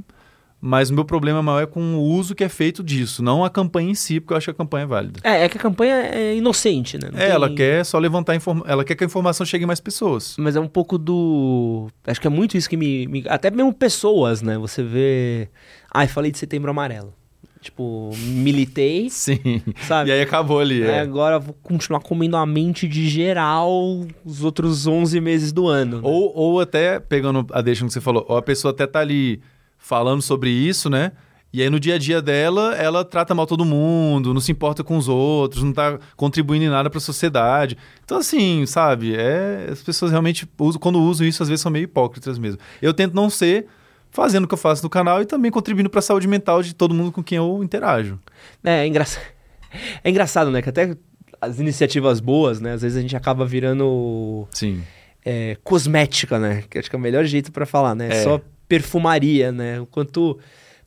[0.61, 3.51] mas o meu problema maior é com o uso que é feito disso, não a
[3.51, 5.21] campanha em si, porque eu acho que a campanha é válida.
[5.25, 7.09] É, é que a campanha é inocente, né?
[7.13, 9.67] Não É, ela tem- quer só levantar informa ela quer que a informação chegue em
[9.67, 10.37] mais pessoas.
[10.39, 11.89] Mas é um pouco do.
[12.07, 13.07] Acho que é muito isso que me.
[13.07, 14.59] me- Até mesmo pessoas, né?
[14.59, 15.49] Você vê.
[15.93, 17.15] Ai, falei de setembro amarelo.
[17.61, 19.63] Tipo, militei, Sim.
[19.87, 20.11] sabe?
[20.11, 20.83] E aí acabou ali.
[20.83, 21.01] É.
[21.01, 25.97] agora vou continuar comendo a mente de geral os outros 11 meses do ano.
[25.97, 26.03] né?
[26.05, 29.41] Ou, ou até, pegando a deixa que você falou, ou a pessoa até tá ali
[29.77, 31.13] falando sobre isso, né?
[31.51, 34.85] E aí no dia a dia dela, ela trata mal todo mundo, não se importa
[34.85, 37.77] com os outros, não tá contribuindo em nada para a sociedade.
[38.05, 40.47] Então, assim, sabe, é, as pessoas realmente,
[40.79, 42.61] quando usam isso, às vezes são meio hipócritas mesmo.
[42.83, 43.67] Eu tento não ser
[44.11, 46.75] fazendo o que eu faço no canal e também contribuindo para a saúde mental de
[46.75, 48.19] todo mundo com quem eu interajo.
[48.65, 49.25] É, é, engraçado.
[50.03, 50.63] é engraçado, né?
[50.63, 50.97] Que até
[51.41, 52.73] as iniciativas boas, né?
[52.73, 54.83] Às vezes a gente acaba virando Sim.
[55.25, 56.65] é, cosmética, né?
[56.69, 58.09] Que acho que é o melhor jeito pra falar, né?
[58.11, 58.23] É.
[58.23, 59.79] Só perfumaria, né?
[59.79, 60.39] Enquanto.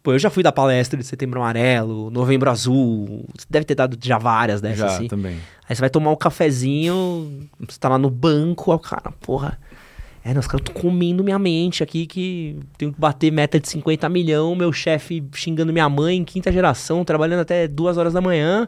[0.04, 3.26] Pô, eu já fui da palestra de Setembro Amarelo, Novembro Azul.
[3.38, 5.08] Você deve ter dado já várias dessas, Já, assim.
[5.08, 5.38] também.
[5.70, 9.60] Aí você vai tomar um cafezinho, você tá lá no banco, aí o cara, porra.
[10.24, 14.08] É, não, os caras comendo minha mente aqui que tenho que bater meta de 50
[14.08, 18.68] milhão, meu chefe xingando minha mãe quinta geração, trabalhando até duas horas da manhã.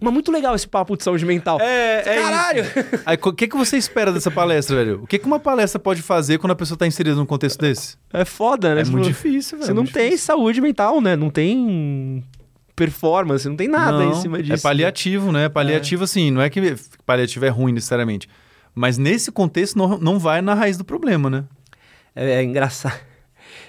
[0.00, 1.58] Mas muito legal esse papo de saúde mental.
[1.60, 2.64] É, é Caralho!
[3.24, 5.02] o que, que você espera dessa palestra, velho?
[5.02, 7.96] O que, que uma palestra pode fazer quando a pessoa tá inserida num contexto desse?
[8.12, 8.82] É foda, né?
[8.82, 9.66] É muito difícil, velho.
[9.66, 10.26] Você não muito tem difícil.
[10.26, 11.16] saúde mental, né?
[11.16, 12.22] Não tem
[12.74, 14.52] performance, não tem nada Não, em cima disso.
[14.52, 15.48] É paliativo, né?
[15.48, 18.28] Paliativo, assim, não é que paliativo é ruim necessariamente.
[18.78, 21.44] Mas nesse contexto não, não vai na raiz do problema, né?
[22.14, 22.98] É, é engraçado.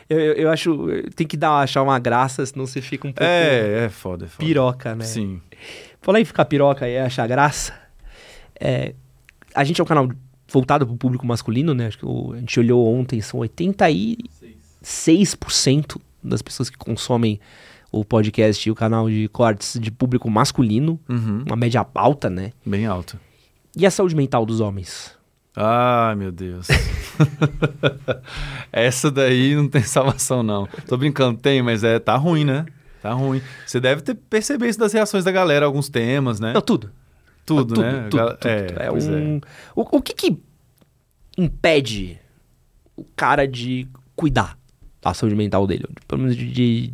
[0.09, 0.87] Eu, eu, eu acho.
[1.15, 4.27] Tem que dar, achar uma graça, senão você fica um pouco É, é foda, é
[4.29, 4.45] foda.
[4.45, 5.03] piroca, né?
[5.03, 5.41] Sim.
[6.01, 7.73] Falar em ficar piroca e achar graça.
[8.57, 8.95] é,
[9.53, 10.09] a gente é um canal
[10.49, 11.87] voltado para o público masculino, né?
[11.87, 17.37] Acho que a gente olhou ontem, são 86% das pessoas que consomem
[17.91, 20.97] o podcast e o canal de cortes de público masculino.
[21.09, 21.43] Uhum.
[21.45, 22.53] Uma média alta, né?
[22.65, 23.19] Bem alto.
[23.77, 25.15] E a saúde mental dos homens?
[25.55, 26.67] Ah, meu Deus.
[28.71, 30.67] Essa daí não tem salvação, não.
[30.87, 32.65] Tô brincando, tem, mas é, tá ruim, né?
[33.01, 33.41] Tá ruim.
[33.65, 36.53] Você deve ter percebido isso das reações da galera, alguns temas, né?
[36.53, 36.91] Não, tudo.
[37.45, 38.03] tudo, tudo, né?
[38.09, 38.47] tudo, Gal- tudo.
[38.49, 39.37] É, É pois um...
[39.75, 40.37] o, o que que
[41.37, 42.19] impede
[42.95, 44.57] o cara de cuidar
[45.01, 45.85] da saúde mental dele?
[46.07, 46.51] Pelo menos de...
[46.51, 46.93] de-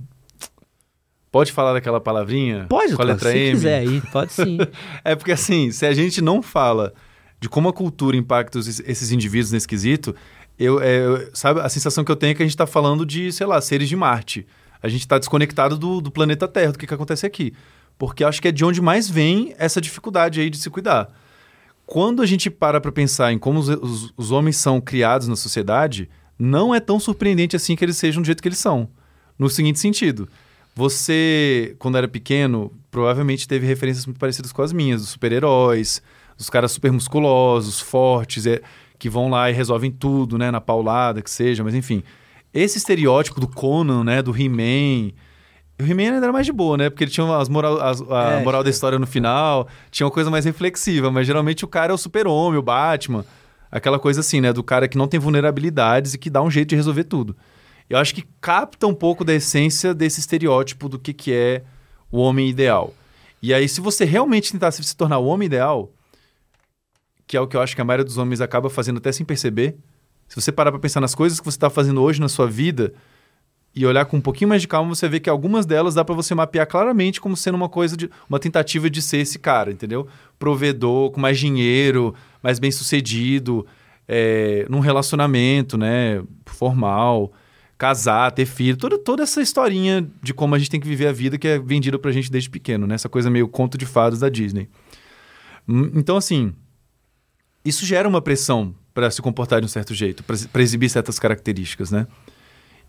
[1.34, 2.68] Pode falar daquela palavrinha?
[2.69, 3.51] Pode, com a letra se M?
[3.53, 4.60] quiser aí, pode sim.
[5.03, 6.93] É porque assim, se a gente não fala
[7.39, 10.15] de como a cultura impacta esses indivíduos nesse quesito,
[10.60, 13.31] eu, é, sabe, a sensação que eu tenho é que a gente está falando de,
[13.31, 14.45] sei lá, seres de Marte.
[14.80, 17.51] A gente está desconectado do, do, planeta Terra, do que, que acontece aqui.
[17.97, 21.10] Porque acho que é de onde mais vem essa dificuldade aí de se cuidar.
[21.84, 25.35] Quando a gente para para pensar em como os, os, os, homens são criados na
[25.35, 26.07] sociedade,
[26.38, 28.88] não é tão surpreendente assim que eles sejam do jeito que eles são.
[29.39, 30.30] No seguinte sentido,
[30.76, 36.02] você, quando era pequeno, provavelmente teve referências muito parecidas com as minhas, dos super-heróis,
[36.38, 38.62] dos caras super musculosos, fortes, é,
[38.98, 42.04] que vão lá e resolvem tudo, né, na paulada, que seja, mas enfim.
[42.54, 45.12] Esse estereótipo do Conan, né, do He-Man,
[45.80, 46.90] o He-Man ainda era mais de boa, né?
[46.90, 50.14] Porque ele tinha as moral, as, a é, moral da história no final, tinha uma
[50.14, 53.26] coisa mais reflexiva, mas geralmente o cara é o super-homem, o Batman,
[53.72, 54.54] aquela coisa assim, né?
[54.54, 57.36] Do cara que não tem vulnerabilidades e que dá um jeito de resolver tudo.
[57.94, 61.61] Eu acho que capta um pouco da essência desse estereótipo do que, que é
[62.11, 62.91] o homem ideal.
[63.40, 65.91] E aí, se você realmente tentasse se tornar o homem ideal,
[67.28, 69.24] que é o que eu acho que a maioria dos homens acaba fazendo até sem
[69.24, 69.76] perceber,
[70.28, 72.95] se você parar para pensar nas coisas que você está fazendo hoje na sua vida
[73.76, 76.15] e olhar com um pouquinho mais de calma, você vê que algumas delas dá para
[76.15, 80.07] você mapear claramente como sendo uma coisa de uma tentativa de ser esse cara, entendeu?
[80.40, 83.68] Provedor, com mais dinheiro, mais bem sucedido,
[84.07, 87.32] é, num relacionamento, né, formal,
[87.78, 91.12] casar, ter filho, toda, toda essa historinha de como a gente tem que viver a
[91.12, 92.95] vida que é vendida pra gente desde pequeno, né?
[92.95, 94.70] Essa coisa meio conto de fadas da Disney.
[95.68, 96.54] Hum, então, assim,
[97.64, 101.91] isso gera uma pressão para se comportar de um certo jeito, para exibir certas características,
[101.91, 102.08] né?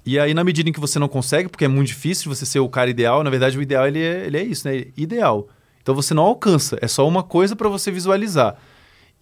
[0.07, 2.59] E aí, na medida em que você não consegue, porque é muito difícil você ser
[2.59, 4.85] o cara ideal, na verdade, o ideal ele é, ele é isso, né?
[4.97, 5.49] Ideal.
[5.81, 8.57] Então você não alcança, é só uma coisa para você visualizar.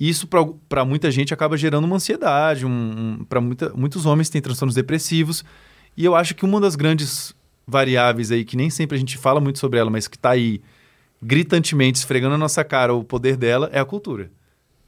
[0.04, 2.66] Isso, para muita gente, acaba gerando uma ansiedade.
[2.66, 2.70] Um,
[3.20, 5.44] um para muitos homens têm transtornos depressivos.
[5.96, 7.34] E eu acho que uma das grandes
[7.66, 10.60] variáveis aí, que nem sempre a gente fala muito sobre ela, mas que está aí
[11.22, 14.30] gritantemente esfregando na nossa cara o poder dela, é a cultura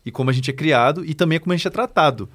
[0.05, 2.29] e como a gente é criado e também como a gente é tratado.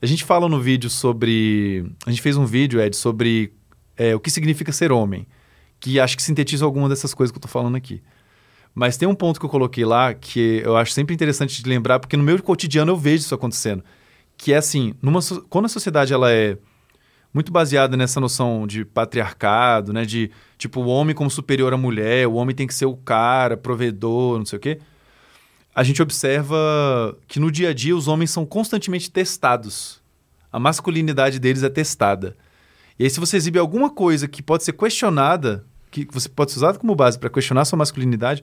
[0.00, 1.90] A gente fala no vídeo sobre.
[2.04, 3.52] A gente fez um vídeo, Ed, sobre
[3.96, 5.26] é, o que significa ser homem,
[5.80, 8.02] que acho que sintetiza alguma dessas coisas que eu estou falando aqui.
[8.76, 11.98] Mas tem um ponto que eu coloquei lá que eu acho sempre interessante de lembrar,
[11.98, 13.82] porque no meu cotidiano eu vejo isso acontecendo.
[14.36, 15.20] Que é assim, numa,
[15.50, 16.58] quando a sociedade ela é
[17.32, 20.04] muito baseada nessa noção de patriarcado, né?
[20.04, 23.56] De tipo, o homem como superior à mulher, o homem tem que ser o cara,
[23.56, 24.78] provedor, não sei o quê
[25.76, 30.00] a gente observa que no dia a dia os homens são constantemente testados.
[30.50, 32.34] A masculinidade deles é testada.
[32.98, 36.60] E aí, se você exibe alguma coisa que pode ser questionada, que você pode ser
[36.60, 38.42] usado como base para questionar sua masculinidade,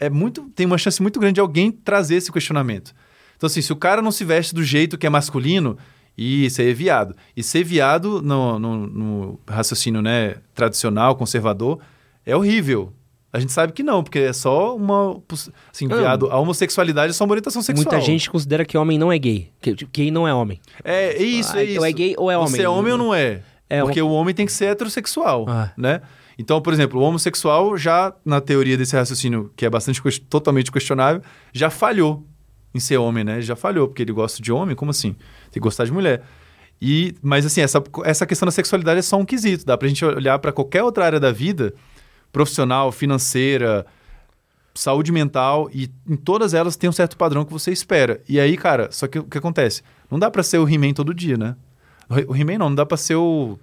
[0.00, 2.94] é muito, tem uma chance muito grande de alguém trazer esse questionamento.
[3.36, 5.76] Então, assim, se o cara não se veste do jeito que é masculino,
[6.16, 7.14] isso aí é viado.
[7.36, 11.78] E ser viado no, no, no raciocínio né, tradicional, conservador,
[12.24, 12.92] é horrível.
[13.32, 15.22] A gente sabe que não, porque é só uma.
[15.72, 17.92] Assim, viado, a homossexualidade é só uma orientação sexual.
[17.92, 19.52] Muita gente considera que homem não é gay.
[19.60, 20.60] Que gay não é homem.
[20.82, 21.78] É, é isso, é isso.
[21.78, 22.50] Ou é gay ou é homem.
[22.50, 23.42] Você é homem ou não é?
[23.68, 25.72] é porque o homem tem que ser heterossexual, ah.
[25.76, 26.00] né?
[26.38, 31.22] Então, por exemplo, o homossexual já, na teoria desse raciocínio, que é bastante totalmente questionável,
[31.52, 32.26] já falhou
[32.74, 33.40] em ser homem, né?
[33.40, 35.12] Já falhou, porque ele gosta de homem, como assim?
[35.12, 36.22] Tem que gostar de mulher.
[36.80, 39.66] E, mas assim, essa, essa questão da sexualidade é só um quesito.
[39.66, 41.74] Dá pra gente olhar para qualquer outra área da vida
[42.32, 43.84] profissional, financeira,
[44.74, 48.20] saúde mental e em todas elas tem um certo padrão que você espera.
[48.28, 49.82] E aí, cara, só que o que acontece?
[50.10, 51.56] Não dá para ser o He-Man todo dia, né?
[52.26, 53.58] O He-Man não, não dá para ser o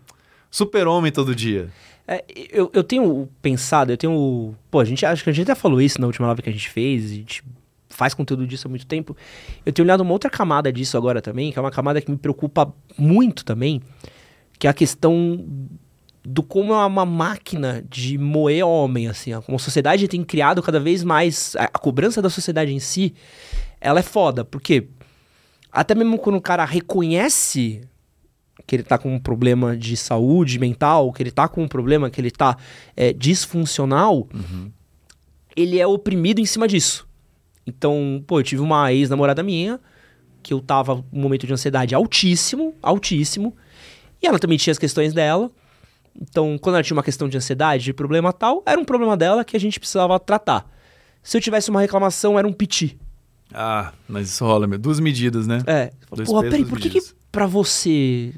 [0.49, 1.69] super-homem todo dia.
[2.07, 4.55] É, eu, eu tenho pensado, eu tenho.
[4.71, 6.53] Pô, a gente acho que a gente até falou isso na última live que a
[6.53, 7.43] gente fez, a gente
[7.89, 9.15] faz conteúdo disso há muito tempo.
[9.65, 12.17] Eu tenho olhado uma outra camada disso agora também, que é uma camada que me
[12.17, 13.81] preocupa muito também,
[14.57, 15.45] que é a questão
[16.23, 19.41] do como é uma máquina de moer homem, assim, ó.
[19.41, 23.13] como a sociedade tem criado cada vez mais, a, a, cobrança da sociedade em si,
[23.79, 24.89] ela é foda, porque
[25.71, 27.81] até mesmo quando o cara reconhece
[28.65, 32.09] que ele tá com um problema de saúde mental, que ele tá com um problema,
[32.09, 32.57] que ele tá
[32.95, 34.71] é, disfuncional, uhum.
[35.55, 37.07] ele é oprimido em cima disso.
[37.65, 39.79] Então, pô, eu tive uma ex-namorada minha,
[40.41, 43.55] que eu tava num momento de ansiedade altíssimo, altíssimo,
[44.21, 45.51] e ela também tinha as questões dela,
[46.19, 49.45] então, quando ela tinha uma questão de ansiedade, de problema tal, era um problema dela
[49.45, 50.67] que a gente precisava tratar.
[51.21, 52.97] Se eu tivesse uma reclamação, era um piti.
[53.53, 54.77] Ah, mas isso rola, meu.
[54.77, 55.61] Duas medidas, né?
[55.65, 55.91] É.
[56.13, 57.01] Dois Porra, peraí, por que, que
[57.31, 58.33] pra você.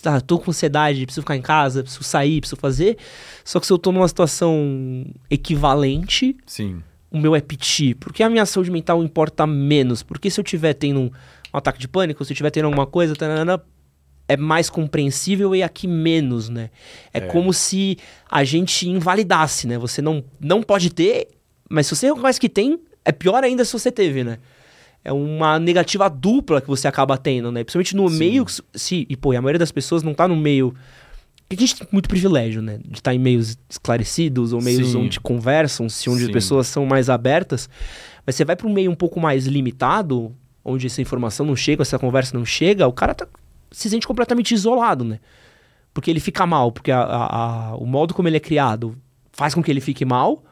[0.00, 2.96] Tá, tô com ansiedade, preciso ficar em casa, preciso sair, preciso fazer.
[3.44, 6.36] Só que se eu tô numa situação equivalente.
[6.46, 6.82] Sim.
[7.10, 7.94] O meu é piti.
[7.94, 10.02] Porque a minha saúde mental importa menos.
[10.02, 12.86] Porque se eu tiver tendo um, um ataque de pânico, se eu tiver tendo alguma
[12.86, 13.62] coisa, tanana,
[14.26, 16.70] é mais compreensível e aqui menos, né?
[17.12, 17.98] É, é, como se
[18.30, 19.78] a gente invalidasse, né?
[19.78, 21.28] Você não, não pode ter,
[21.68, 24.38] mas se você reconhece que tem, é pior ainda se você teve, né?
[25.04, 27.64] é uma negativa dupla que você acaba tendo, né?
[27.64, 28.18] Principalmente no Sim.
[28.18, 28.46] meio.
[28.72, 30.72] Se, e, pô, e a maioria das pessoas não tá no meio.
[31.48, 32.78] Porque a gente tem muito privilégio, né?
[32.86, 34.98] De estar em meios esclarecidos, ou meios Sim.
[34.98, 36.32] onde conversam-se, onde as Sim.
[36.32, 37.68] pessoas são mais abertas.
[38.24, 40.32] Mas você vai para um meio um pouco mais limitado,
[40.64, 43.26] onde essa informação não chega, essa conversa não chega, o cara tá,
[43.72, 45.18] se sente completamente isolado, né?
[45.92, 48.96] Porque ele fica mal, porque a- a- a- o modo como ele é criado
[49.32, 50.44] faz com que ele fique mal.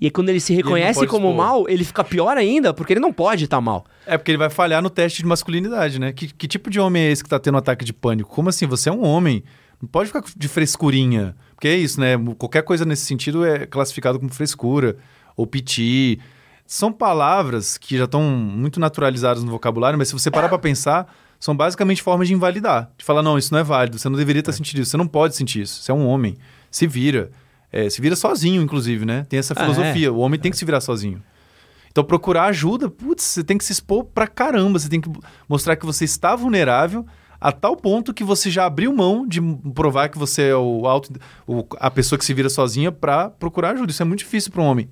[0.00, 1.44] E aí, quando ele se reconhece pode como expor.
[1.44, 3.86] mal, ele fica pior ainda, porque ele não pode estar mal.
[4.04, 6.12] É porque ele vai falhar no teste de masculinidade, né?
[6.12, 8.28] Que, que tipo de homem é esse que tá tendo um ataque de pânico?
[8.30, 8.66] Como assim?
[8.66, 9.42] Você é um homem.
[9.80, 11.34] Não pode ficar de frescurinha.
[11.54, 12.12] Porque é isso, né?
[12.36, 14.96] Qualquer coisa nesse sentido é classificado como frescura
[15.34, 16.20] ou piti.
[16.66, 21.10] São palavras que já estão muito naturalizadas no vocabulário, mas se você parar pra pensar,
[21.38, 22.90] são basicamente formas de invalidar.
[22.98, 25.06] De falar, não, isso não é válido, você não deveria estar sentindo isso, você não
[25.06, 26.36] pode sentir isso, você é um homem.
[26.70, 27.30] Se vira.
[27.72, 29.26] É, se vira sozinho, inclusive, né?
[29.28, 29.64] Tem essa Ah, é.
[29.72, 30.12] filosofia.
[30.12, 31.22] O homem tem que se virar sozinho.
[31.90, 34.78] Então, procurar ajuda, putz, você tem que se expor pra caramba.
[34.78, 35.10] Você tem que
[35.48, 37.06] mostrar que você está vulnerável
[37.40, 39.40] a tal ponto que você já abriu mão de
[39.74, 41.12] provar que você é o auto,
[41.46, 43.90] o- a pessoa que se vira sozinha pra procurar ajuda.
[43.90, 44.88] Isso é muito difícil para um homem.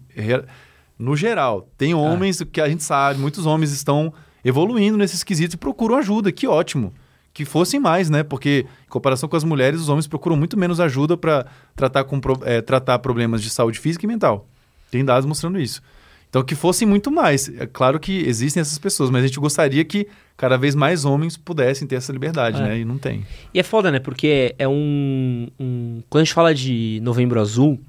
[0.99, 4.13] No geral, tem homens que a gente sabe, muitos homens estão
[4.45, 6.31] evoluindo nesses quesitos e procuram ajuda.
[6.33, 6.93] Que ótimo.
[7.35, 8.23] Que fossem mais, né?
[8.23, 11.45] Porque, em comparação com as mulheres, os homens procuram muito menos ajuda para
[11.75, 14.49] tratar, com, eh, tratar problemas de saúde física e mental.
[14.91, 15.83] Tem dados mostrando isso.
[16.31, 17.49] Então, que fossem muito mais.
[17.59, 20.07] É claro que existem essas pessoas, mas a gente gostaria que
[20.37, 22.65] cada vez mais homens pudessem ter essa liberdade, É.
[22.65, 22.79] né?
[22.79, 23.25] E não tem.
[23.53, 23.99] E é foda, né?
[23.99, 27.81] Porque é um, um- Quando a gente fala de novembro azul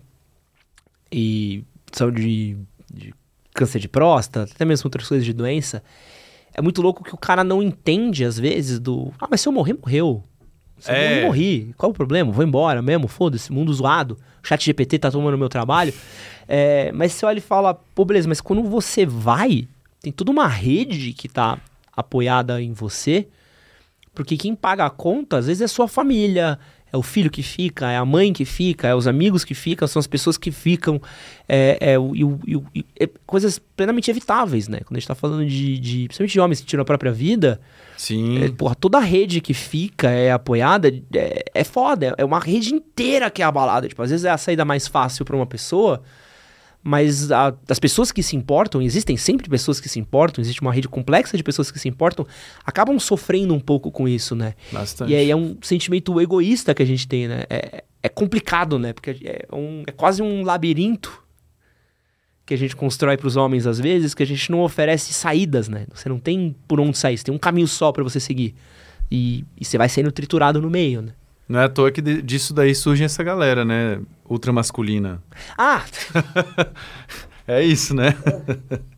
[1.12, 2.58] e saúde de,
[2.94, 3.14] de
[3.54, 5.84] câncer de próstata, até mesmo outras coisas de doença,
[6.56, 9.12] é muito louco que o cara não entende, às vezes, do.
[9.20, 10.24] Ah, mas se eu morrer, morreu.
[10.80, 11.26] Se eu É.
[11.26, 11.74] morri.
[11.78, 12.32] Qual o problema?
[12.32, 14.18] Vou embora mesmo, foda-se, mundo zoado.
[14.44, 15.94] O chat GPT tá tomando meu trabalho.
[16.48, 19.68] É, mas você olha e fala, pô, beleza, mas quando você vai,
[20.02, 21.58] tem toda uma rede que tá
[21.96, 23.28] apoiada em você.
[24.14, 26.58] Porque quem paga a conta, às vezes, é sua família,
[26.94, 29.88] é o filho que fica, é a mãe que fica, é os amigos que ficam,
[29.88, 31.02] são as pessoas que ficam.
[31.48, 32.40] É, é, o- e o-
[32.74, 34.80] e é coisas plenamente evitáveis, né?
[34.86, 37.60] Quando a gente tá falando de, de principalmente de homens que tiram a própria vida,
[37.98, 38.44] Sim.
[38.44, 42.74] é, porra, toda a rede que fica é apoiada, é, é foda, é uma rede
[42.74, 43.88] inteira que é abalada.
[43.88, 46.02] Tipo, às vezes é a saída mais fácil pra uma pessoa,
[46.88, 50.72] mas a- as pessoas que se importam, existem sempre pessoas que se importam, existe uma
[50.72, 52.28] rede complexa de pessoas que se importam,
[52.64, 54.54] acabam sofrendo um pouco com isso, né?
[54.72, 55.12] Bastante.
[55.12, 57.44] E aí é um sentimento egoísta que a gente tem, né?
[57.50, 58.94] É, é complicado, né?
[58.94, 61.24] Porque é, um- é quase um labirinto
[62.46, 65.68] que a gente constrói para os homens às vezes, que a gente não oferece saídas,
[65.68, 65.88] né?
[65.92, 68.54] Você não tem por onde sair, você tem um caminho só para você seguir.
[69.10, 71.14] E, e você vai sendo triturado no meio, né?
[71.48, 74.00] Não é à toa que de- disso daí surge essa galera, né?
[74.28, 75.22] Ultramasculina.
[75.58, 75.84] Ah,
[77.48, 78.16] É isso, né?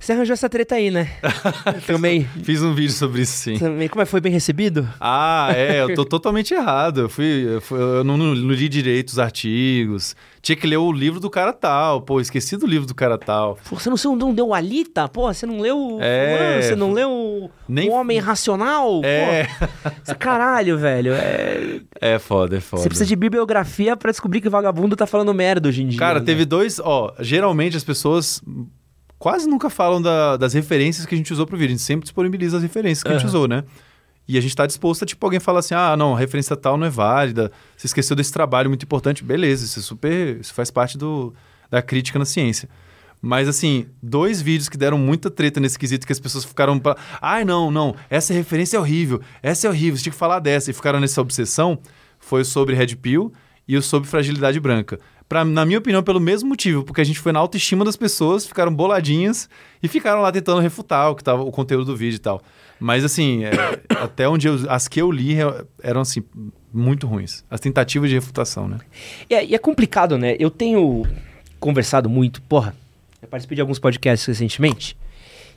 [0.00, 1.10] você arranjou essa treta aí, né?
[1.86, 3.58] também, Fiz um vídeo sobre isso, sim.
[3.58, 3.86] também.
[3.88, 4.88] Como é que foi bem recebido?
[4.98, 7.02] Ah, é, eu tô totalmente errado.
[7.02, 10.16] Eu, fui, eu, fui- eu não, não li direito os artigos.
[10.42, 12.00] Tinha que ler o livro do cara tal.
[12.00, 13.58] Pô, esqueci do livro do cara tal.
[13.68, 15.06] Pô, você não, você não leu o Alita?
[15.06, 15.98] Pô, você não leu.
[16.00, 16.62] É.
[16.62, 19.02] Você não leu Nem- O Homem Racional?
[19.04, 19.44] É,
[20.06, 21.12] Pô, caralho, velho.
[21.12, 21.80] É...
[22.00, 22.82] é foda, é foda.
[22.82, 25.98] Você precisa de bibliografia pra descobrir que o vagabundo tá falando merda hoje em dia.
[25.98, 26.24] Cara, né?
[26.24, 26.80] teve dois.
[26.82, 28.42] Ó, geralmente as pessoas
[29.20, 31.68] quase nunca falam da- das referências que a gente usou pro vídeo.
[31.74, 33.62] A gente sempre disponibiliza as referências que a gente usou, né?
[34.26, 36.76] E a gente tá disposto a, tipo, alguém fala assim: ah, não, a referência tal
[36.76, 39.22] não é válida, você esqueceu desse trabalho muito importante.
[39.22, 40.40] Beleza, isso é super.
[40.40, 41.32] Isso faz parte do,
[41.70, 42.68] da crítica na ciência.
[43.22, 46.78] Mas, assim, dois vídeos que deram muita treta nesse quesito que as pessoas ficaram.
[46.78, 46.96] Pra...
[47.20, 50.70] Ai, não, não, essa referência é horrível, essa é horrível, você tinha que falar dessa.
[50.70, 51.78] E ficaram nessa obsessão.
[52.18, 53.32] Foi o sobre Red Pill
[53.68, 54.98] e o sobre Fragilidade Branca.
[55.30, 58.44] Pra, na minha opinião, pelo mesmo motivo, porque a gente foi na autoestima das pessoas,
[58.44, 59.48] ficaram boladinhas
[59.80, 62.42] e ficaram lá tentando refutar o, que tava, o conteúdo do vídeo e tal.
[62.80, 63.52] Mas, assim, é,
[64.02, 65.36] até onde eu, as que eu li
[65.84, 66.24] eram, assim,
[66.74, 67.44] muito ruins.
[67.48, 68.78] As tentativas de refutação, né?
[69.30, 70.34] E é, e é complicado, né?
[70.36, 71.06] Eu tenho
[71.60, 72.74] conversado muito, porra.
[73.22, 74.96] Eu participei de alguns podcasts recentemente.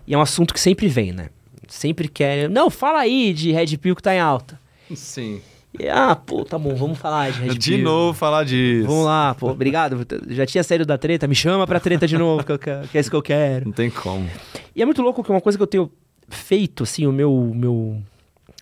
[0.06, 1.30] E é um assunto que sempre vem, né?
[1.68, 2.48] Sempre quer.
[2.48, 4.60] Não, fala aí de Red Pill que tá em alta.
[4.96, 5.42] Sim.
[5.80, 7.58] E, ah, pô, tá bom, vamos falar de Red Pill.
[7.58, 8.88] De novo falar disso.
[8.88, 10.06] Vamos lá, pô, obrigado.
[10.28, 12.98] Já tinha saído da treta, me chama pra treta de novo, que, eu quero- que
[12.98, 13.66] é isso que eu quero.
[13.66, 14.30] Não tem como.
[14.76, 15.92] E é muito louco que uma coisa que eu tenho
[16.30, 18.02] feito, assim, o meu, meu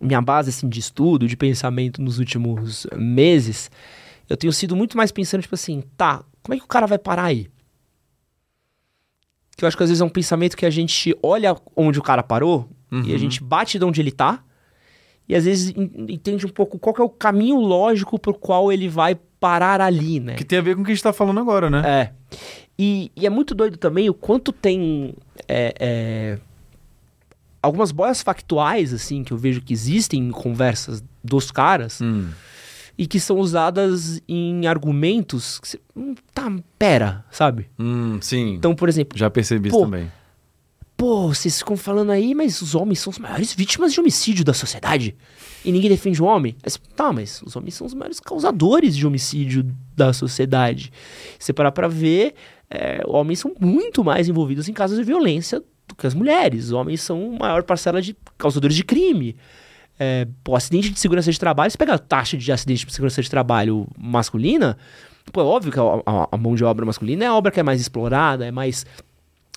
[0.02, 3.70] minha base assim de estudo, de pensamento nos últimos meses,
[4.30, 6.98] eu tenho sido muito mais pensando tipo assim, tá, como é que o cara vai
[6.98, 7.48] parar aí?
[9.58, 12.02] Que eu acho que às vezes é um pensamento que a gente olha onde o
[12.02, 13.18] cara parou e a Uhum.
[13.18, 14.44] gente bate de onde ele tá
[15.32, 18.90] e às vezes en- entende um pouco qual é o caminho lógico pro qual ele
[18.90, 20.36] vai parar ali, né?
[20.36, 21.82] Que tem a ver com o que a gente tá falando agora, né?
[21.86, 22.12] É.
[22.78, 25.14] E, e é muito doido também o quanto tem
[25.48, 26.40] é, é,
[27.62, 32.28] algumas boias factuais, assim, que eu vejo que existem em conversas dos caras Hum.
[32.98, 37.70] e que são usadas em argumentos que você, hum, tá, pera, sabe?
[37.80, 38.56] Hum, sim.
[38.56, 40.12] Então, por exemplo, Já percebi isso também.
[41.02, 44.54] Pô, vocês ficam falando aí, mas os homens são as maiores vítimas de homicídio da
[44.54, 45.16] sociedade.
[45.66, 46.56] E ninguém defende o homem.
[46.64, 49.66] Mas, tá, mas os homens são os maiores causadores de homicídio
[49.98, 50.92] da sociedade.
[51.40, 52.36] Se você parar pra ver,
[52.70, 56.66] é, homens são muito mais envolvidos em casos de violência do que as mulheres.
[56.66, 59.36] Os homens são a maior parcela de causadores de crime.
[60.00, 63.24] É, pô, acidente de segurança de trabalho, se pegar a taxa de acidente de segurança
[63.24, 64.78] de trabalho masculina,
[65.34, 67.60] pô, é óbvio que a, a- a mão de obra masculina é a obra que
[67.60, 68.86] é mais explorada, é mais.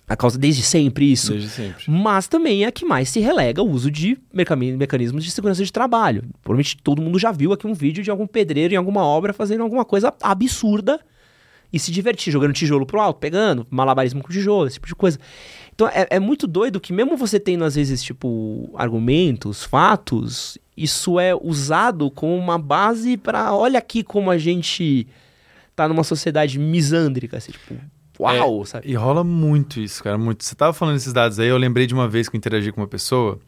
[0.06, 1.32] A causa desde sempre isso.
[1.32, 1.84] Desde sempre.
[1.88, 5.72] Mas também é a que mais se relega o uso de mecanismos de segurança de
[5.72, 6.24] trabalho.
[6.42, 9.62] Provavelmente todo mundo já viu aqui um vídeo de algum pedreiro em alguma obra fazendo
[9.62, 11.00] alguma coisa absurda
[11.72, 15.18] e se divertir, jogando tijolo pro alto, pegando, malabarismo com tijolo, esse tipo de coisa.
[15.74, 21.18] Então é, é muito doido que mesmo você tendo às vezes, tipo, argumentos, fatos, isso
[21.18, 25.08] é usado como uma base pra olha aqui como a gente
[25.74, 27.74] tá numa sociedade misândrica, assim, tipo,
[28.18, 28.88] uau, sabe?
[28.90, 30.44] E rola muito isso, cara, muito.
[30.44, 32.80] Você tava falando esses dados aí, eu lembrei de uma vez que eu interagi com
[32.80, 33.38] uma pessoa.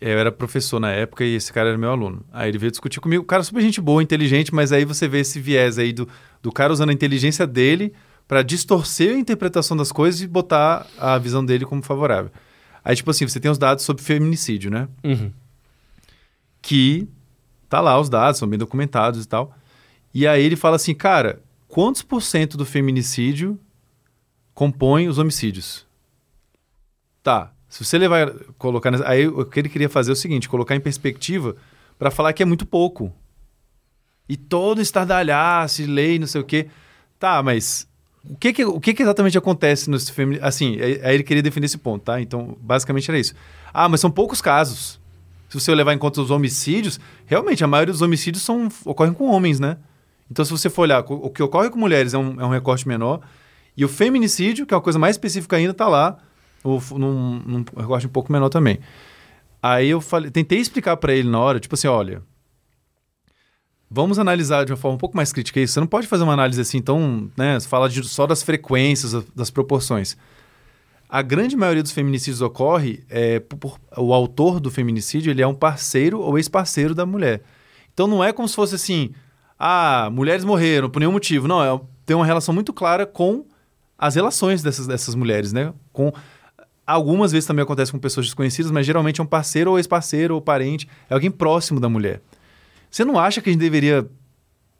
[0.00, 2.24] Eu era professor na época e esse cara era meu aluno.
[2.32, 3.22] Aí ele veio discutir comigo.
[3.22, 6.08] O cara super gente boa, inteligente, mas aí você vê esse viés aí do,
[6.42, 7.92] do cara usando a inteligência dele
[8.26, 12.30] para distorcer a interpretação das coisas e botar a visão dele como favorável.
[12.84, 14.88] Aí, tipo assim, você tem os dados sobre feminicídio, né?
[15.04, 15.30] Uhum.
[16.60, 17.06] que
[17.68, 19.54] tá lá os dados, são bem documentados e tal.
[20.14, 23.58] E aí ele fala assim, cara, quantos por cento do feminicídio
[24.54, 25.86] compõe os homicídios?
[27.22, 28.90] Tá, se você levar, colocar...
[28.90, 31.56] nessa- Aí o que ele queria fazer é o seguinte, colocar em perspectiva
[31.98, 33.12] para falar que é muito pouco.
[34.28, 36.68] E todo estardalhaço, lei, não sei o quê.
[37.18, 37.86] Tá, mas
[38.24, 39.96] o que que, o que que exatamente acontece no?
[40.40, 42.20] Assim, aí ele queria defender esse ponto, tá?
[42.20, 43.34] Então, basicamente era isso.
[43.72, 45.00] Ah, mas são poucos casos.
[45.48, 49.26] Se você levar em conta os homicídios, realmente a maioria dos homicídios são, ocorrem com
[49.30, 49.76] homens, né?
[50.30, 52.88] Então, se você for olhar, o que ocorre com mulheres é um, é um recorte
[52.88, 53.20] menor.
[53.76, 56.18] E o feminicídio, que é uma coisa mais específica ainda, tá lá
[56.62, 58.78] o- num, num recorte um pouco menor também.
[59.62, 62.22] Aí eu falei, tentei explicar para ele na hora, tipo assim, olha,
[63.90, 65.74] vamos analisar de uma forma um pouco mais crítica isso.
[65.74, 69.12] Você não pode fazer uma análise assim, então, né, você fala de- só das frequências,
[69.34, 70.16] das proporções.
[71.08, 75.46] A grande maioria dos feminicídios ocorre é por, por- o autor do feminicídio, ele é
[75.46, 77.42] um parceiro ou ex-parceiro da mulher.
[77.92, 79.12] Então não é como se fosse assim,
[79.58, 81.46] ah, mulheres morreram por nenhum motivo.
[81.46, 83.44] Não, é, tem uma relação muito clara com
[84.02, 85.72] as relações dessas, dessas mulheres, né?
[85.92, 86.12] Com
[86.84, 90.40] algumas vezes também acontece com pessoas desconhecidas, mas geralmente é um parceiro ou ex-parceiro ou
[90.40, 92.20] parente, é alguém próximo da mulher.
[92.90, 94.04] Você não acha que a gente deveria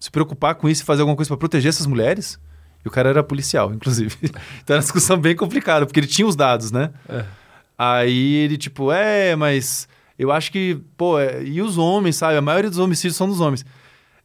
[0.00, 2.36] se preocupar com isso e fazer alguma coisa para proteger essas mulheres?
[2.84, 4.16] E o cara era policial, inclusive.
[4.24, 6.90] então era uma discussão bem complicada, porque ele tinha os dados, né?
[7.78, 9.86] Aí ele, tipo, é, mas
[10.18, 12.36] eu acho que, pô, é, e os homens, sabe?
[12.36, 13.64] A maioria dos homicídios são dos homens.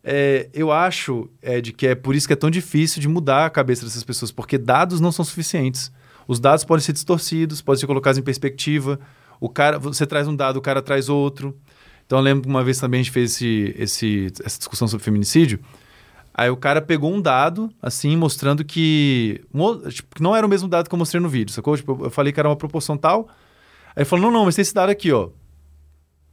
[0.09, 3.45] É, eu acho é, de que é por isso que é tão difícil de mudar
[3.45, 5.91] a cabeça dessas pessoas, porque dados não são suficientes.
[6.25, 8.97] Os dados podem ser distorcidos, podem ser colocados em perspectiva.
[9.37, 11.53] O cara, você traz um dado, o cara traz outro.
[12.05, 15.03] Então eu lembro que uma vez também a gente fez esse, esse, essa discussão sobre
[15.03, 15.59] feminicídio.
[16.33, 19.41] Aí o cara pegou um dado, assim, mostrando que,
[19.89, 21.75] tipo, não era o mesmo dado que eu mostrei no vídeo, sacou?
[21.75, 23.27] Tipo, eu falei que era uma proporção tal.
[23.87, 25.31] Aí ele falou, não, não, mas tem esse dado aqui, ó.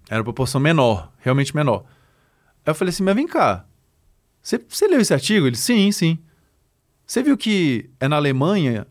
[0.08, 1.84] Era uma proporção menor, realmente menor.
[2.66, 3.64] Aí eu falei assim, mas vem cá.
[4.42, 5.46] Você, você leu esse artigo?
[5.46, 6.18] Ele, sim, sim.
[7.06, 8.86] Você viu que é na Alemanha?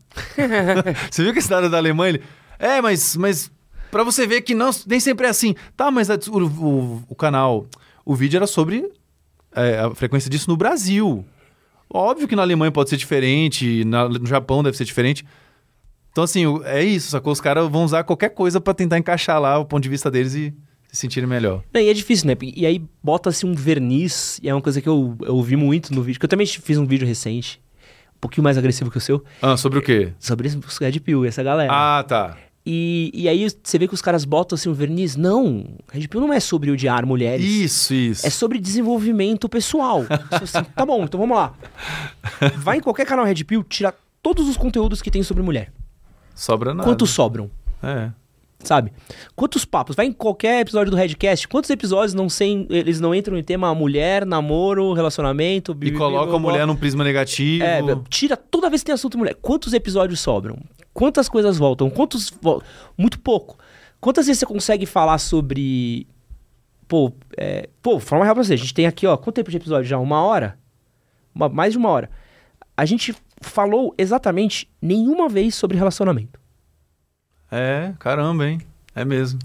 [1.10, 2.10] você viu que esse dado é da Alemanha?
[2.14, 2.22] Ele,
[2.58, 3.50] é, mas, mas
[3.90, 5.54] para você ver que não, nem sempre é assim.
[5.76, 7.66] Tá, mas a- o, o, o canal,
[8.04, 8.88] o vídeo era sobre
[9.54, 11.24] é, a frequência disso no Brasil.
[11.92, 15.24] Óbvio que na Alemanha pode ser diferente, na- no Japão deve ser diferente.
[16.12, 17.32] Então, assim, é isso, sacou?
[17.32, 20.34] Os caras vão usar qualquer coisa pra tentar encaixar lá o ponto de vista deles
[20.34, 20.54] e
[20.94, 21.62] se sentirem melhor.
[21.72, 22.36] Não, e é difícil, né?
[22.40, 26.02] E aí bota-se um verniz, e é uma coisa que eu, eu ouvi muito no
[26.02, 27.60] vídeo, que eu também fiz um vídeo recente,
[28.16, 30.12] um pouquinho mais agressivo que o seu, Ah, sobre o quê?
[30.18, 31.70] sobre os Red Pill, essa galera.
[31.72, 32.36] Ah, tá.
[32.66, 35.16] E, e aí você vê que os caras botam assim um verniz.
[35.16, 37.44] Não, Red Pill não é sobre odiar mulheres.
[37.44, 38.26] Isso, isso.
[38.26, 40.02] É sobre desenvolvimento pessoal.
[40.30, 41.52] Assim, tá bom, então vamos lá.
[42.56, 45.70] Vai em qualquer canal Red Pill, tira todos os conteúdos que tem sobre mulher.
[46.34, 46.88] Sobra nada.
[46.88, 47.50] Quantos sobram?
[47.82, 48.10] É.
[48.64, 48.92] Sabe?
[49.36, 49.94] Quantos papos?
[49.94, 53.74] Vai em qualquer episódio do Redcast, quantos episódios não sem, eles não entram em tema
[53.74, 57.64] mulher, namoro, relacionamento, E coloca bibi, a mulher num prisma negativo.
[57.64, 59.34] É, tira toda vez que tem assunto mulher.
[59.40, 60.56] Quantos episódios sobram?
[60.92, 61.90] Quantas coisas voltam?
[61.90, 62.62] Quantos vol-
[62.96, 63.58] Muito pouco.
[64.00, 66.06] Quantas vezes você consegue falar sobre
[66.86, 68.54] pô, é, pô, forma real pra você.
[68.54, 69.98] A gente tem aqui, ó, quanto tempo de episódio já?
[69.98, 70.58] Uma hora?
[71.34, 72.10] Uma- mais de uma hora.
[72.76, 76.38] A gente falou exatamente nenhuma vez sobre relacionamento.
[77.56, 78.60] É, caramba, hein?
[78.96, 79.38] É mesmo.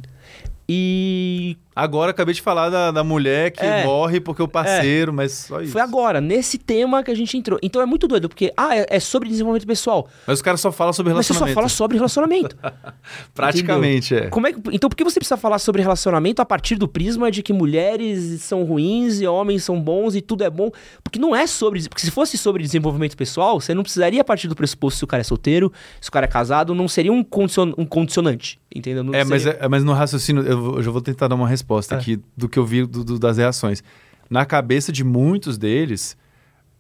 [0.67, 3.83] E Agora acabei de falar da, da mulher que É.
[3.85, 5.71] morre porque o parceiro, mas só isso.
[5.71, 7.59] foi agora, nesse tema que a gente entrou.
[7.63, 10.07] Então é muito doido, porque, ah, é, é sobre desenvolvimento pessoal.
[10.27, 11.55] Mas os caras só falam sobre Mas você só relacionamento.
[11.55, 12.55] fala sobre relacionamento.
[13.33, 14.27] Praticamente, é.
[14.29, 17.31] Como é que- então por que você precisa falar sobre relacionamento a partir do prisma
[17.31, 20.69] de que mulheres são ruins e homens são bons e tudo é bom?
[21.03, 21.81] Porque não é sobre.
[21.87, 25.21] Porque se fosse sobre desenvolvimento pessoal, você não precisaria partir do pressuposto se o cara
[25.21, 28.59] é solteiro, se o cara é casado, não seria um, condicion- um condicionante.
[28.73, 29.03] Entendeu?
[29.03, 31.47] Não É, mas, seria- é, mas no raciocínio, eu, eu já vou tentar dar uma
[31.47, 31.95] resposta É.
[31.95, 33.83] aqui do que eu vi do- do- das reações.
[34.29, 36.15] Na cabeça de muitos deles,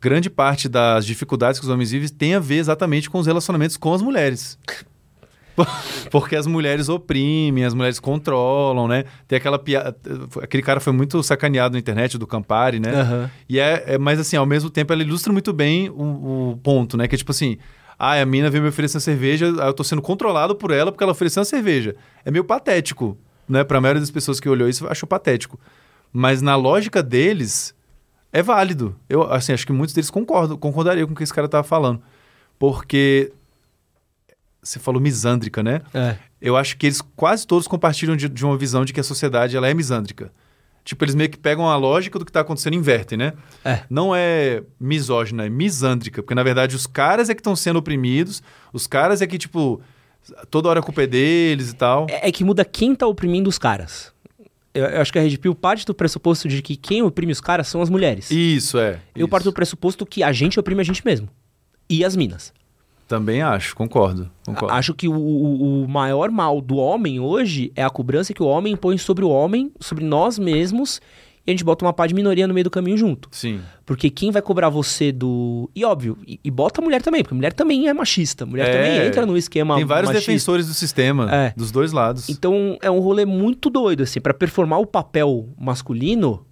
[0.01, 3.75] grande parte das dificuldades que os homens vivem tem a ver exatamente com os relacionamentos
[3.77, 4.57] com as mulheres.
[6.09, 9.03] Porque as mulheres oprimem, as mulheres controlam, né?
[9.27, 9.95] Tem aquela piada.
[10.41, 12.93] Aquele cara foi muito sacaneado na internet do Campari, né?
[12.93, 13.31] Aham.
[13.47, 16.95] E é, é- mas assim, ao mesmo tempo ela ilustra muito bem o, o ponto,
[16.95, 17.07] né?
[17.09, 17.57] Que é tipo assim,
[17.97, 21.03] ah, a mina veio me oferecer uma cerveja, eu tô sendo controlado por ela porque
[21.03, 21.93] ela ofereceu uma cerveja.
[22.23, 23.17] É meio patético,
[23.49, 23.63] né?
[23.63, 25.59] Pra maioria das pessoas que olhou isso, achou patético.
[26.13, 27.75] Mas na lógica deles,
[28.31, 28.95] é válido.
[29.09, 32.01] Eu, assim, acho que muitos deles concordam, concordariam com o que esse cara tava falando.
[32.57, 33.31] Porque
[34.61, 35.81] você falou misândrica, né?
[35.93, 36.17] É.
[36.41, 39.55] eu acho que eles quase todos compartilham de, de uma visão de que a sociedade
[39.55, 40.31] ela é misândrica.
[40.83, 43.33] Tipo, eles meio que pegam a lógica do que está acontecendo e invertem, né?
[43.63, 43.83] É.
[43.89, 46.21] Não é misógina, é misândrica.
[46.23, 48.41] Porque, na verdade, os caras é que estão sendo oprimidos,
[48.73, 49.81] os caras é que, tipo,
[50.49, 52.07] toda hora a culpa é deles e tal.
[52.09, 54.11] É, é que muda quem tá oprimindo os caras.
[54.73, 57.41] Eu, eu acho que a Red Pill parte do pressuposto de que quem oprime os
[57.41, 58.29] caras são as mulheres.
[58.29, 58.99] Isso, é.
[59.15, 59.27] Eu isso.
[59.29, 61.27] parto do pressuposto que a gente oprime a gente mesmo.
[61.89, 62.53] E as minas.
[63.07, 64.29] Também acho, concordo.
[64.45, 64.75] concordo.
[64.75, 68.45] Acho que o, o- o maior mal do homem hoje é a cobrança que o
[68.45, 71.01] homem impõe sobre o homem, sobre nós mesmos,
[71.47, 73.27] e a gente bota uma pá de minoria no meio do caminho junto.
[73.31, 73.59] Sim.
[73.85, 75.69] Porque quem vai cobrar você do.
[75.75, 78.43] E óbvio, e, e bota a mulher também, porque a mulher também é machista.
[78.43, 78.71] A mulher É.
[78.73, 80.29] também entra no esquema Tem vários machista.
[80.31, 81.53] defensores do sistema, É.
[81.57, 82.29] dos dois lados.
[82.29, 86.45] Então é um rolê muito doido, assim, pra performar o papel masculino.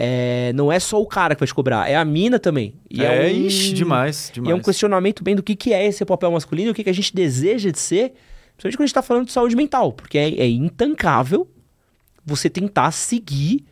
[0.00, 2.74] É, não é só o cara que vai te cobrar, é a mina também.
[2.88, 4.52] E é, um- ixi, demais, E demais.
[4.52, 6.90] é um questionamento bem do que, que é esse papel masculino e o que, que
[6.90, 8.12] a gente deseja de ser,
[8.56, 11.48] principalmente quando a gente tá falando de saúde mental, porque é, é intancável
[12.24, 13.64] você tentar seguir.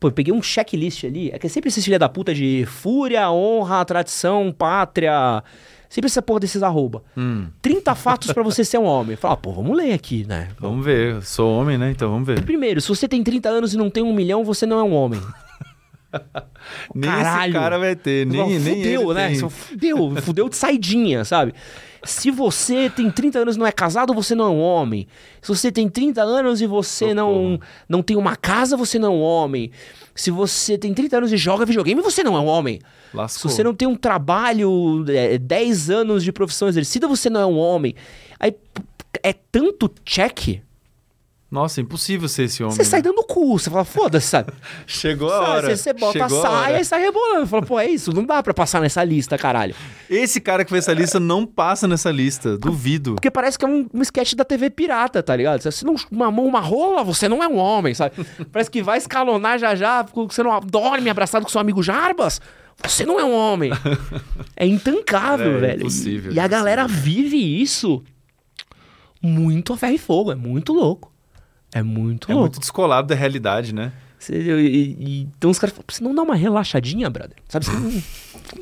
[0.00, 2.64] Pô, eu peguei um checklist ali, é que é sempre esse filha da puta de
[2.66, 5.44] fúria, honra, tradição, pátria.
[5.90, 7.02] Sempre essa porra desses arroba.
[7.14, 9.16] Hum, 30 fatos pra você ser um homem.
[9.16, 10.48] Fala, ah, pô, vamos ler aqui, né?
[10.58, 11.16] vamos ver.
[11.16, 11.90] Eu sou homem, né?
[11.90, 12.42] Então vamos ver.
[12.44, 14.94] Primeiro, se você tem 30 anos e não tem um milhão, você não é um
[14.94, 15.20] homem.
[16.94, 17.50] Nem Caralho.
[17.50, 19.28] esse cara vai ter, nem, nem fudeu, né?
[19.28, 19.48] tem.
[19.50, 21.54] Fudeu, fudeu de saidinha, sabe?
[22.02, 25.06] Se você tem 30 anos e não é casado, você não é um homem.
[25.42, 29.16] Se você tem 30 anos e você não, não tem uma casa, você não é
[29.16, 29.70] um homem.
[30.14, 32.78] Se você tem 30 anos e joga videogame, você não é um homem.
[32.78, 33.50] Se Lascou.
[33.50, 37.58] você não tem um trabalho, é, 10 anos de profissão exercida, você não é um
[37.58, 37.94] homem.
[38.38, 38.54] Aí
[39.22, 40.60] é tanto check,
[41.50, 42.76] Nossa, é impossível ser esse homem.
[42.76, 42.88] você né?
[42.88, 44.52] sai dando cu, você fala, foda-se, sabe?
[44.86, 45.62] Chegou a Sabe, hora.
[45.70, 47.46] Você, você bota Chegou a saia e sai rebolando.
[47.48, 49.74] Fala, pô, é isso, não dá pra passar nessa lista, caralho.
[50.08, 52.56] Esse cara que fez essa lista não passa nessa lista.
[52.56, 53.14] Duvido.
[53.16, 55.60] Porque parece que é um, um sketch da TV pirata, tá ligado?
[55.60, 58.14] Se você não mamou uma rola, você não é um homem, sabe?
[58.52, 62.40] parece que vai escalonar já já, porque você não dorme abraçado com seu amigo Jarbas.
[62.84, 63.72] Você não é um homem.
[64.56, 65.80] É intancável, É, velho.
[65.80, 66.48] impossível, E, e a impossível.
[66.48, 68.02] galera vive isso
[69.22, 70.32] muito a ferro e fogo.
[70.32, 71.09] É muito louco.
[71.72, 72.48] É muito É louco.
[72.48, 73.92] muito descolado da realidade, né?
[74.28, 74.34] E-
[74.98, 77.36] e- então os caras falam, você não dá uma relaxadinha, brother?
[77.48, 77.66] Sabe?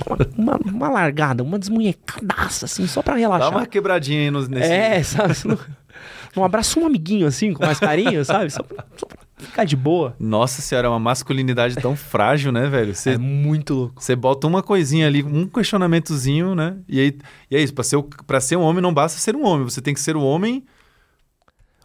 [0.06, 3.50] Uma, uma, uma largada, uma desmunhecadaça, assim, só pra Dá relaxar.
[3.50, 4.70] uma quebradinha aí nos, nesse...
[4.70, 5.34] É, sabe?
[5.44, 5.58] Não,
[6.36, 8.50] não abraça um amiguinho assim, com mais carinho, sabe?
[8.50, 10.14] Só pra, só pra ficar de boa.
[10.20, 12.94] Nossa senhora, é uma masculinidade tão frágil, né, velho?
[12.94, 14.00] Você, É muito louco.
[14.00, 16.76] você bota uma coisinha ali, um questionamentozinho, né?
[16.88, 17.18] E, aí,
[17.50, 19.80] e é isso, pra ser, pra ser um homem não basta ser um homem, você
[19.80, 20.77] tem que ser o homem O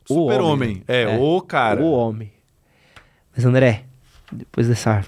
[0.07, 0.69] super-homem.
[0.69, 0.84] homem.
[0.88, 1.17] É, É.
[1.17, 1.81] o cara.
[1.81, 2.31] O homem.
[3.35, 3.84] Mas André,
[4.31, 5.03] depois dessa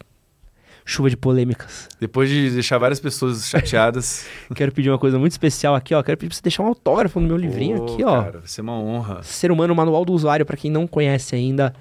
[0.83, 4.25] chuva de polêmicas, Depois de deixar várias pessoas chateadas.
[4.55, 6.03] quero pedir uma coisa muito especial aqui, ó.
[6.03, 8.21] Quero pedir pra você deixar um autógrafo no meu livrinho Ô, aqui, ó.
[8.21, 9.23] Cara, vai ser uma honra.
[9.23, 11.73] Ser Humano Manual do Usuário, pra quem não conhece ainda,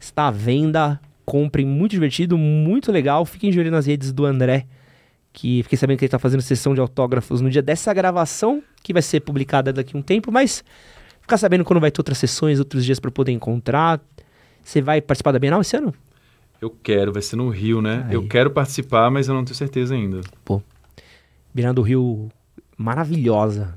[0.00, 1.00] está à venda.
[1.24, 3.24] Comprem, muito divertido, muito legal.
[3.24, 4.66] Fiquem de olho nas redes do André,
[5.32, 8.92] que fiquei sabendo que ele tá fazendo sessão de autógrafos no dia dessa gravação, que
[8.92, 10.64] vai ser publicada daqui a um tempo, mas
[11.22, 14.00] ficar sabendo quando vai ter outras sessões, outros dias pra poder encontrar.
[14.62, 15.94] Você vai participar da Bienal esse ano?
[16.60, 18.04] Eu quero, vai ser no Rio, né?
[18.08, 18.14] Aí.
[18.14, 20.20] Eu quero participar, mas eu não tenho certeza ainda.
[21.54, 22.30] Bienal do Rio,
[22.76, 23.74] maravilhosa.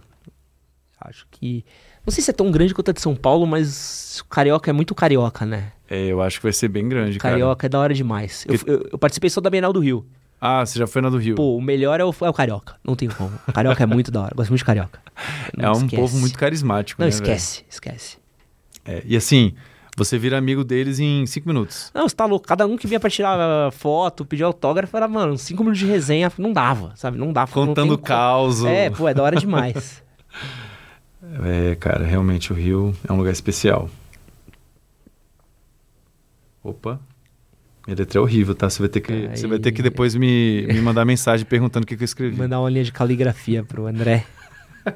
[1.02, 1.66] Acho que.
[2.06, 4.74] Não sei se é tão grande quanto a de São Paulo, mas o carioca é
[4.74, 5.72] muito carioca, né?
[5.90, 7.34] É, eu acho que vai ser bem grande, cara.
[7.34, 8.46] Carioca é da hora demais.
[8.48, 10.06] Eu, eu- eu participei só da Bienal do Rio.
[10.40, 11.36] Ah, você já foi na do Rio.
[11.36, 12.76] Pô, o melhor é o, é o Carioca.
[12.84, 13.32] Não tem como.
[13.48, 14.36] O Carioca é muito da hora.
[14.36, 14.99] Gosto muito de Carioca.
[15.57, 18.18] é um povo muito carismático, Não, né, esquece, esquece.
[18.86, 19.53] É, e assim,
[19.98, 21.90] você vira amigo deles em cinco minutos.
[21.94, 22.45] Não, você tá louco.
[22.45, 25.86] Cada um que vinha pra tirar uh, foto, pedir autógrafo, era, mano, cinco minutos de
[25.86, 26.32] resenha.
[26.38, 27.18] Não dava, sabe?
[27.18, 27.52] Não dava.
[27.52, 28.66] Contando não caos.
[28.66, 30.03] É, pô, é da hora demais.
[31.44, 33.90] é, cara, realmente o Rio é um lugar especial.
[36.62, 36.99] Opa.
[37.86, 38.70] Minha letra é horrível, tá?
[38.70, 39.38] Você vai ter que, Aí...
[39.38, 42.36] você vai ter que depois me, me mandar mensagem perguntando o que, que eu escrevi.
[42.36, 44.26] Mandar uma linha de caligrafia pro André.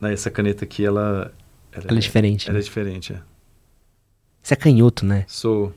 [0.00, 1.32] Não, essa caneta aqui, ela...
[1.72, 2.48] Ela, ela é diferente.
[2.48, 2.60] Ela né?
[2.60, 3.20] é diferente, é.
[4.42, 5.24] Você é canhoto, né?
[5.26, 5.74] Sou.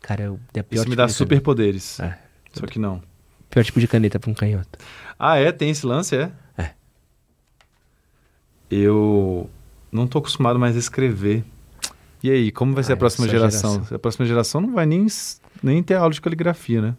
[0.00, 0.40] Cara, eu...
[0.54, 2.00] É pior Isso me dá superpoderes.
[2.00, 2.18] É.
[2.52, 3.02] Só que não.
[3.50, 4.78] Pior tipo de caneta pra um canhoto.
[5.18, 5.52] Ah, é?
[5.52, 6.30] Tem esse lance, é?
[6.56, 6.70] É.
[8.70, 9.50] Eu
[9.92, 11.44] não tô acostumado mais a escrever.
[12.24, 13.72] E aí, como vai ser ah, a próxima geração?
[13.74, 13.96] geração?
[13.96, 15.06] A próxima geração não vai nem,
[15.62, 16.94] nem ter aula de caligrafia, né?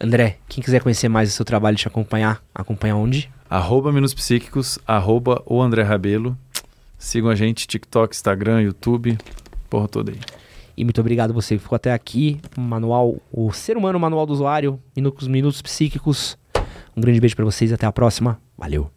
[0.00, 3.30] André, quem quiser conhecer mais o seu trabalho e te acompanhar, acompanhar onde?
[3.50, 6.34] Arroba Menos Psíquicos, arroba o André Rabelo.
[6.96, 9.18] Sigam a gente, TikTok, Instagram, YouTube,
[9.68, 10.18] porra toda aí.
[10.74, 12.40] E muito obrigado você que ficou até aqui.
[12.56, 16.38] Manual, o Ser Humano Manual do Usuário, Minutos, Minutos Psíquicos.
[16.96, 18.40] Um grande beijo para vocês e até a próxima.
[18.56, 18.93] Valeu!